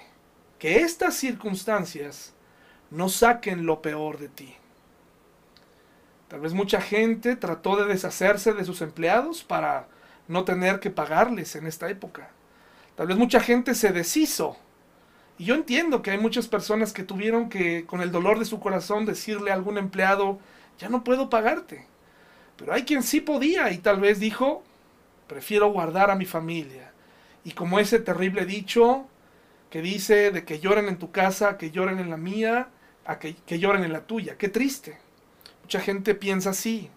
que 0.59 0.77
estas 0.77 1.15
circunstancias 1.15 2.33
no 2.91 3.11
saquen 3.11 3.67
lo 3.67 3.83
peor 3.83 4.17
de 4.17 4.31
ti. 4.31 4.57
Tal 6.35 6.41
vez 6.41 6.53
mucha 6.53 6.81
gente 6.81 7.37
trató 7.37 7.77
de 7.77 7.85
deshacerse 7.85 8.55
de 8.55 8.65
sus 8.65 8.83
empleados 8.83 9.45
para 9.45 9.87
no 10.27 10.43
tener 10.43 10.81
que 10.81 10.91
pagarles 10.91 11.55
en 11.55 11.65
esta 11.65 11.89
época. 11.89 12.29
Tal 12.97 13.07
vez 13.07 13.17
mucha 13.17 13.39
gente 13.39 13.77
se 13.77 13.93
deshizo. 13.93 14.57
Y 15.39 15.45
yo 15.45 15.55
entiendo 15.55 16.03
que 16.03 16.11
hay 16.11 16.19
muchas 16.19 16.49
personas 16.49 16.93
que 16.93 17.05
tuvieron 17.05 17.49
que, 17.49 17.87
con 17.87 18.01
el 18.01 18.11
dolor 18.11 18.41
de 18.41 18.47
su 18.47 18.59
corazón, 18.59 19.07
decirle 19.07 19.53
a 19.53 19.55
algún 19.55 19.79
empleado, 19.79 20.41
ya 20.77 20.89
no 20.89 21.05
puedo 21.05 21.31
pagarte. 21.31 21.87
Pero 22.57 22.73
hay 22.73 22.83
quien 22.83 23.05
sí 23.05 23.21
podía 23.21 23.71
y 23.71 23.79
tal 23.79 24.01
vez 24.01 24.19
dijo, 24.19 24.65
prefiero 25.29 25.71
guardar 25.71 26.11
a 26.11 26.17
mi 26.17 26.25
familia. 26.25 26.91
Y 27.45 27.53
como 27.53 27.79
ese 27.79 28.01
terrible 28.01 28.45
dicho 28.45 29.07
que 29.71 29.83
dice 29.83 30.33
de 30.33 30.45
que 30.45 30.59
lloren 30.59 30.89
en 30.89 30.99
tu 30.99 31.13
casa, 31.13 31.59
que 31.59 31.71
lloren 31.71 32.01
en 32.01 32.11
la 32.11 32.17
mía, 32.17 32.71
a 33.05 33.21
que, 33.21 33.37
que 33.37 33.61
lloren 33.61 33.85
en 33.85 33.93
la 33.93 34.05
tuya. 34.05 34.37
Qué 34.37 34.49
triste. 34.49 35.04
Mucha 35.65 35.81
gente 35.81 36.15
piensa 36.15 36.51
así. 36.51 36.91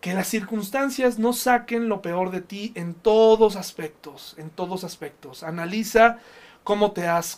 Que 0.00 0.12
las 0.12 0.28
circunstancias 0.28 1.18
no 1.18 1.32
saquen 1.32 1.88
lo 1.88 2.02
peor 2.02 2.30
de 2.30 2.42
ti 2.42 2.72
en 2.74 2.92
todos 2.92 3.56
aspectos, 3.56 4.34
en 4.36 4.50
todos 4.50 4.84
aspectos. 4.84 5.42
Analiza 5.42 6.18
cómo 6.62 6.92
te 6.92 7.08
has 7.08 7.36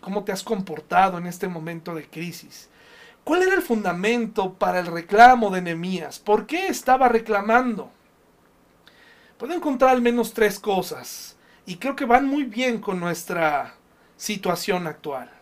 cómo 0.00 0.24
te 0.24 0.30
has 0.30 0.44
comportado 0.44 1.18
en 1.18 1.26
este 1.26 1.48
momento 1.48 1.94
de 1.94 2.08
crisis. 2.08 2.70
¿Cuál 3.24 3.42
era 3.42 3.56
el 3.56 3.62
fundamento 3.62 4.54
para 4.54 4.78
el 4.78 4.86
reclamo 4.86 5.50
de 5.50 5.60
Nehemías? 5.60 6.20
¿Por 6.20 6.46
qué 6.46 6.68
estaba 6.68 7.08
reclamando? 7.08 7.90
puedo 9.36 9.54
encontrar 9.54 9.92
al 9.92 10.02
menos 10.02 10.34
tres 10.34 10.58
cosas 10.58 11.36
y 11.64 11.76
creo 11.76 11.94
que 11.94 12.04
van 12.04 12.26
muy 12.26 12.44
bien 12.44 12.80
con 12.80 12.98
nuestra 12.98 13.74
situación 14.16 14.86
actual. 14.86 15.37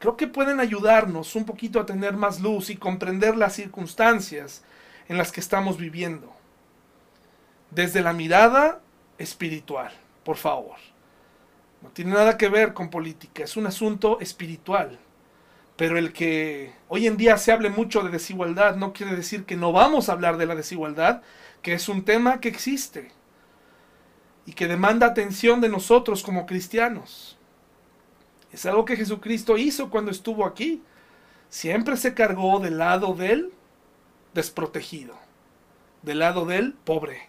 Creo 0.00 0.16
que 0.16 0.26
pueden 0.26 0.60
ayudarnos 0.60 1.36
un 1.36 1.44
poquito 1.44 1.78
a 1.78 1.84
tener 1.84 2.14
más 2.14 2.40
luz 2.40 2.70
y 2.70 2.76
comprender 2.76 3.36
las 3.36 3.52
circunstancias 3.52 4.64
en 5.08 5.18
las 5.18 5.30
que 5.30 5.40
estamos 5.40 5.76
viviendo. 5.76 6.32
Desde 7.70 8.00
la 8.00 8.14
mirada 8.14 8.80
espiritual, 9.18 9.92
por 10.24 10.38
favor. 10.38 10.76
No 11.82 11.90
tiene 11.90 12.12
nada 12.12 12.38
que 12.38 12.48
ver 12.48 12.72
con 12.72 12.88
política, 12.88 13.44
es 13.44 13.58
un 13.58 13.66
asunto 13.66 14.18
espiritual. 14.20 14.98
Pero 15.76 15.98
el 15.98 16.14
que 16.14 16.72
hoy 16.88 17.06
en 17.06 17.18
día 17.18 17.36
se 17.36 17.52
hable 17.52 17.68
mucho 17.68 18.02
de 18.02 18.08
desigualdad 18.08 18.76
no 18.76 18.94
quiere 18.94 19.14
decir 19.14 19.44
que 19.44 19.56
no 19.56 19.70
vamos 19.70 20.08
a 20.08 20.12
hablar 20.12 20.38
de 20.38 20.46
la 20.46 20.54
desigualdad, 20.54 21.20
que 21.60 21.74
es 21.74 21.90
un 21.90 22.06
tema 22.06 22.40
que 22.40 22.48
existe 22.48 23.10
y 24.46 24.54
que 24.54 24.66
demanda 24.66 25.06
atención 25.06 25.60
de 25.60 25.68
nosotros 25.68 26.22
como 26.22 26.46
cristianos. 26.46 27.36
Es 28.52 28.66
algo 28.66 28.84
que 28.84 28.96
Jesucristo 28.96 29.56
hizo 29.56 29.90
cuando 29.90 30.10
estuvo 30.10 30.44
aquí. 30.44 30.82
Siempre 31.48 31.96
se 31.96 32.14
cargó 32.14 32.60
del 32.60 32.78
lado 32.78 33.14
del 33.14 33.52
desprotegido, 34.34 35.16
del 36.02 36.20
lado 36.20 36.46
del 36.46 36.72
pobre. 36.72 37.28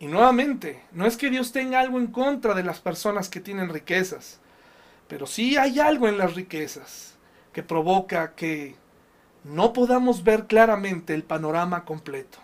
Y 0.00 0.06
nuevamente, 0.06 0.84
no 0.92 1.06
es 1.06 1.16
que 1.16 1.30
Dios 1.30 1.52
tenga 1.52 1.80
algo 1.80 1.98
en 1.98 2.06
contra 2.06 2.54
de 2.54 2.62
las 2.62 2.80
personas 2.80 3.28
que 3.28 3.40
tienen 3.40 3.68
riquezas, 3.68 4.38
pero 5.08 5.26
sí 5.26 5.56
hay 5.56 5.80
algo 5.80 6.06
en 6.06 6.18
las 6.18 6.34
riquezas 6.34 7.16
que 7.52 7.62
provoca 7.62 8.34
que 8.34 8.76
no 9.42 9.72
podamos 9.72 10.22
ver 10.22 10.46
claramente 10.46 11.14
el 11.14 11.24
panorama 11.24 11.84
completo. 11.84 12.38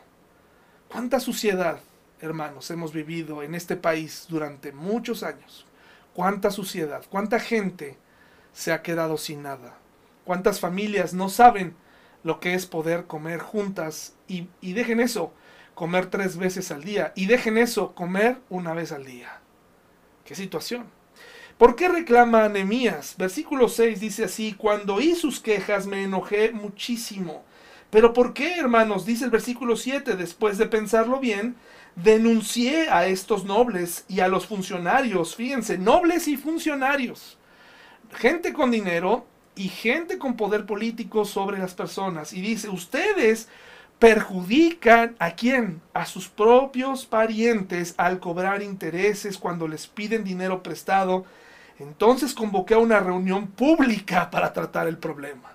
¿Cuánta 0.88 1.20
suciedad, 1.20 1.80
hermanos, 2.20 2.70
hemos 2.70 2.92
vivido 2.92 3.42
en 3.42 3.54
este 3.54 3.76
país 3.76 4.26
durante 4.28 4.72
muchos 4.72 5.22
años? 5.22 5.66
¿Cuánta 6.14 6.50
suciedad? 6.50 7.04
¿Cuánta 7.10 7.40
gente 7.40 7.98
se 8.52 8.72
ha 8.72 8.82
quedado 8.82 9.18
sin 9.18 9.42
nada? 9.42 9.76
¿Cuántas 10.24 10.60
familias 10.60 11.12
no 11.12 11.28
saben 11.28 11.74
lo 12.22 12.40
que 12.40 12.54
es 12.54 12.66
poder 12.66 13.06
comer 13.06 13.40
juntas? 13.40 14.14
Y, 14.28 14.48
dejen 14.62 15.00
eso, 15.00 15.34
comer 15.74 16.06
tres 16.06 16.36
veces 16.36 16.70
al 16.70 16.84
día. 16.84 17.12
Y 17.16 17.26
dejen 17.26 17.58
eso, 17.58 17.94
comer 17.94 18.38
una 18.48 18.74
vez 18.74 18.92
al 18.92 19.04
día. 19.04 19.40
¿Qué 20.24 20.34
situación? 20.34 20.86
¿Por 21.58 21.74
qué 21.76 21.88
reclama 21.88 22.44
Anemías? 22.44 23.16
Versículo 23.18 23.68
6 23.68 24.00
dice 24.00 24.24
así, 24.24 24.54
cuando 24.54 24.94
oí 24.94 25.14
sus 25.16 25.40
quejas 25.40 25.86
me 25.86 26.04
enojé 26.04 26.52
muchísimo 26.52 27.44
pero 27.94 28.12
¿por 28.12 28.34
qué, 28.34 28.58
hermanos? 28.58 29.06
Dice 29.06 29.24
el 29.24 29.30
versículo 29.30 29.76
7, 29.76 30.16
después 30.16 30.58
de 30.58 30.66
pensarlo 30.66 31.20
bien, 31.20 31.54
denuncié 31.96 32.88
a 32.90 33.06
estos 33.06 33.44
nobles 33.44 34.04
y 34.08 34.20
a 34.20 34.28
los 34.28 34.46
funcionarios, 34.46 35.36
fíjense, 35.36 35.78
nobles 35.78 36.28
y 36.28 36.36
funcionarios, 36.36 37.38
gente 38.12 38.52
con 38.52 38.70
dinero 38.70 39.26
y 39.56 39.68
gente 39.68 40.18
con 40.18 40.36
poder 40.36 40.66
político 40.66 41.24
sobre 41.24 41.58
las 41.58 41.74
personas. 41.74 42.32
Y 42.32 42.40
dice, 42.40 42.68
ustedes 42.68 43.48
perjudican 43.98 45.14
a 45.18 45.32
quién? 45.32 45.80
A 45.92 46.04
sus 46.06 46.28
propios 46.28 47.06
parientes 47.06 47.94
al 47.96 48.18
cobrar 48.18 48.62
intereses 48.62 49.38
cuando 49.38 49.68
les 49.68 49.86
piden 49.86 50.24
dinero 50.24 50.62
prestado. 50.62 51.24
Entonces 51.78 52.34
convoqué 52.34 52.74
a 52.74 52.78
una 52.78 53.00
reunión 53.00 53.46
pública 53.46 54.30
para 54.30 54.52
tratar 54.52 54.88
el 54.88 54.98
problema. 54.98 55.52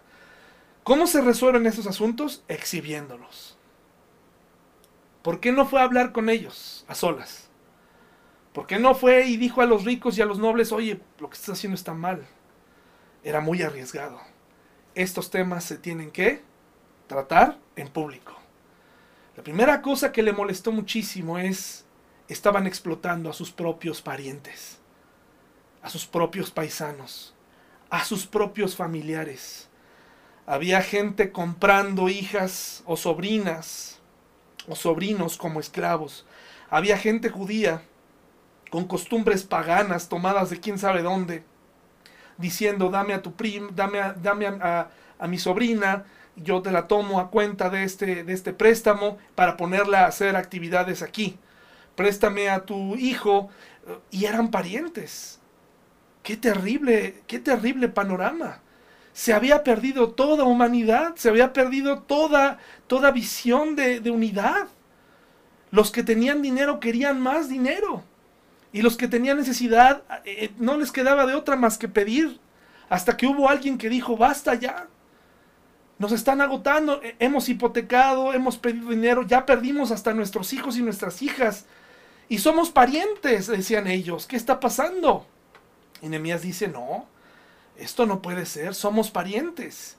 ¿Cómo 0.83 1.05
se 1.05 1.21
resuelven 1.21 1.67
esos 1.67 1.85
asuntos? 1.85 2.43
Exhibiéndolos. 2.47 3.58
¿Por 5.21 5.39
qué 5.39 5.51
no 5.51 5.65
fue 5.65 5.81
a 5.81 5.83
hablar 5.83 6.11
con 6.11 6.29
ellos 6.29 6.85
a 6.87 6.95
solas? 6.95 7.49
¿Por 8.53 8.67
qué 8.67 8.79
no 8.79 8.95
fue 8.95 9.27
y 9.27 9.37
dijo 9.37 9.61
a 9.61 9.65
los 9.65 9.85
ricos 9.85 10.17
y 10.17 10.21
a 10.21 10.25
los 10.25 10.39
nobles, 10.39 10.71
oye, 10.71 10.99
lo 11.19 11.29
que 11.29 11.35
estás 11.35 11.57
haciendo 11.57 11.75
está 11.75 11.93
mal? 11.93 12.25
Era 13.23 13.41
muy 13.41 13.61
arriesgado. 13.61 14.19
Estos 14.95 15.29
temas 15.29 15.63
se 15.63 15.77
tienen 15.77 16.11
que 16.11 16.41
tratar 17.07 17.57
en 17.75 17.89
público. 17.89 18.33
La 19.35 19.43
primera 19.43 19.81
cosa 19.81 20.11
que 20.11 20.23
le 20.23 20.33
molestó 20.33 20.71
muchísimo 20.71 21.37
es, 21.37 21.85
estaban 22.27 22.67
explotando 22.67 23.29
a 23.29 23.33
sus 23.33 23.51
propios 23.51 24.01
parientes, 24.01 24.79
a 25.81 25.89
sus 25.89 26.05
propios 26.05 26.51
paisanos, 26.51 27.35
a 27.89 28.03
sus 28.03 28.25
propios 28.25 28.75
familiares. 28.75 29.69
Había 30.45 30.81
gente 30.81 31.31
comprando 31.31 32.09
hijas 32.09 32.83
o 32.85 32.97
sobrinas 32.97 33.98
o 34.69 34.75
sobrinos 34.75 35.37
como 35.37 35.59
esclavos. 35.59 36.25
Había 36.69 36.97
gente 36.97 37.29
judía 37.29 37.81
con 38.69 38.85
costumbres 38.85 39.43
paganas 39.43 40.07
tomadas 40.07 40.49
de 40.49 40.61
quién 40.61 40.79
sabe 40.79 41.01
dónde, 41.01 41.43
diciendo, 42.37 42.89
dame 42.89 43.13
a 43.13 43.21
tu 43.21 43.33
prim, 43.33 43.69
dame 43.75 43.99
a, 43.99 44.13
dame 44.13 44.47
a, 44.47 44.89
a 45.17 45.27
mi 45.27 45.37
sobrina, 45.37 46.05
yo 46.35 46.61
te 46.61 46.71
la 46.71 46.87
tomo 46.87 47.19
a 47.19 47.29
cuenta 47.29 47.69
de 47.69 47.83
este, 47.83 48.23
de 48.23 48.33
este 48.33 48.53
préstamo 48.53 49.17
para 49.35 49.57
ponerla 49.57 50.01
a 50.05 50.07
hacer 50.07 50.35
actividades 50.35 51.01
aquí. 51.01 51.37
Préstame 51.95 52.49
a 52.49 52.65
tu 52.65 52.95
hijo. 52.95 53.49
Y 54.11 54.25
eran 54.25 54.51
parientes. 54.51 55.39
Qué 56.23 56.37
terrible, 56.37 57.23
qué 57.27 57.39
terrible 57.39 57.89
panorama. 57.89 58.61
Se 59.19 59.33
había 59.33 59.65
perdido 59.65 60.11
toda 60.11 60.45
humanidad, 60.45 61.13
se 61.17 61.27
había 61.27 61.51
perdido 61.51 62.03
toda, 62.03 62.57
toda 62.87 63.11
visión 63.11 63.75
de, 63.75 63.99
de 63.99 64.11
unidad. 64.11 64.69
Los 65.71 65.91
que 65.91 66.03
tenían 66.03 66.41
dinero 66.41 66.79
querían 66.79 67.19
más 67.19 67.49
dinero. 67.49 68.01
Y 68.71 68.81
los 68.81 68.95
que 68.95 69.09
tenían 69.09 69.35
necesidad 69.35 70.03
eh, 70.23 70.51
no 70.57 70.77
les 70.77 70.93
quedaba 70.93 71.25
de 71.25 71.35
otra 71.35 71.57
más 71.57 71.77
que 71.77 71.89
pedir. 71.89 72.39
Hasta 72.87 73.17
que 73.17 73.27
hubo 73.27 73.49
alguien 73.49 73.77
que 73.77 73.89
dijo, 73.89 74.15
basta 74.15 74.55
ya. 74.55 74.87
Nos 75.97 76.13
están 76.13 76.39
agotando, 76.39 77.01
hemos 77.19 77.49
hipotecado, 77.49 78.31
hemos 78.31 78.57
pedido 78.57 78.89
dinero, 78.89 79.27
ya 79.27 79.45
perdimos 79.45 79.91
hasta 79.91 80.13
nuestros 80.13 80.53
hijos 80.53 80.77
y 80.77 80.81
nuestras 80.81 81.21
hijas. 81.21 81.65
Y 82.29 82.37
somos 82.37 82.69
parientes, 82.69 83.47
decían 83.47 83.87
ellos. 83.87 84.27
¿Qué 84.27 84.37
está 84.37 84.61
pasando? 84.61 85.27
Y 86.01 86.07
Nehemías 86.07 86.41
dice, 86.41 86.69
no, 86.69 87.05
esto 87.79 88.05
no 88.05 88.21
puede 88.21 88.45
ser, 88.45 88.75
somos 88.75 89.11
parientes. 89.11 89.97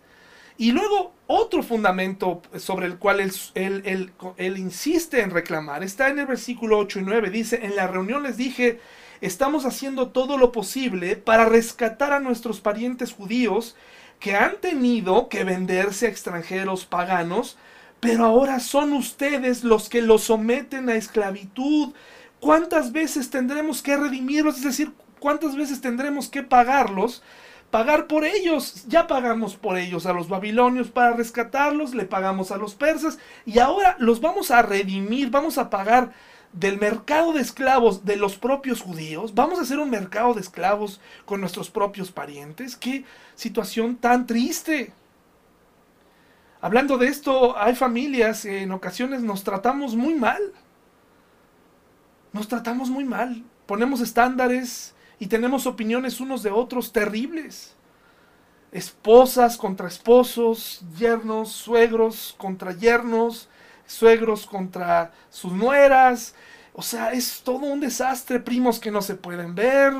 Y 0.60 0.72
luego 0.72 1.14
otro 1.26 1.62
fundamento 1.62 2.42
sobre 2.58 2.84
el 2.84 2.98
cual 2.98 3.20
él, 3.20 4.58
insiste 4.58 5.22
en 5.22 5.30
reclamar 5.30 5.82
está 5.82 6.08
en 6.08 6.18
el 6.18 6.26
versículo 6.26 6.76
8 6.76 6.98
y 6.98 7.02
9. 7.02 7.30
Dice, 7.30 7.60
en 7.64 7.76
la 7.76 7.86
reunión 7.86 8.24
les 8.24 8.36
dije, 8.36 8.78
estamos 9.22 9.64
haciendo 9.64 10.08
todo 10.08 10.36
lo 10.36 10.52
posible 10.52 11.16
para 11.16 11.46
rescatar 11.46 12.12
a 12.12 12.20
nuestros 12.20 12.60
parientes 12.60 13.14
judíos 13.14 13.74
que 14.18 14.36
han 14.36 14.60
tenido 14.60 15.30
que 15.30 15.44
venderse 15.44 16.04
a 16.04 16.10
extranjeros 16.10 16.84
paganos, 16.84 17.56
pero 18.00 18.26
ahora 18.26 18.60
son 18.60 18.92
ustedes 18.92 19.64
los 19.64 19.88
que 19.88 20.02
los 20.02 20.24
someten 20.24 20.90
a 20.90 20.94
esclavitud. 20.94 21.94
¿Cuántas 22.38 22.92
veces 22.92 23.30
tendremos 23.30 23.80
que 23.80 23.96
redimirlos? 23.96 24.58
Es 24.58 24.64
decir, 24.64 24.92
¿cuántas 25.20 25.56
veces 25.56 25.80
tendremos 25.80 26.28
que 26.28 26.42
pagarlos? 26.42 27.22
Pagar 27.70 28.08
por 28.08 28.24
ellos. 28.24 28.84
Ya 28.88 29.06
pagamos 29.06 29.56
por 29.56 29.78
ellos 29.78 30.06
a 30.06 30.12
los 30.12 30.28
babilonios 30.28 30.88
para 30.88 31.12
rescatarlos, 31.12 31.94
le 31.94 32.04
pagamos 32.04 32.50
a 32.50 32.56
los 32.56 32.74
persas 32.74 33.18
y 33.46 33.58
ahora 33.58 33.96
los 33.98 34.20
vamos 34.20 34.50
a 34.50 34.62
redimir, 34.62 35.30
vamos 35.30 35.56
a 35.56 35.70
pagar 35.70 36.12
del 36.52 36.80
mercado 36.80 37.32
de 37.32 37.40
esclavos 37.40 38.04
de 38.04 38.16
los 38.16 38.36
propios 38.36 38.82
judíos, 38.82 39.34
vamos 39.34 39.60
a 39.60 39.62
hacer 39.62 39.78
un 39.78 39.88
mercado 39.88 40.34
de 40.34 40.40
esclavos 40.40 41.00
con 41.24 41.40
nuestros 41.40 41.70
propios 41.70 42.10
parientes. 42.10 42.76
Qué 42.76 43.04
situación 43.36 43.96
tan 43.96 44.26
triste. 44.26 44.92
Hablando 46.60 46.98
de 46.98 47.06
esto, 47.06 47.56
hay 47.56 47.74
familias 47.74 48.42
que 48.42 48.62
en 48.62 48.72
ocasiones 48.72 49.22
nos 49.22 49.44
tratamos 49.44 49.94
muy 49.94 50.14
mal. 50.14 50.40
Nos 52.32 52.48
tratamos 52.48 52.90
muy 52.90 53.04
mal. 53.04 53.42
Ponemos 53.66 54.00
estándares 54.00 54.94
y 55.20 55.26
tenemos 55.26 55.66
opiniones 55.66 56.18
unos 56.18 56.42
de 56.42 56.50
otros 56.50 56.92
terribles. 56.92 57.76
Esposas 58.72 59.58
contra 59.58 59.86
esposos, 59.86 60.82
yernos, 60.98 61.52
suegros 61.52 62.34
contra 62.38 62.72
yernos, 62.72 63.48
suegros 63.86 64.46
contra 64.46 65.12
sus 65.28 65.52
nueras. 65.52 66.34
O 66.72 66.80
sea, 66.80 67.12
es 67.12 67.42
todo 67.42 67.66
un 67.66 67.80
desastre, 67.80 68.40
primos 68.40 68.80
que 68.80 68.90
no 68.90 69.02
se 69.02 69.14
pueden 69.14 69.54
ver, 69.54 69.92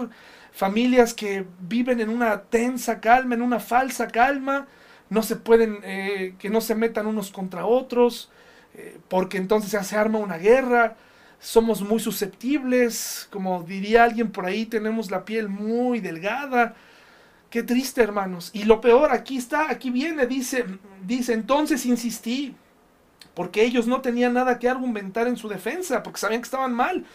familias 0.52 1.12
que 1.12 1.44
viven 1.60 2.00
en 2.00 2.08
una 2.08 2.44
tensa 2.44 3.00
calma, 3.00 3.34
en 3.34 3.42
una 3.42 3.60
falsa 3.60 4.08
calma, 4.08 4.68
no 5.10 5.22
se 5.22 5.36
pueden, 5.36 5.80
eh, 5.82 6.34
que 6.38 6.48
no 6.48 6.62
se 6.62 6.74
metan 6.74 7.06
unos 7.06 7.30
contra 7.30 7.66
otros, 7.66 8.30
eh, 8.74 8.98
porque 9.08 9.36
entonces 9.36 9.72
ya 9.72 9.84
se 9.84 9.96
arma 9.98 10.18
una 10.18 10.38
guerra, 10.38 10.96
somos 11.40 11.80
muy 11.80 11.98
susceptibles, 11.98 13.26
como 13.30 13.62
diría 13.62 14.04
alguien 14.04 14.30
por 14.30 14.44
ahí, 14.44 14.66
tenemos 14.66 15.10
la 15.10 15.24
piel 15.24 15.48
muy 15.48 15.98
delgada. 16.00 16.76
Qué 17.48 17.62
triste, 17.62 18.02
hermanos. 18.02 18.50
Y 18.52 18.64
lo 18.64 18.80
peor, 18.80 19.10
aquí 19.10 19.38
está, 19.38 19.70
aquí 19.70 19.90
viene, 19.90 20.26
dice, 20.26 20.66
dice, 21.04 21.32
entonces 21.32 21.86
insistí, 21.86 22.54
porque 23.34 23.64
ellos 23.64 23.86
no 23.86 24.02
tenían 24.02 24.34
nada 24.34 24.58
que 24.58 24.68
argumentar 24.68 25.26
en 25.26 25.38
su 25.38 25.48
defensa, 25.48 26.02
porque 26.02 26.20
sabían 26.20 26.42
que 26.42 26.46
estaban 26.46 26.74
mal. 26.74 27.06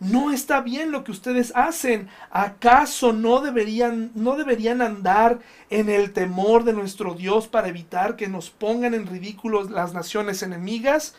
No 0.00 0.32
está 0.32 0.60
bien 0.60 0.90
lo 0.90 1.04
que 1.04 1.12
ustedes 1.12 1.52
hacen. 1.54 2.08
¿Acaso 2.30 3.12
no 3.12 3.40
deberían, 3.40 4.10
no 4.14 4.34
deberían 4.36 4.82
andar 4.82 5.40
en 5.70 5.88
el 5.88 6.12
temor 6.12 6.64
de 6.64 6.72
nuestro 6.72 7.14
Dios 7.14 7.48
para 7.48 7.68
evitar 7.68 8.16
que 8.16 8.28
nos 8.28 8.50
pongan 8.50 8.94
en 8.94 9.06
ridículo 9.06 9.62
las 9.64 9.92
naciones 9.92 10.42
enemigas? 10.42 11.14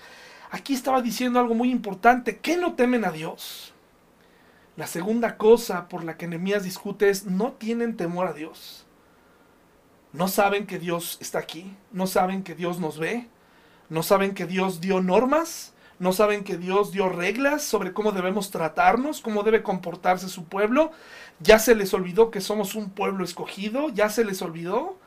Aquí 0.56 0.74
estaba 0.74 1.02
diciendo 1.02 1.38
algo 1.38 1.54
muy 1.54 1.70
importante. 1.70 2.38
¿Qué 2.38 2.56
no 2.56 2.76
temen 2.76 3.04
a 3.04 3.12
Dios? 3.12 3.74
La 4.78 4.88
segunda 4.88 5.36
cosa 5.36 5.90
por 5.90 6.06
la 6.06 6.16
que 6.16 6.28
Nehemías 6.28 6.64
discute 6.64 7.10
es 7.10 7.26
no 7.26 7.52
tienen 7.52 7.98
temor 7.98 8.28
a 8.28 8.32
Dios. 8.32 8.86
No 10.14 10.30
saben 10.30 10.66
que 10.66 10.80
Dios 10.80 11.18
está 11.20 11.40
aquí, 11.40 11.76
no 11.92 12.08
saben 12.08 12.42
que 12.42 12.56
Dios 12.56 12.80
nos 12.80 12.98
ve, 12.98 13.28
no 13.90 14.02
saben 14.02 14.34
que 14.34 14.46
Dios 14.46 14.80
dio 14.80 15.02
normas, 15.02 15.74
no 16.00 16.14
saben 16.14 16.46
que 16.46 16.56
Dios 16.56 16.94
dio 16.94 17.10
reglas 17.10 17.62
sobre 17.62 17.92
cómo 17.92 18.14
debemos 18.14 18.50
tratarnos, 18.50 19.20
cómo 19.20 19.44
debe 19.44 19.62
comportarse 19.62 20.30
su 20.30 20.46
pueblo. 20.46 20.94
Ya 21.42 21.60
se 21.60 21.76
les 21.76 21.94
olvidó 21.94 22.32
que 22.32 22.40
somos 22.40 22.76
un 22.76 22.92
pueblo 22.92 23.26
escogido, 23.26 23.90
ya 23.90 24.08
se 24.08 24.24
les 24.24 24.42
olvidó. 24.42 24.98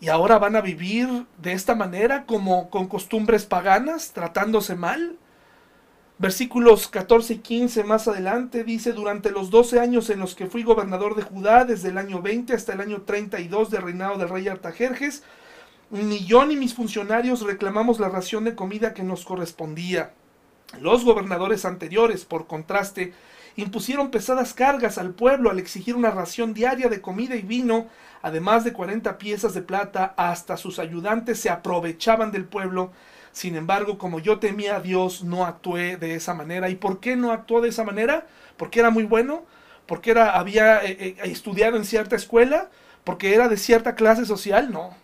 Y 0.00 0.08
ahora 0.08 0.38
van 0.38 0.56
a 0.56 0.60
vivir 0.60 1.26
de 1.38 1.52
esta 1.52 1.74
manera, 1.74 2.26
como 2.26 2.68
con 2.70 2.86
costumbres 2.86 3.46
paganas, 3.46 4.12
tratándose 4.12 4.74
mal. 4.74 5.16
Versículos 6.18 6.88
14 6.88 7.34
y 7.34 7.38
15 7.38 7.84
más 7.84 8.08
adelante 8.08 8.64
dice, 8.64 8.92
durante 8.92 9.30
los 9.30 9.50
12 9.50 9.80
años 9.80 10.08
en 10.10 10.20
los 10.20 10.34
que 10.34 10.46
fui 10.46 10.62
gobernador 10.62 11.14
de 11.14 11.22
Judá, 11.22 11.64
desde 11.64 11.88
el 11.90 11.98
año 11.98 12.22
20 12.22 12.54
hasta 12.54 12.72
el 12.72 12.80
año 12.80 13.02
32 13.02 13.70
del 13.70 13.82
reinado 13.82 14.16
del 14.16 14.28
rey 14.28 14.48
Artajerjes, 14.48 15.22
ni 15.90 16.24
yo 16.24 16.44
ni 16.46 16.56
mis 16.56 16.74
funcionarios 16.74 17.42
reclamamos 17.42 18.00
la 18.00 18.08
ración 18.08 18.44
de 18.44 18.54
comida 18.54 18.94
que 18.94 19.02
nos 19.02 19.24
correspondía. 19.24 20.12
Los 20.80 21.04
gobernadores 21.04 21.64
anteriores, 21.64 22.24
por 22.24 22.46
contraste, 22.46 23.12
impusieron 23.56 24.10
pesadas 24.10 24.54
cargas 24.54 24.98
al 24.98 25.10
pueblo 25.10 25.50
al 25.50 25.58
exigir 25.58 25.96
una 25.96 26.10
ración 26.10 26.54
diaria 26.54 26.88
de 26.88 27.00
comida 27.00 27.36
y 27.36 27.42
vino, 27.42 27.86
además 28.22 28.64
de 28.64 28.72
40 28.72 29.18
piezas 29.18 29.54
de 29.54 29.62
plata, 29.62 30.14
hasta 30.16 30.56
sus 30.56 30.78
ayudantes 30.78 31.40
se 31.40 31.50
aprovechaban 31.50 32.32
del 32.32 32.44
pueblo. 32.44 32.92
Sin 33.32 33.56
embargo, 33.56 33.98
como 33.98 34.18
yo 34.18 34.38
temía 34.38 34.76
a 34.76 34.80
Dios, 34.80 35.22
no 35.22 35.44
actué 35.44 35.96
de 35.96 36.14
esa 36.14 36.34
manera. 36.34 36.70
¿Y 36.70 36.76
por 36.76 37.00
qué 37.00 37.16
no 37.16 37.32
actuó 37.32 37.60
de 37.60 37.68
esa 37.68 37.84
manera? 37.84 38.26
¿Porque 38.56 38.80
era 38.80 38.90
muy 38.90 39.04
bueno? 39.04 39.44
¿Porque 39.86 40.10
era, 40.10 40.38
había 40.38 40.84
eh, 40.84 40.96
eh, 40.98 41.16
estudiado 41.24 41.76
en 41.76 41.84
cierta 41.84 42.16
escuela? 42.16 42.70
¿Porque 43.04 43.34
era 43.34 43.48
de 43.48 43.56
cierta 43.56 43.94
clase 43.94 44.24
social? 44.24 44.72
No 44.72 44.94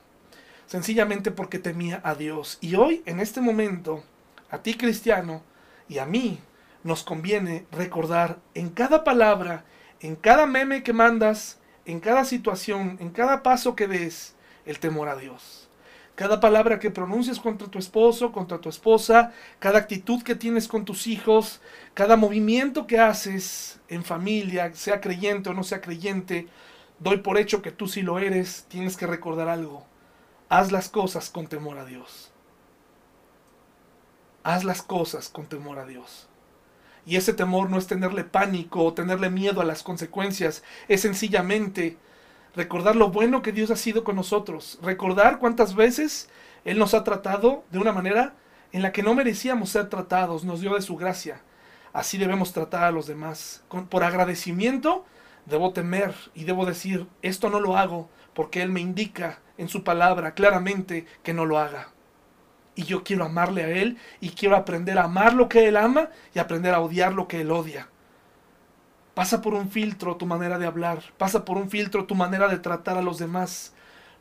sencillamente 0.72 1.30
porque 1.30 1.59
temía 1.59 2.00
a 2.03 2.14
Dios. 2.14 2.57
Y 2.62 2.76
hoy, 2.76 3.03
en 3.05 3.20
este 3.20 3.42
momento, 3.42 4.03
a 4.50 4.62
ti 4.62 4.72
cristiano 4.72 5.42
y 5.86 5.98
a 5.98 6.07
mí, 6.07 6.40
nos 6.85 7.03
conviene 7.03 7.66
recordar 7.70 8.39
en 8.55 8.70
cada 8.70 9.05
palabra, 9.05 9.64
en 10.01 10.16
cada 10.16 10.47
meme 10.47 10.83
que 10.83 10.93
mandas, 10.93 11.61
en 11.85 12.01
cada 12.01 12.24
situación, 12.24 12.97
en 13.01 13.11
cada 13.11 13.43
paso 13.43 13.76
que 13.76 13.89
des, 13.89 14.35
el 14.66 14.78
temor 14.78 15.09
a 15.09 15.16
Dios. 15.16 15.68
Cada 16.14 16.41
palabra 16.41 16.78
que 16.78 16.91
pronuncies 16.91 17.41
contra 17.41 17.68
tu 17.68 17.78
esposo, 17.78 18.33
contra 18.33 18.59
tu 18.59 18.68
esposa, 18.68 19.33
cada 19.59 19.78
actitud 19.78 20.22
que 20.22 20.35
tienes 20.35 20.68
con 20.68 20.85
tus 20.85 21.07
hijos, 21.07 21.61
cada 21.95 22.16
movimiento 22.16 22.87
que 22.87 22.99
haces 22.99 23.80
en 23.89 24.05
familia, 24.05 24.74
sea 24.74 25.01
creyente 25.01 25.49
o 25.49 25.55
no 25.55 25.62
sea 25.62 25.80
creyente, 25.80 26.49
doy 26.99 27.18
por 27.18 27.39
hecho 27.39 27.62
que 27.62 27.72
tú 27.72 27.89
sí 27.89 28.03
lo 28.03 28.18
eres, 28.18 28.66
tienes 28.68 28.97
que 28.97 29.07
recordar 29.07 29.49
algo 29.49 29.87
haz 30.53 30.70
las 30.70 30.91
cosas 30.91 31.30
con 31.30 31.47
temor 31.47 31.78
a 31.78 31.87
Dios. 31.87 32.30
haz 34.43 34.64
las 34.64 34.83
cosas 34.83 35.30
con 35.30 35.47
temor 35.47 35.78
a 35.78 35.87
Dios. 35.87 36.28
Y 37.05 37.16
ese 37.16 37.32
temor 37.32 37.68
no 37.68 37.78
es 37.78 37.86
tenerle 37.86 38.24
pánico 38.24 38.84
o 38.84 38.94
tenerle 38.94 39.30
miedo 39.30 39.61
a 39.61 39.64
las 39.64 39.82
consecuencias, 39.82 40.62
es 40.88 41.00
sencillamente 41.00 41.98
recordar 42.55 42.96
lo 42.96 43.11
bueno 43.11 43.42
que 43.42 43.53
Dios 43.53 43.70
ha 43.70 43.76
sido 43.76 44.05
con 44.05 44.16
nosotros, 44.16 44.78
recordar 44.82 45.38
cuántas 45.38 45.74
veces 45.74 46.28
Él 46.64 46.78
nos 46.78 46.94
ha 46.94 47.05
tratado 47.05 47.64
de 47.70 47.78
una 47.78 47.92
manera 47.92 48.34
en 48.72 48.82
la 48.82 48.92
que 48.92 49.03
no 49.03 49.14
merecíamos 49.14 49.70
ser 49.70 49.88
tratados, 49.88 50.44
nos 50.44 50.61
dio 50.61 50.74
de 50.74 50.82
su 50.82 50.96
gracia. 50.96 51.42
Así 51.92 52.16
debemos 52.16 52.53
tratar 52.53 52.84
a 52.84 52.90
los 52.90 53.07
demás. 53.07 53.62
por 53.90 54.05
agradecimiento 54.05 55.05
debo 55.46 55.72
temer 55.72 56.14
y 56.34 56.44
debo 56.44 56.64
decir, 56.64 57.07
esto 57.20 57.50
no 57.50 57.61
lo 57.61 57.76
hago 57.76 58.09
porque 58.34 58.62
Él 58.62 58.70
me 58.70 58.80
indica 58.80 59.40
en 59.59 59.68
su 59.68 59.84
palabra 59.84 60.34
claramente 60.34 61.07
que 61.22 61.34
no 61.34 61.44
lo 61.44 61.59
haga. 61.59 61.91
Y 62.75 62.85
yo 62.85 63.05
quiero 63.05 63.25
amarle 63.25 63.64
a 63.64 63.68
Él 63.68 63.99
y 64.20 64.31
quiero 64.31 64.57
aprender 64.57 64.99
a 64.99 65.05
amar 65.05 65.35
lo 65.35 65.49
que 65.49 65.68
Él 65.68 65.77
ama 65.77 66.09
y 66.35 66.39
aprender 66.39 66.75
a 66.75 66.81
odiar 66.81 67.12
lo 67.12 67.29
que 67.29 67.41
Él 67.43 67.51
odia. 67.51 67.89
Pasa 69.14 69.43
por 69.43 69.53
un 69.55 69.70
filtro 69.70 70.16
tu 70.16 70.25
manera 70.25 70.59
de 70.59 70.66
hablar, 70.66 71.03
pasa 71.18 71.45
por 71.45 71.59
un 71.59 71.68
filtro 71.68 72.07
tu 72.07 72.14
manera 72.14 72.49
de 72.49 72.59
tratar 72.59 72.97
a 72.97 73.03
los 73.03 73.18
demás, 73.18 73.75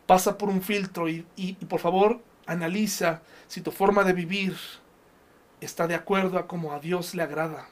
pasa 0.06 0.38
por 0.38 0.50
un 0.50 0.62
filtro 0.62 1.08
y, 1.08 1.26
y, 1.38 1.54
por 1.54 1.80
favor 1.80 2.20
analiza 2.46 3.22
si 3.48 3.62
tu 3.62 3.72
forma 3.72 4.04
de 4.04 4.12
vivir 4.12 4.58
está 5.62 5.88
de 5.88 5.96
acuerdo 5.96 6.38
a 6.38 6.48
como 6.48 6.74
a 6.74 6.80
Dios 6.80 7.16
le 7.16 7.24
agrada. 7.24 7.70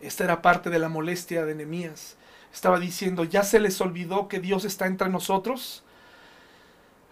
Esta 0.00 0.24
era 0.24 0.42
parte 0.42 0.70
de 0.70 0.78
la 0.78 0.88
molestia 0.88 1.44
de 1.44 1.54
Nehemías. 1.54 2.16
Estaba 2.52 2.78
diciendo, 2.78 3.24
¿ya 3.24 3.42
se 3.42 3.58
les 3.58 3.80
olvidó 3.80 4.28
que 4.28 4.38
Dios 4.38 4.64
está 4.64 4.86
entre 4.86 5.08
nosotros? 5.08 5.82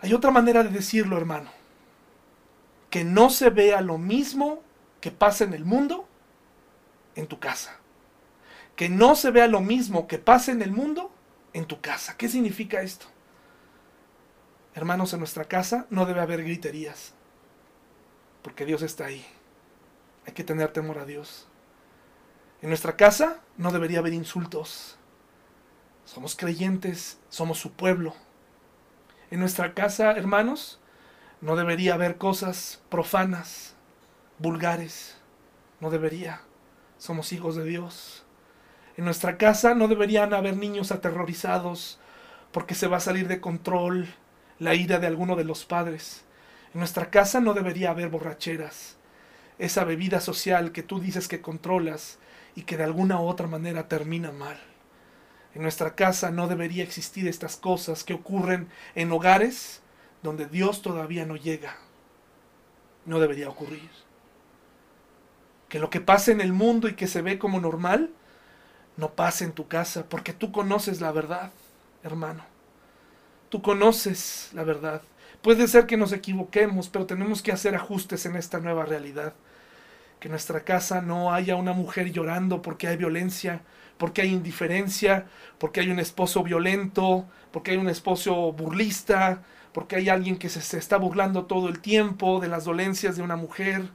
Hay 0.02 0.12
otra 0.12 0.30
manera 0.30 0.62
de 0.62 0.68
decirlo, 0.68 1.16
hermano. 1.16 1.50
Que 2.92 3.02
no 3.02 3.28
se 3.28 3.50
vea 3.50 3.80
lo 3.80 3.98
mismo 3.98 4.62
que 5.00 5.10
pasa 5.10 5.42
en 5.42 5.54
el 5.54 5.64
mundo 5.64 6.06
en 7.16 7.26
tu 7.26 7.40
casa 7.40 7.82
que 8.76 8.88
no 8.88 9.14
se 9.14 9.30
vea 9.30 9.46
lo 9.48 9.60
mismo 9.60 10.06
que 10.06 10.18
pasa 10.18 10.52
en 10.52 10.62
el 10.62 10.72
mundo 10.72 11.12
en 11.52 11.66
tu 11.66 11.80
casa. 11.80 12.16
¿Qué 12.16 12.28
significa 12.28 12.82
esto? 12.82 13.06
Hermanos, 14.74 15.12
en 15.12 15.18
nuestra 15.18 15.44
casa 15.44 15.86
no 15.90 16.06
debe 16.06 16.20
haber 16.20 16.42
griterías, 16.42 17.12
porque 18.42 18.64
Dios 18.64 18.82
está 18.82 19.06
ahí. 19.06 19.24
Hay 20.26 20.32
que 20.32 20.44
tener 20.44 20.72
temor 20.72 20.98
a 20.98 21.04
Dios. 21.04 21.46
En 22.62 22.70
nuestra 22.70 22.96
casa 22.96 23.40
no 23.58 23.70
debería 23.70 23.98
haber 23.98 24.14
insultos. 24.14 24.96
Somos 26.04 26.36
creyentes, 26.36 27.18
somos 27.28 27.58
su 27.58 27.72
pueblo. 27.72 28.14
En 29.30 29.40
nuestra 29.40 29.74
casa, 29.74 30.12
hermanos, 30.12 30.80
no 31.42 31.56
debería 31.56 31.94
haber 31.94 32.18
cosas 32.18 32.80
profanas, 32.88 33.74
vulgares. 34.38 35.16
No 35.80 35.90
debería. 35.90 36.40
Somos 36.98 37.32
hijos 37.32 37.56
de 37.56 37.64
Dios. 37.64 38.24
En 38.96 39.04
nuestra 39.04 39.36
casa 39.38 39.74
no 39.74 39.88
deberían 39.88 40.34
haber 40.34 40.56
niños 40.56 40.92
aterrorizados 40.92 41.98
porque 42.52 42.76
se 42.76 42.86
va 42.86 42.98
a 42.98 43.00
salir 43.00 43.26
de 43.26 43.40
control 43.40 44.06
la 44.60 44.76
ira 44.76 45.00
de 45.00 45.08
alguno 45.08 45.34
de 45.34 45.42
los 45.42 45.64
padres. 45.64 46.24
En 46.74 46.78
nuestra 46.78 47.10
casa 47.10 47.40
no 47.40 47.54
debería 47.54 47.90
haber 47.90 48.08
borracheras, 48.08 48.96
esa 49.58 49.82
bebida 49.82 50.20
social 50.20 50.70
que 50.70 50.84
tú 50.84 51.00
dices 51.00 51.26
que 51.26 51.40
controlas 51.40 52.20
y 52.54 52.62
que 52.62 52.76
de 52.76 52.84
alguna 52.84 53.20
u 53.20 53.26
otra 53.26 53.48
manera 53.48 53.88
termina 53.88 54.30
mal. 54.30 54.60
En 55.56 55.62
nuestra 55.62 55.96
casa 55.96 56.30
no 56.30 56.46
debería 56.46 56.84
existir 56.84 57.26
estas 57.26 57.56
cosas 57.56 58.04
que 58.04 58.14
ocurren 58.14 58.68
en 58.94 59.10
hogares 59.10 59.82
donde 60.22 60.46
Dios 60.46 60.82
todavía 60.82 61.26
no 61.26 61.36
llega. 61.36 61.76
No 63.04 63.18
debería 63.18 63.48
ocurrir. 63.48 63.90
Que 65.68 65.78
lo 65.78 65.90
que 65.90 66.00
pasa 66.00 66.32
en 66.32 66.40
el 66.40 66.52
mundo 66.52 66.88
y 66.88 66.94
que 66.94 67.06
se 67.06 67.22
ve 67.22 67.38
como 67.38 67.60
normal 67.60 68.10
no 68.96 69.14
pase 69.14 69.44
en 69.44 69.52
tu 69.52 69.68
casa, 69.68 70.04
porque 70.08 70.32
tú 70.32 70.52
conoces 70.52 71.00
la 71.00 71.12
verdad, 71.12 71.50
hermano. 72.02 72.44
Tú 73.48 73.62
conoces 73.62 74.50
la 74.52 74.64
verdad. 74.64 75.02
Puede 75.40 75.66
ser 75.66 75.86
que 75.86 75.96
nos 75.96 76.12
equivoquemos, 76.12 76.88
pero 76.88 77.06
tenemos 77.06 77.42
que 77.42 77.52
hacer 77.52 77.74
ajustes 77.74 78.26
en 78.26 78.36
esta 78.36 78.60
nueva 78.60 78.84
realidad. 78.84 79.34
Que 80.20 80.28
en 80.28 80.32
nuestra 80.32 80.62
casa 80.62 81.02
no 81.02 81.34
haya 81.34 81.56
una 81.56 81.72
mujer 81.72 82.12
llorando 82.12 82.62
porque 82.62 82.86
hay 82.86 82.96
violencia, 82.96 83.62
porque 83.98 84.22
hay 84.22 84.28
indiferencia, 84.28 85.26
porque 85.58 85.80
hay 85.80 85.90
un 85.90 85.98
esposo 85.98 86.42
violento, 86.42 87.26
porque 87.50 87.72
hay 87.72 87.76
un 87.76 87.88
esposo 87.88 88.52
burlista, 88.52 89.42
porque 89.72 89.96
hay 89.96 90.08
alguien 90.08 90.36
que 90.38 90.48
se, 90.48 90.78
está 90.78 90.96
burlando 90.96 91.46
todo 91.46 91.68
el 91.68 91.80
tiempo 91.80 92.40
de 92.40 92.48
las 92.48 92.64
dolencias 92.64 93.16
de 93.16 93.22
una 93.22 93.36
mujer. 93.36 93.90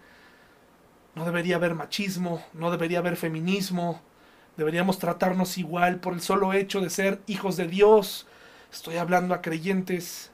No 1.15 1.25
debería 1.25 1.55
haber 1.55 1.75
machismo, 1.75 2.43
no 2.53 2.71
debería 2.71 2.99
haber 2.99 3.15
feminismo, 3.17 4.01
Deberíamos 4.57 4.97
tratarnos 4.97 5.59
igual 5.59 5.99
por 5.99 6.13
el 6.13 6.21
solo 6.21 6.51
hecho 6.51 6.81
de 6.81 6.89
ser 6.89 7.21
hijos 7.27 7.57
de 7.57 7.67
Dios. 7.67 8.25
Estoy 8.73 8.97
hablando 8.97 9.35
a 9.35 9.41
creyentes. 9.43 10.31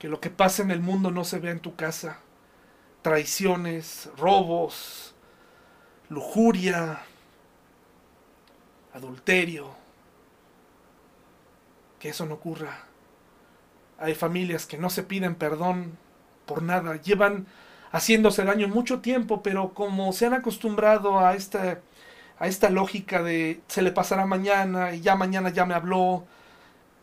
Que 0.00 0.08
lo 0.08 0.20
que 0.20 0.30
pasa 0.30 0.62
en 0.62 0.72
el 0.72 0.80
mundo 0.80 1.12
no 1.12 1.24
se 1.24 1.38
vea 1.38 1.52
en 1.52 1.60
tu 1.60 1.76
casa. 1.76 2.18
Traiciones, 3.02 4.10
robos, 4.16 5.14
lujuria, 6.08 7.00
adulterio. 8.92 9.70
Que 12.00 12.08
eso 12.08 12.26
no 12.26 12.34
ocurra. 12.34 12.84
Hay 13.98 14.14
familias 14.14 14.66
que 14.66 14.78
no 14.78 14.90
se 14.90 15.02
piden 15.02 15.34
perdón 15.34 15.98
por 16.46 16.62
nada. 16.62 16.96
Llevan 16.96 17.46
haciéndose 17.92 18.44
daño 18.44 18.68
mucho 18.68 19.00
tiempo, 19.00 19.42
pero 19.42 19.74
como 19.74 20.12
se 20.12 20.26
han 20.26 20.34
acostumbrado 20.34 21.18
a 21.18 21.34
esta 21.34 21.80
a 22.40 22.46
esta 22.46 22.70
lógica 22.70 23.22
de 23.22 23.60
se 23.66 23.82
le 23.82 23.90
pasará 23.92 24.24
mañana 24.26 24.94
y 24.94 25.00
ya 25.00 25.16
mañana 25.16 25.50
ya 25.50 25.66
me 25.66 25.74
habló. 25.74 26.24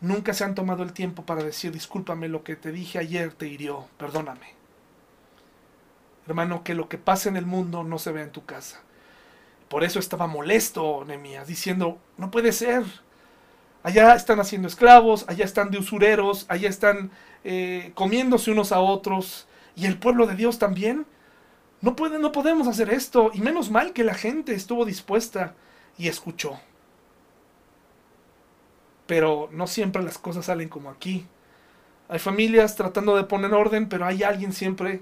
Nunca 0.01 0.33
se 0.33 0.43
han 0.43 0.55
tomado 0.55 0.83
el 0.83 0.93
tiempo 0.93 1.25
para 1.25 1.43
decir 1.43 1.71
discúlpame 1.71 2.27
lo 2.29 2.43
que 2.43 2.55
te 2.55 2.71
dije 2.71 2.99
ayer 2.99 3.33
te 3.33 3.47
hirió, 3.47 3.87
perdóname. 3.97 4.55
Hermano, 6.27 6.63
que 6.63 6.73
lo 6.73 6.89
que 6.89 6.97
pasa 6.97 7.29
en 7.29 7.37
el 7.37 7.45
mundo 7.45 7.83
no 7.83 7.99
se 7.99 8.11
vea 8.11 8.23
en 8.23 8.31
tu 8.31 8.45
casa. 8.45 8.81
Por 9.69 9.83
eso 9.83 9.99
estaba 9.99 10.27
molesto 10.27 11.03
Nehemías, 11.05 11.47
diciendo, 11.47 11.99
no 12.17 12.31
puede 12.31 12.51
ser. 12.51 12.83
Allá 13.86 14.15
están 14.15 14.39
haciendo 14.39 14.67
esclavos, 14.67 15.25
allá 15.27 15.45
están 15.45 15.69
de 15.69 15.77
usureros, 15.77 16.47
allá 16.49 16.69
están 16.69 17.11
eh, 17.43 17.91
comiéndose 17.93 18.49
unos 18.49 18.71
a 18.71 18.79
otros. 18.79 19.47
Y 19.75 19.86
el 19.86 19.99
pueblo 19.99 20.25
de 20.25 20.36
Dios 20.36 20.57
también 20.57 21.05
no, 21.81 21.95
puede, 21.95 22.17
no 22.17 22.31
podemos 22.31 22.67
hacer 22.67 22.89
esto. 22.89 23.29
Y 23.31 23.41
menos 23.41 23.69
mal 23.69 23.93
que 23.93 24.03
la 24.03 24.15
gente 24.15 24.55
estuvo 24.55 24.86
dispuesta 24.86 25.53
y 25.99 26.07
escuchó. 26.07 26.59
Pero 29.05 29.49
no 29.51 29.67
siempre 29.67 30.01
las 30.01 30.17
cosas 30.17 30.47
salen 30.47 30.67
como 30.67 30.89
aquí. 30.89 31.27
Hay 32.09 32.17
familias 32.17 32.75
tratando 32.75 33.15
de 33.15 33.25
poner 33.25 33.53
orden, 33.53 33.88
pero 33.88 34.07
hay 34.07 34.23
alguien 34.23 34.51
siempre, 34.51 35.01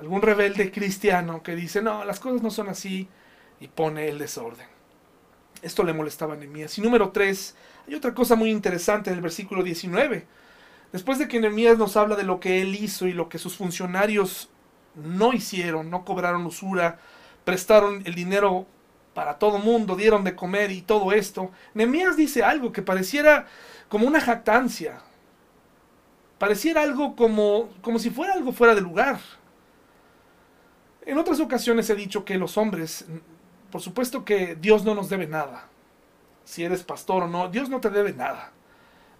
algún 0.00 0.22
rebelde 0.22 0.72
cristiano 0.72 1.42
que 1.42 1.54
dice, 1.54 1.82
no, 1.82 2.06
las 2.06 2.20
cosas 2.20 2.40
no 2.40 2.50
son 2.50 2.70
así 2.70 3.06
y 3.60 3.68
pone 3.68 4.08
el 4.08 4.16
desorden. 4.16 4.73
Esto 5.64 5.82
le 5.82 5.94
molestaba 5.94 6.34
a 6.34 6.36
Nehemías. 6.36 6.76
Y 6.76 6.82
número 6.82 7.10
3, 7.10 7.56
hay 7.88 7.94
otra 7.94 8.12
cosa 8.12 8.36
muy 8.36 8.50
interesante 8.50 9.08
en 9.08 9.16
el 9.16 9.22
versículo 9.22 9.62
19. 9.62 10.26
Después 10.92 11.18
de 11.18 11.26
que 11.26 11.40
Nehemías 11.40 11.78
nos 11.78 11.96
habla 11.96 12.16
de 12.16 12.22
lo 12.22 12.38
que 12.38 12.60
él 12.60 12.74
hizo 12.74 13.06
y 13.06 13.14
lo 13.14 13.30
que 13.30 13.38
sus 13.38 13.56
funcionarios 13.56 14.50
no 14.94 15.32
hicieron, 15.32 15.88
no 15.88 16.04
cobraron 16.04 16.44
usura, 16.44 16.98
prestaron 17.44 18.02
el 18.04 18.14
dinero 18.14 18.66
para 19.14 19.38
todo 19.38 19.58
mundo, 19.58 19.96
dieron 19.96 20.22
de 20.22 20.36
comer 20.36 20.70
y 20.70 20.82
todo 20.82 21.12
esto. 21.12 21.50
Nehemías 21.72 22.14
dice 22.14 22.42
algo 22.42 22.70
que 22.70 22.82
pareciera 22.82 23.46
como 23.88 24.06
una 24.06 24.20
jactancia. 24.20 25.00
Pareciera 26.36 26.82
algo 26.82 27.16
como, 27.16 27.70
como 27.80 27.98
si 27.98 28.10
fuera 28.10 28.34
algo 28.34 28.52
fuera 28.52 28.74
de 28.74 28.82
lugar. 28.82 29.18
En 31.06 31.16
otras 31.16 31.40
ocasiones 31.40 31.88
he 31.88 31.94
dicho 31.94 32.26
que 32.26 32.36
los 32.36 32.58
hombres, 32.58 33.06
por 33.74 33.82
supuesto 33.82 34.24
que 34.24 34.54
Dios 34.54 34.84
no 34.84 34.94
nos 34.94 35.08
debe 35.08 35.26
nada. 35.26 35.66
Si 36.44 36.62
eres 36.62 36.84
pastor 36.84 37.24
o 37.24 37.26
no, 37.26 37.48
Dios 37.48 37.68
no 37.68 37.80
te 37.80 37.90
debe 37.90 38.12
nada. 38.12 38.52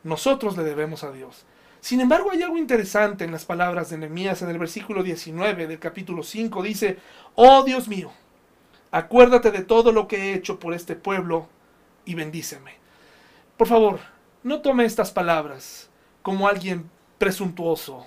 Nosotros 0.05 0.57
le 0.57 0.63
debemos 0.63 1.03
a 1.03 1.11
Dios. 1.11 1.45
Sin 1.81 2.01
embargo, 2.01 2.31
hay 2.31 2.41
algo 2.41 2.57
interesante 2.57 3.25
en 3.25 3.33
las 3.33 3.45
palabras 3.45 3.91
de 3.91 3.99
Nehemías 3.99 4.43
en 4.43 4.51
el 4.51 4.61
versículo 4.61 5.03
19 5.03 5.67
del 5.67 5.81
capítulo 5.81 6.23
5. 6.23 6.63
Dice, 6.63 6.99
oh 7.35 7.65
Dios 7.65 7.89
mío, 7.89 8.13
acuérdate 8.93 9.51
de 9.51 9.65
todo 9.65 9.91
lo 9.91 10.07
que 10.07 10.19
he 10.19 10.35
hecho 10.35 10.61
por 10.61 10.73
este 10.73 10.95
pueblo 10.95 11.49
y 12.05 12.15
bendíceme. 12.15 12.77
Por 13.57 13.67
favor, 13.67 13.99
no 14.45 14.61
tome 14.61 14.85
estas 14.85 15.11
palabras 15.11 15.91
como 16.23 16.47
alguien 16.47 16.89
presuntuoso 17.19 18.07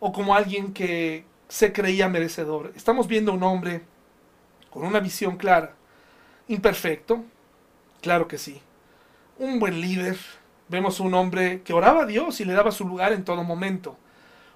o 0.00 0.12
como 0.12 0.34
alguien 0.34 0.72
que 0.72 1.26
se 1.48 1.74
creía 1.74 2.08
merecedor. 2.08 2.72
Estamos 2.74 3.06
viendo 3.06 3.34
un 3.34 3.42
hombre 3.42 3.82
con 4.74 4.84
una 4.84 5.00
visión 5.00 5.38
clara, 5.38 5.72
imperfecto, 6.48 7.24
claro 8.02 8.28
que 8.28 8.36
sí, 8.36 8.60
un 9.38 9.58
buen 9.58 9.80
líder, 9.80 10.18
Vemos 10.68 10.98
un 10.98 11.12
hombre 11.12 11.60
que 11.62 11.74
oraba 11.74 12.02
a 12.02 12.06
Dios 12.06 12.40
y 12.40 12.44
le 12.44 12.54
daba 12.54 12.70
su 12.70 12.86
lugar 12.86 13.12
en 13.12 13.24
todo 13.24 13.44
momento. 13.44 13.98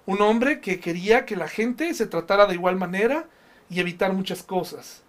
Un 0.06 0.22
hombre 0.22 0.60
que 0.60 0.80
quería 0.80 1.26
que 1.26 1.36
la 1.36 1.48
gente 1.48 1.92
se 1.92 2.06
tratara 2.06 2.46
de 2.46 2.54
igual 2.54 2.76
manera 2.76 3.26
y 3.68 3.80
evitar 3.80 4.14
muchas 4.14 4.42
cosas. 4.42 5.02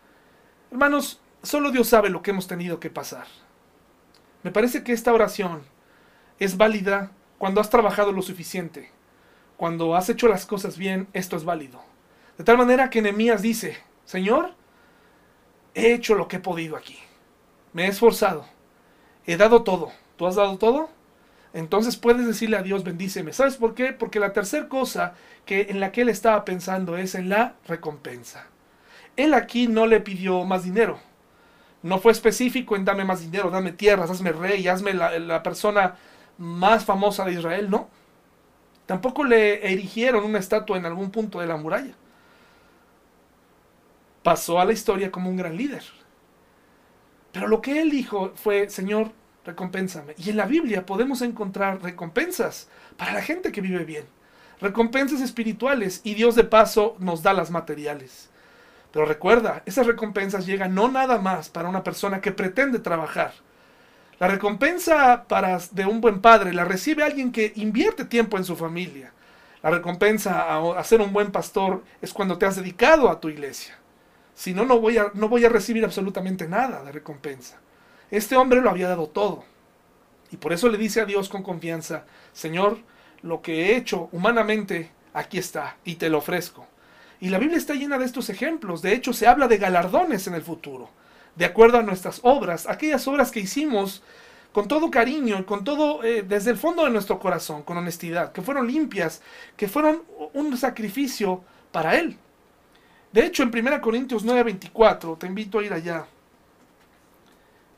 Hermanos, 0.71 1.21
solo 1.41 1.71
Dios 1.71 1.87
sabe 1.87 2.09
lo 2.09 2.21
que 2.21 2.31
hemos 2.31 2.47
tenido 2.47 2.81
que 2.81 2.89
pasar. 2.89 3.27
Me 4.43 4.51
parece 4.51 4.83
que 4.83 4.91
esta 4.91 5.13
oración 5.13 5.63
es 6.37 6.57
válida 6.57 7.11
cuando 7.37 7.61
has 7.61 7.69
trabajado 7.69 8.11
lo 8.11 8.21
suficiente. 8.21 8.91
Cuando 9.55 9.95
has 9.95 10.09
hecho 10.09 10.27
las 10.27 10.45
cosas 10.45 10.77
bien, 10.77 11.07
esto 11.13 11.37
es 11.37 11.45
válido. 11.45 11.81
De 12.37 12.43
tal 12.43 12.57
manera 12.57 12.89
que 12.89 13.01
Nehemías 13.01 13.41
dice, 13.41 13.77
Señor, 14.03 14.53
he 15.73 15.93
hecho 15.93 16.15
lo 16.15 16.27
que 16.27 16.37
he 16.37 16.39
podido 16.39 16.75
aquí. 16.75 16.97
Me 17.73 17.85
he 17.85 17.87
esforzado. 17.87 18.45
He 19.25 19.37
dado 19.37 19.63
todo. 19.63 19.91
¿Tú 20.17 20.27
has 20.27 20.35
dado 20.35 20.57
todo? 20.57 20.89
Entonces 21.53 21.97
puedes 21.97 22.25
decirle 22.27 22.57
a 22.57 22.63
Dios, 22.63 22.83
bendíceme. 22.83 23.33
¿Sabes 23.33 23.57
por 23.57 23.73
qué? 23.73 23.93
Porque 23.93 24.19
la 24.19 24.33
tercera 24.33 24.67
cosa 24.67 25.13
que 25.45 25.67
en 25.69 25.79
la 25.79 25.91
que 25.91 26.01
él 26.01 26.09
estaba 26.09 26.45
pensando 26.45 26.97
es 26.97 27.15
en 27.15 27.29
la 27.29 27.55
recompensa. 27.67 28.47
Él 29.15 29.33
aquí 29.33 29.67
no 29.67 29.85
le 29.85 29.99
pidió 29.99 30.43
más 30.45 30.63
dinero. 30.63 30.99
No 31.81 31.99
fue 31.99 32.11
específico 32.11 32.75
en 32.75 32.85
dame 32.85 33.05
más 33.05 33.21
dinero, 33.21 33.49
dame 33.49 33.71
tierras, 33.71 34.09
hazme 34.11 34.31
rey, 34.31 34.67
hazme 34.67 34.93
la, 34.93 35.17
la 35.19 35.41
persona 35.43 35.95
más 36.37 36.85
famosa 36.85 37.25
de 37.25 37.33
Israel, 37.33 37.69
no. 37.69 37.89
Tampoco 38.85 39.23
le 39.23 39.71
erigieron 39.71 40.23
una 40.25 40.39
estatua 40.39 40.77
en 40.77 40.85
algún 40.85 41.11
punto 41.11 41.39
de 41.39 41.47
la 41.47 41.57
muralla. 41.57 41.93
Pasó 44.23 44.59
a 44.59 44.65
la 44.65 44.73
historia 44.73 45.11
como 45.11 45.29
un 45.29 45.37
gran 45.37 45.55
líder. 45.55 45.83
Pero 47.31 47.47
lo 47.47 47.61
que 47.61 47.81
él 47.81 47.89
dijo 47.89 48.31
fue, 48.35 48.69
Señor, 48.69 49.11
recompénsame. 49.45 50.13
Y 50.17 50.29
en 50.29 50.37
la 50.37 50.45
Biblia 50.45 50.85
podemos 50.85 51.21
encontrar 51.21 51.81
recompensas 51.81 52.67
para 52.97 53.13
la 53.13 53.21
gente 53.21 53.51
que 53.51 53.61
vive 53.61 53.85
bien. 53.85 54.05
Recompensas 54.61 55.21
espirituales 55.21 56.01
y 56.03 56.15
Dios 56.15 56.35
de 56.35 56.43
paso 56.43 56.95
nos 56.99 57.23
da 57.23 57.33
las 57.33 57.49
materiales. 57.49 58.29
Pero 58.91 59.05
recuerda, 59.05 59.61
esas 59.65 59.87
recompensas 59.87 60.45
llegan 60.45 60.75
no 60.75 60.89
nada 60.89 61.19
más 61.19 61.49
para 61.49 61.69
una 61.69 61.83
persona 61.83 62.21
que 62.21 62.31
pretende 62.31 62.79
trabajar. 62.79 63.33
La 64.19 64.27
recompensa 64.27 65.25
para, 65.29 65.59
de 65.71 65.85
un 65.85 66.01
buen 66.01 66.19
padre 66.19 66.53
la 66.53 66.65
recibe 66.65 67.03
alguien 67.03 67.31
que 67.31 67.53
invierte 67.55 68.03
tiempo 68.03 68.37
en 68.37 68.43
su 68.43 68.57
familia. 68.57 69.13
La 69.63 69.69
recompensa 69.69 70.41
a, 70.41 70.77
a 70.77 70.83
ser 70.83 70.99
un 70.99 71.13
buen 71.13 71.31
pastor 71.31 71.83
es 72.01 72.11
cuando 72.11 72.37
te 72.37 72.45
has 72.45 72.57
dedicado 72.57 73.09
a 73.09 73.19
tu 73.19 73.29
iglesia. 73.29 73.78
Si 74.39 74.53
no, 74.53 74.65
voy, 74.79 74.97
a, 74.97 75.11
no 75.15 75.27
voy 75.27 75.43
a 75.43 75.49
recibir 75.49 75.83
absolutamente 75.83 76.47
nada 76.47 76.81
de 76.81 76.93
recompensa. 76.93 77.59
Este 78.09 78.37
hombre 78.37 78.61
lo 78.61 78.69
había 78.69 78.87
dado 78.87 79.07
todo. 79.07 79.43
Y 80.31 80.37
por 80.37 80.53
eso 80.53 80.69
le 80.69 80.77
dice 80.77 81.01
a 81.01 81.05
Dios 81.05 81.27
con 81.27 81.43
confianza, 81.43 82.05
Señor, 82.31 82.77
lo 83.21 83.41
que 83.41 83.65
he 83.65 83.75
hecho 83.75 84.07
humanamente, 84.13 84.91
aquí 85.13 85.39
está, 85.39 85.75
y 85.83 85.95
te 85.95 86.09
lo 86.09 86.19
ofrezco. 86.19 86.65
Y 87.19 87.27
la 87.27 87.37
Biblia 87.37 87.57
está 87.57 87.73
llena 87.73 87.97
de 87.97 88.05
estos 88.05 88.29
ejemplos. 88.29 88.81
De 88.81 88.93
hecho, 88.93 89.11
se 89.11 89.27
habla 89.27 89.49
de 89.49 89.57
galardones 89.57 90.25
en 90.27 90.35
el 90.35 90.41
futuro, 90.41 90.89
de 91.35 91.43
acuerdo 91.43 91.77
a 91.77 91.83
nuestras 91.83 92.21
obras, 92.23 92.65
aquellas 92.65 93.05
obras 93.09 93.31
que 93.31 93.41
hicimos 93.41 94.03
con 94.53 94.69
todo 94.69 94.89
cariño, 94.89 95.45
con 95.45 95.65
todo 95.65 96.01
eh, 96.05 96.23
desde 96.25 96.51
el 96.51 96.57
fondo 96.57 96.85
de 96.85 96.91
nuestro 96.91 97.19
corazón, 97.19 97.63
con 97.63 97.75
honestidad, 97.75 98.31
que 98.31 98.41
fueron 98.41 98.67
limpias, 98.67 99.21
que 99.57 99.67
fueron 99.67 100.03
un 100.33 100.55
sacrificio 100.55 101.43
para 101.73 101.97
Él. 101.97 102.17
De 103.11 103.25
hecho, 103.25 103.43
en 103.43 103.49
1 103.49 103.81
Corintios 103.81 104.23
9:24, 104.23 105.17
te 105.17 105.27
invito 105.27 105.59
a 105.59 105.63
ir 105.63 105.73
allá. 105.73 106.05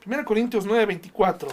1 0.06 0.26
Corintios 0.26 0.66
9:24. 0.66 1.48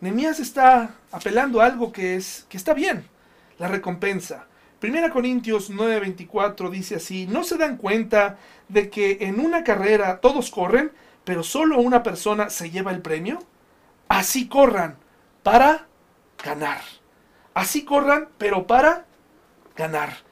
Nehemías 0.00 0.40
está 0.40 0.94
apelando 1.10 1.60
a 1.60 1.66
algo 1.66 1.92
que, 1.92 2.16
es, 2.16 2.46
que 2.48 2.56
está 2.56 2.74
bien, 2.74 3.04
la 3.58 3.68
recompensa. 3.68 4.46
1 4.82 5.10
Corintios 5.10 5.70
9:24 5.70 6.70
dice 6.70 6.96
así, 6.96 7.26
¿no 7.26 7.44
se 7.44 7.58
dan 7.58 7.76
cuenta 7.76 8.38
de 8.68 8.90
que 8.90 9.18
en 9.20 9.40
una 9.40 9.64
carrera 9.64 10.20
todos 10.20 10.50
corren, 10.50 10.92
pero 11.24 11.42
solo 11.42 11.78
una 11.78 12.02
persona 12.02 12.50
se 12.50 12.70
lleva 12.70 12.92
el 12.92 13.02
premio? 13.02 13.40
Así 14.08 14.48
corran 14.48 14.96
para 15.42 15.86
ganar. 16.42 16.80
Así 17.54 17.84
corran, 17.84 18.28
pero 18.38 18.66
para 18.66 19.04
ganar. 19.76 20.27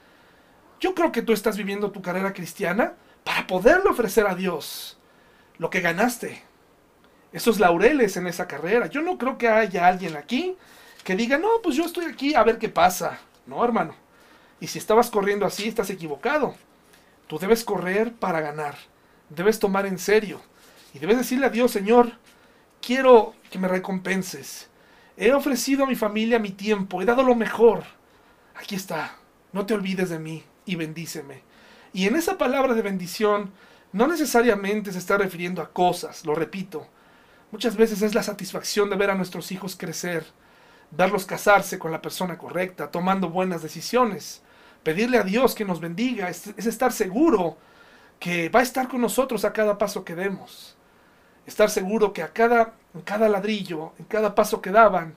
Yo 0.78 0.94
creo 0.94 1.10
que 1.10 1.22
tú 1.22 1.32
estás 1.32 1.56
viviendo 1.56 1.90
tu 1.90 2.02
carrera 2.02 2.32
cristiana 2.32 2.94
para 3.24 3.46
poderle 3.46 3.90
ofrecer 3.90 4.26
a 4.26 4.34
Dios 4.34 4.98
lo 5.58 5.70
que 5.70 5.80
ganaste, 5.80 6.42
esos 7.32 7.58
laureles 7.58 8.16
en 8.16 8.26
esa 8.26 8.46
carrera. 8.46 8.86
Yo 8.86 9.00
no 9.00 9.16
creo 9.16 9.38
que 9.38 9.48
haya 9.48 9.86
alguien 9.86 10.16
aquí 10.16 10.56
que 11.02 11.16
diga, 11.16 11.38
no, 11.38 11.48
pues 11.62 11.76
yo 11.76 11.84
estoy 11.84 12.04
aquí 12.06 12.34
a 12.34 12.42
ver 12.42 12.58
qué 12.58 12.68
pasa. 12.68 13.18
No, 13.46 13.64
hermano. 13.64 13.94
Y 14.60 14.66
si 14.66 14.78
estabas 14.78 15.10
corriendo 15.10 15.46
así, 15.46 15.68
estás 15.68 15.88
equivocado. 15.90 16.54
Tú 17.26 17.38
debes 17.38 17.64
correr 17.64 18.12
para 18.12 18.40
ganar. 18.40 18.76
Debes 19.30 19.58
tomar 19.58 19.86
en 19.86 19.98
serio. 19.98 20.40
Y 20.92 20.98
debes 20.98 21.18
decirle 21.18 21.46
a 21.46 21.50
Dios, 21.50 21.70
Señor, 21.70 22.12
quiero 22.82 23.34
que 23.50 23.58
me 23.58 23.68
recompenses. 23.68 24.68
He 25.16 25.32
ofrecido 25.32 25.84
a 25.84 25.86
mi 25.86 25.96
familia 25.96 26.38
mi 26.38 26.50
tiempo, 26.50 27.00
he 27.00 27.06
dado 27.06 27.22
lo 27.22 27.34
mejor. 27.34 27.84
Aquí 28.54 28.74
está. 28.74 29.16
No 29.52 29.64
te 29.64 29.74
olvides 29.74 30.10
de 30.10 30.18
mí 30.18 30.44
y 30.66 30.74
bendíceme. 30.76 31.42
Y 31.92 32.06
en 32.06 32.16
esa 32.16 32.36
palabra 32.36 32.74
de 32.74 32.82
bendición 32.82 33.52
no 33.92 34.06
necesariamente 34.06 34.92
se 34.92 34.98
está 34.98 35.16
refiriendo 35.16 35.62
a 35.62 35.70
cosas, 35.70 36.26
lo 36.26 36.34
repito. 36.34 36.86
Muchas 37.50 37.76
veces 37.76 38.02
es 38.02 38.14
la 38.14 38.22
satisfacción 38.22 38.90
de 38.90 38.96
ver 38.96 39.10
a 39.10 39.14
nuestros 39.14 39.50
hijos 39.52 39.76
crecer, 39.76 40.26
verlos 40.90 41.24
casarse 41.24 41.78
con 41.78 41.92
la 41.92 42.02
persona 42.02 42.36
correcta, 42.36 42.90
tomando 42.90 43.30
buenas 43.30 43.62
decisiones. 43.62 44.42
Pedirle 44.82 45.18
a 45.18 45.22
Dios 45.22 45.54
que 45.54 45.64
nos 45.64 45.80
bendiga 45.80 46.28
es, 46.28 46.48
estar 46.58 46.92
seguro 46.92 47.56
que 48.20 48.48
va 48.48 48.60
a 48.60 48.64
estar 48.64 48.88
con 48.88 49.00
nosotros 49.00 49.44
a 49.44 49.52
cada 49.52 49.78
paso 49.78 50.04
que 50.04 50.14
demos. 50.14 50.76
Estar 51.46 51.70
seguro 51.70 52.12
que 52.12 52.22
a 52.22 52.32
cada, 52.32 52.74
en 52.94 53.02
cada 53.02 53.28
ladrillo, 53.28 53.92
en 53.98 54.04
cada 54.04 54.34
paso 54.34 54.60
que 54.60 54.72
daban, 54.72 55.14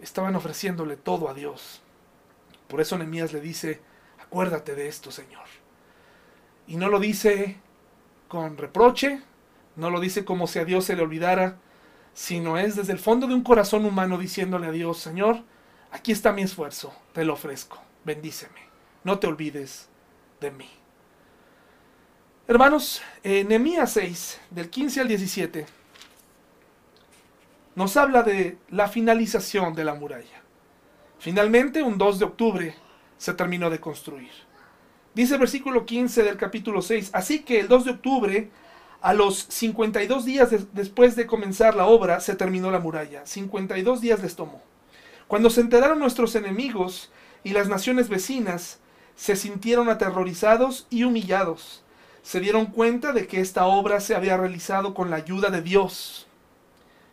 estaban 0.00 0.34
ofreciéndole 0.34 0.96
todo 0.96 1.28
a 1.28 1.34
Dios. 1.34 1.80
Por 2.68 2.80
eso 2.80 2.98
Nehemías 2.98 3.32
le 3.32 3.40
dice, 3.40 3.80
acuérdate 4.32 4.74
de 4.74 4.88
esto, 4.88 5.10
Señor. 5.10 5.44
Y 6.66 6.76
no 6.76 6.88
lo 6.88 6.98
dice 6.98 7.58
con 8.28 8.56
reproche, 8.56 9.20
no 9.76 9.90
lo 9.90 10.00
dice 10.00 10.24
como 10.24 10.46
si 10.46 10.58
a 10.58 10.64
Dios 10.64 10.86
se 10.86 10.96
le 10.96 11.02
olvidara, 11.02 11.58
sino 12.14 12.56
es 12.56 12.74
desde 12.76 12.94
el 12.94 12.98
fondo 12.98 13.26
de 13.26 13.34
un 13.34 13.42
corazón 13.42 13.84
humano 13.84 14.16
diciéndole 14.16 14.68
a 14.68 14.70
Dios, 14.70 14.96
Señor, 14.96 15.42
aquí 15.90 16.12
está 16.12 16.32
mi 16.32 16.40
esfuerzo, 16.40 16.94
te 17.12 17.26
lo 17.26 17.34
ofrezco, 17.34 17.78
bendíceme, 18.04 18.58
no 19.04 19.18
te 19.18 19.26
olvides 19.26 19.90
de 20.40 20.50
mí. 20.50 20.70
Hermanos, 22.48 23.02
en 23.22 23.48
Nehemías 23.48 23.92
6, 23.92 24.40
del 24.48 24.70
15 24.70 25.00
al 25.02 25.08
17, 25.08 25.66
nos 27.74 27.98
habla 27.98 28.22
de 28.22 28.56
la 28.70 28.88
finalización 28.88 29.74
de 29.74 29.84
la 29.84 29.92
muralla. 29.92 30.40
Finalmente, 31.18 31.82
un 31.82 31.98
2 31.98 32.18
de 32.18 32.24
octubre, 32.24 32.74
se 33.22 33.34
terminó 33.34 33.70
de 33.70 33.78
construir. 33.78 34.32
Dice 35.14 35.34
el 35.34 35.40
versículo 35.40 35.86
15 35.86 36.24
del 36.24 36.36
capítulo 36.36 36.82
6, 36.82 37.10
así 37.12 37.44
que 37.44 37.60
el 37.60 37.68
2 37.68 37.84
de 37.84 37.90
octubre 37.92 38.50
a 39.00 39.14
los 39.14 39.46
52 39.48 40.24
días 40.24 40.50
después 40.72 41.14
de 41.14 41.28
comenzar 41.28 41.76
la 41.76 41.86
obra 41.86 42.18
se 42.18 42.34
terminó 42.34 42.72
la 42.72 42.80
muralla. 42.80 43.24
52 43.24 44.00
días 44.00 44.20
les 44.24 44.34
tomó. 44.34 44.60
Cuando 45.28 45.50
se 45.50 45.60
enteraron 45.60 46.00
nuestros 46.00 46.34
enemigos 46.34 47.12
y 47.44 47.50
las 47.50 47.68
naciones 47.68 48.08
vecinas, 48.08 48.80
se 49.14 49.36
sintieron 49.36 49.88
aterrorizados 49.88 50.88
y 50.90 51.04
humillados. 51.04 51.84
Se 52.22 52.40
dieron 52.40 52.66
cuenta 52.66 53.12
de 53.12 53.28
que 53.28 53.38
esta 53.40 53.66
obra 53.66 54.00
se 54.00 54.16
había 54.16 54.36
realizado 54.36 54.94
con 54.94 55.10
la 55.10 55.16
ayuda 55.16 55.50
de 55.50 55.62
Dios. 55.62 56.26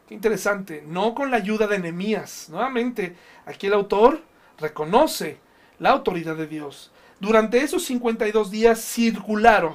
Qué 0.07 0.15
interesante, 0.15 0.83
no 0.87 1.13
con 1.13 1.29
la 1.29 1.37
ayuda 1.37 1.67
de 1.67 1.77
Nehemías. 1.77 2.49
Nuevamente, 2.49 3.15
aquí 3.45 3.67
el 3.67 3.73
autor 3.73 4.23
reconoce 4.57 5.37
la 5.79 5.91
autoridad 5.91 6.35
de 6.35 6.47
Dios. 6.47 6.91
Durante 7.19 7.61
esos 7.61 7.83
52 7.85 8.51
días 8.51 8.79
circularon 8.79 9.73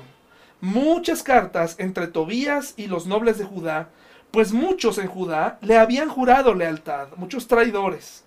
muchas 0.60 1.22
cartas 1.22 1.76
entre 1.78 2.06
Tobías 2.06 2.74
y 2.76 2.86
los 2.86 3.06
nobles 3.06 3.38
de 3.38 3.44
Judá, 3.44 3.90
pues 4.30 4.52
muchos 4.52 4.98
en 4.98 5.08
Judá 5.08 5.58
le 5.60 5.76
habían 5.76 6.08
jurado 6.08 6.54
lealtad, 6.54 7.08
muchos 7.16 7.46
traidores. 7.46 8.24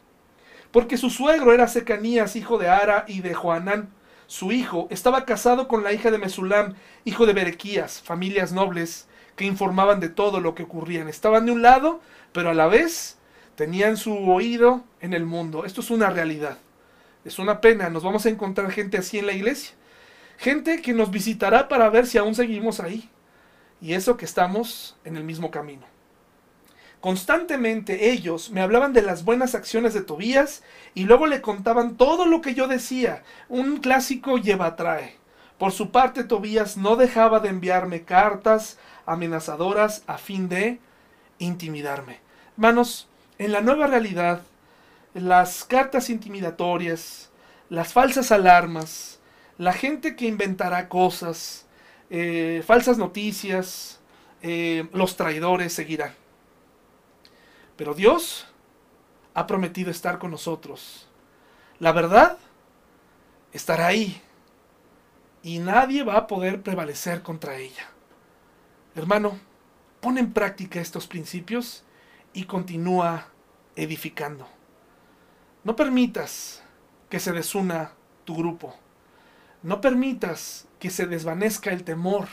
Porque 0.71 0.97
su 0.97 1.09
suegro 1.09 1.53
era 1.53 1.67
Secanías, 1.67 2.35
hijo 2.35 2.57
de 2.57 2.69
Ara 2.69 3.05
y 3.07 3.21
de 3.21 3.33
Joanán. 3.33 3.89
Su 4.27 4.51
hijo 4.51 4.87
estaba 4.91 5.25
casado 5.25 5.67
con 5.67 5.83
la 5.83 5.93
hija 5.93 6.11
de 6.11 6.17
Mesulam, 6.17 6.75
hijo 7.05 7.25
de 7.25 7.33
Berequías, 7.33 8.01
familias 8.01 8.51
nobles 8.51 9.07
que 9.35 9.45
informaban 9.45 9.99
de 9.99 10.09
todo 10.09 10.41
lo 10.41 10.53
que 10.55 10.63
ocurría. 10.63 11.07
Estaban 11.07 11.45
de 11.45 11.53
un 11.53 11.61
lado, 11.61 12.01
pero 12.33 12.49
a 12.49 12.53
la 12.53 12.67
vez 12.67 13.17
tenían 13.55 13.97
su 13.97 14.29
oído 14.29 14.83
en 15.01 15.13
el 15.13 15.25
mundo. 15.25 15.65
Esto 15.65 15.81
es 15.81 15.89
una 15.89 16.09
realidad. 16.09 16.57
Es 17.27 17.39
una 17.39 17.59
pena, 17.59 17.89
nos 17.89 18.03
vamos 18.03 18.25
a 18.25 18.29
encontrar 18.29 18.71
gente 18.71 18.97
así 18.97 19.19
en 19.19 19.25
la 19.25 19.33
iglesia. 19.33 19.75
Gente 20.37 20.81
que 20.81 20.93
nos 20.93 21.11
visitará 21.11 21.67
para 21.67 21.89
ver 21.89 22.07
si 22.07 22.17
aún 22.17 22.33
seguimos 22.33 22.79
ahí. 22.79 23.09
Y 23.81 23.95
eso 23.95 24.15
que 24.15 24.23
estamos 24.23 24.95
en 25.03 25.17
el 25.17 25.25
mismo 25.25 25.51
camino. 25.51 25.85
Constantemente 27.01 28.11
ellos 28.11 28.49
me 28.49 28.61
hablaban 28.61 28.93
de 28.93 29.01
las 29.01 29.25
buenas 29.25 29.55
acciones 29.55 29.93
de 29.93 30.03
Tobías 30.03 30.63
y 30.95 31.03
luego 31.03 31.27
le 31.27 31.41
contaban 31.41 31.97
todo 31.97 32.25
lo 32.25 32.39
que 32.39 32.53
yo 32.53 32.69
decía. 32.69 33.23
Un 33.49 33.79
clásico 33.79 34.37
lleva 34.37 34.77
trae. 34.77 35.17
Por 35.57 35.73
su 35.73 35.91
parte, 35.91 36.23
Tobías 36.23 36.77
no 36.77 36.95
dejaba 36.95 37.41
de 37.41 37.49
enviarme 37.49 38.03
cartas 38.03 38.79
amenazadoras 39.05 40.01
a 40.07 40.17
fin 40.17 40.47
de 40.47 40.79
intimidarme. 41.39 42.21
Hermanos, 42.53 43.09
en 43.37 43.51
la 43.51 43.59
nueva 43.59 43.87
realidad, 43.87 44.43
las 45.19 45.63
cartas 45.63 46.09
intimidatorias, 46.09 47.29
las 47.69 47.93
falsas 47.93 48.31
alarmas, 48.31 49.19
la 49.57 49.73
gente 49.73 50.15
que 50.15 50.27
inventará 50.27 50.87
cosas, 50.89 51.65
eh, 52.09 52.63
falsas 52.65 52.97
noticias, 52.97 53.99
eh, 54.41 54.87
los 54.93 55.17
traidores 55.17 55.73
seguirán. 55.73 56.13
Pero 57.75 57.93
Dios 57.93 58.47
ha 59.33 59.47
prometido 59.47 59.91
estar 59.91 60.19
con 60.19 60.31
nosotros. 60.31 61.07
La 61.79 61.91
verdad 61.91 62.37
estará 63.51 63.87
ahí 63.87 64.21
y 65.43 65.59
nadie 65.59 66.03
va 66.03 66.17
a 66.17 66.27
poder 66.27 66.61
prevalecer 66.61 67.21
contra 67.21 67.57
ella. 67.57 67.89
Hermano, 68.95 69.39
pon 69.99 70.17
en 70.17 70.33
práctica 70.33 70.79
estos 70.79 71.07
principios 71.07 71.83
y 72.33 72.45
continúa 72.45 73.27
edificando. 73.75 74.56
No 75.67 75.75
permitas 75.75 76.63
que 77.09 77.19
se 77.19 77.33
desuna 77.33 77.91
tu 78.23 78.37
grupo. 78.37 78.73
No 79.63 79.81
permitas 79.81 80.65
que 80.79 80.89
se 80.89 81.07
desvanezca 81.07 81.71
el 81.71 81.83
temor 81.83 82.29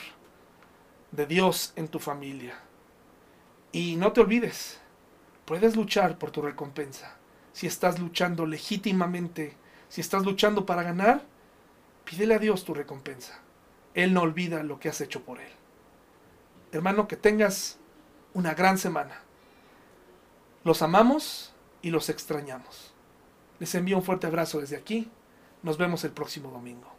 de 1.11 1.27
Dios 1.27 1.73
en 1.75 1.89
tu 1.89 1.99
familia. 1.99 2.55
Y 3.73 3.97
no 3.97 4.13
te 4.13 4.21
olvides, 4.21 4.81
Puedes 5.47 5.75
luchar 5.75 6.17
por 6.17 6.31
tu 6.31 6.43
recompensa. 6.43 7.17
Si 7.53 7.67
estás 7.67 7.99
luchando 7.99 8.47
legítimamente, 8.47 9.57
si 9.89 10.01
estás 10.01 10.25
luchando 10.25 10.65
para 10.65 10.85
ganar, 10.85 11.25
pídele 12.05 12.35
a 12.35 12.39
Dios 12.39 12.65
tu 12.65 12.73
recompensa. 12.73 13.41
Él 13.95 14.15
no 14.15 14.23
olvida 14.23 14.63
lo 14.63 14.79
que 14.79 14.91
has 14.91 15.01
hecho 15.01 15.25
por 15.25 15.41
Él. 15.41 15.51
Hermano, 16.71 17.09
que 17.09 17.17
tengas 17.17 17.81
una 18.33 18.55
gran 18.55 18.79
semana. 18.79 19.23
Los 20.63 20.83
amamos 20.83 21.53
y 21.83 21.91
los 21.91 22.11
extrañamos. 22.11 22.94
Les 23.61 23.75
envío 23.75 23.97
un 23.97 24.03
fuerte 24.03 24.27
abrazo 24.27 24.61
desde 24.61 24.77
aquí. 24.77 25.11
Nos 25.63 25.79
vemos 25.79 26.05
el 26.05 26.11
próximo 26.11 26.51
domingo. 26.51 26.94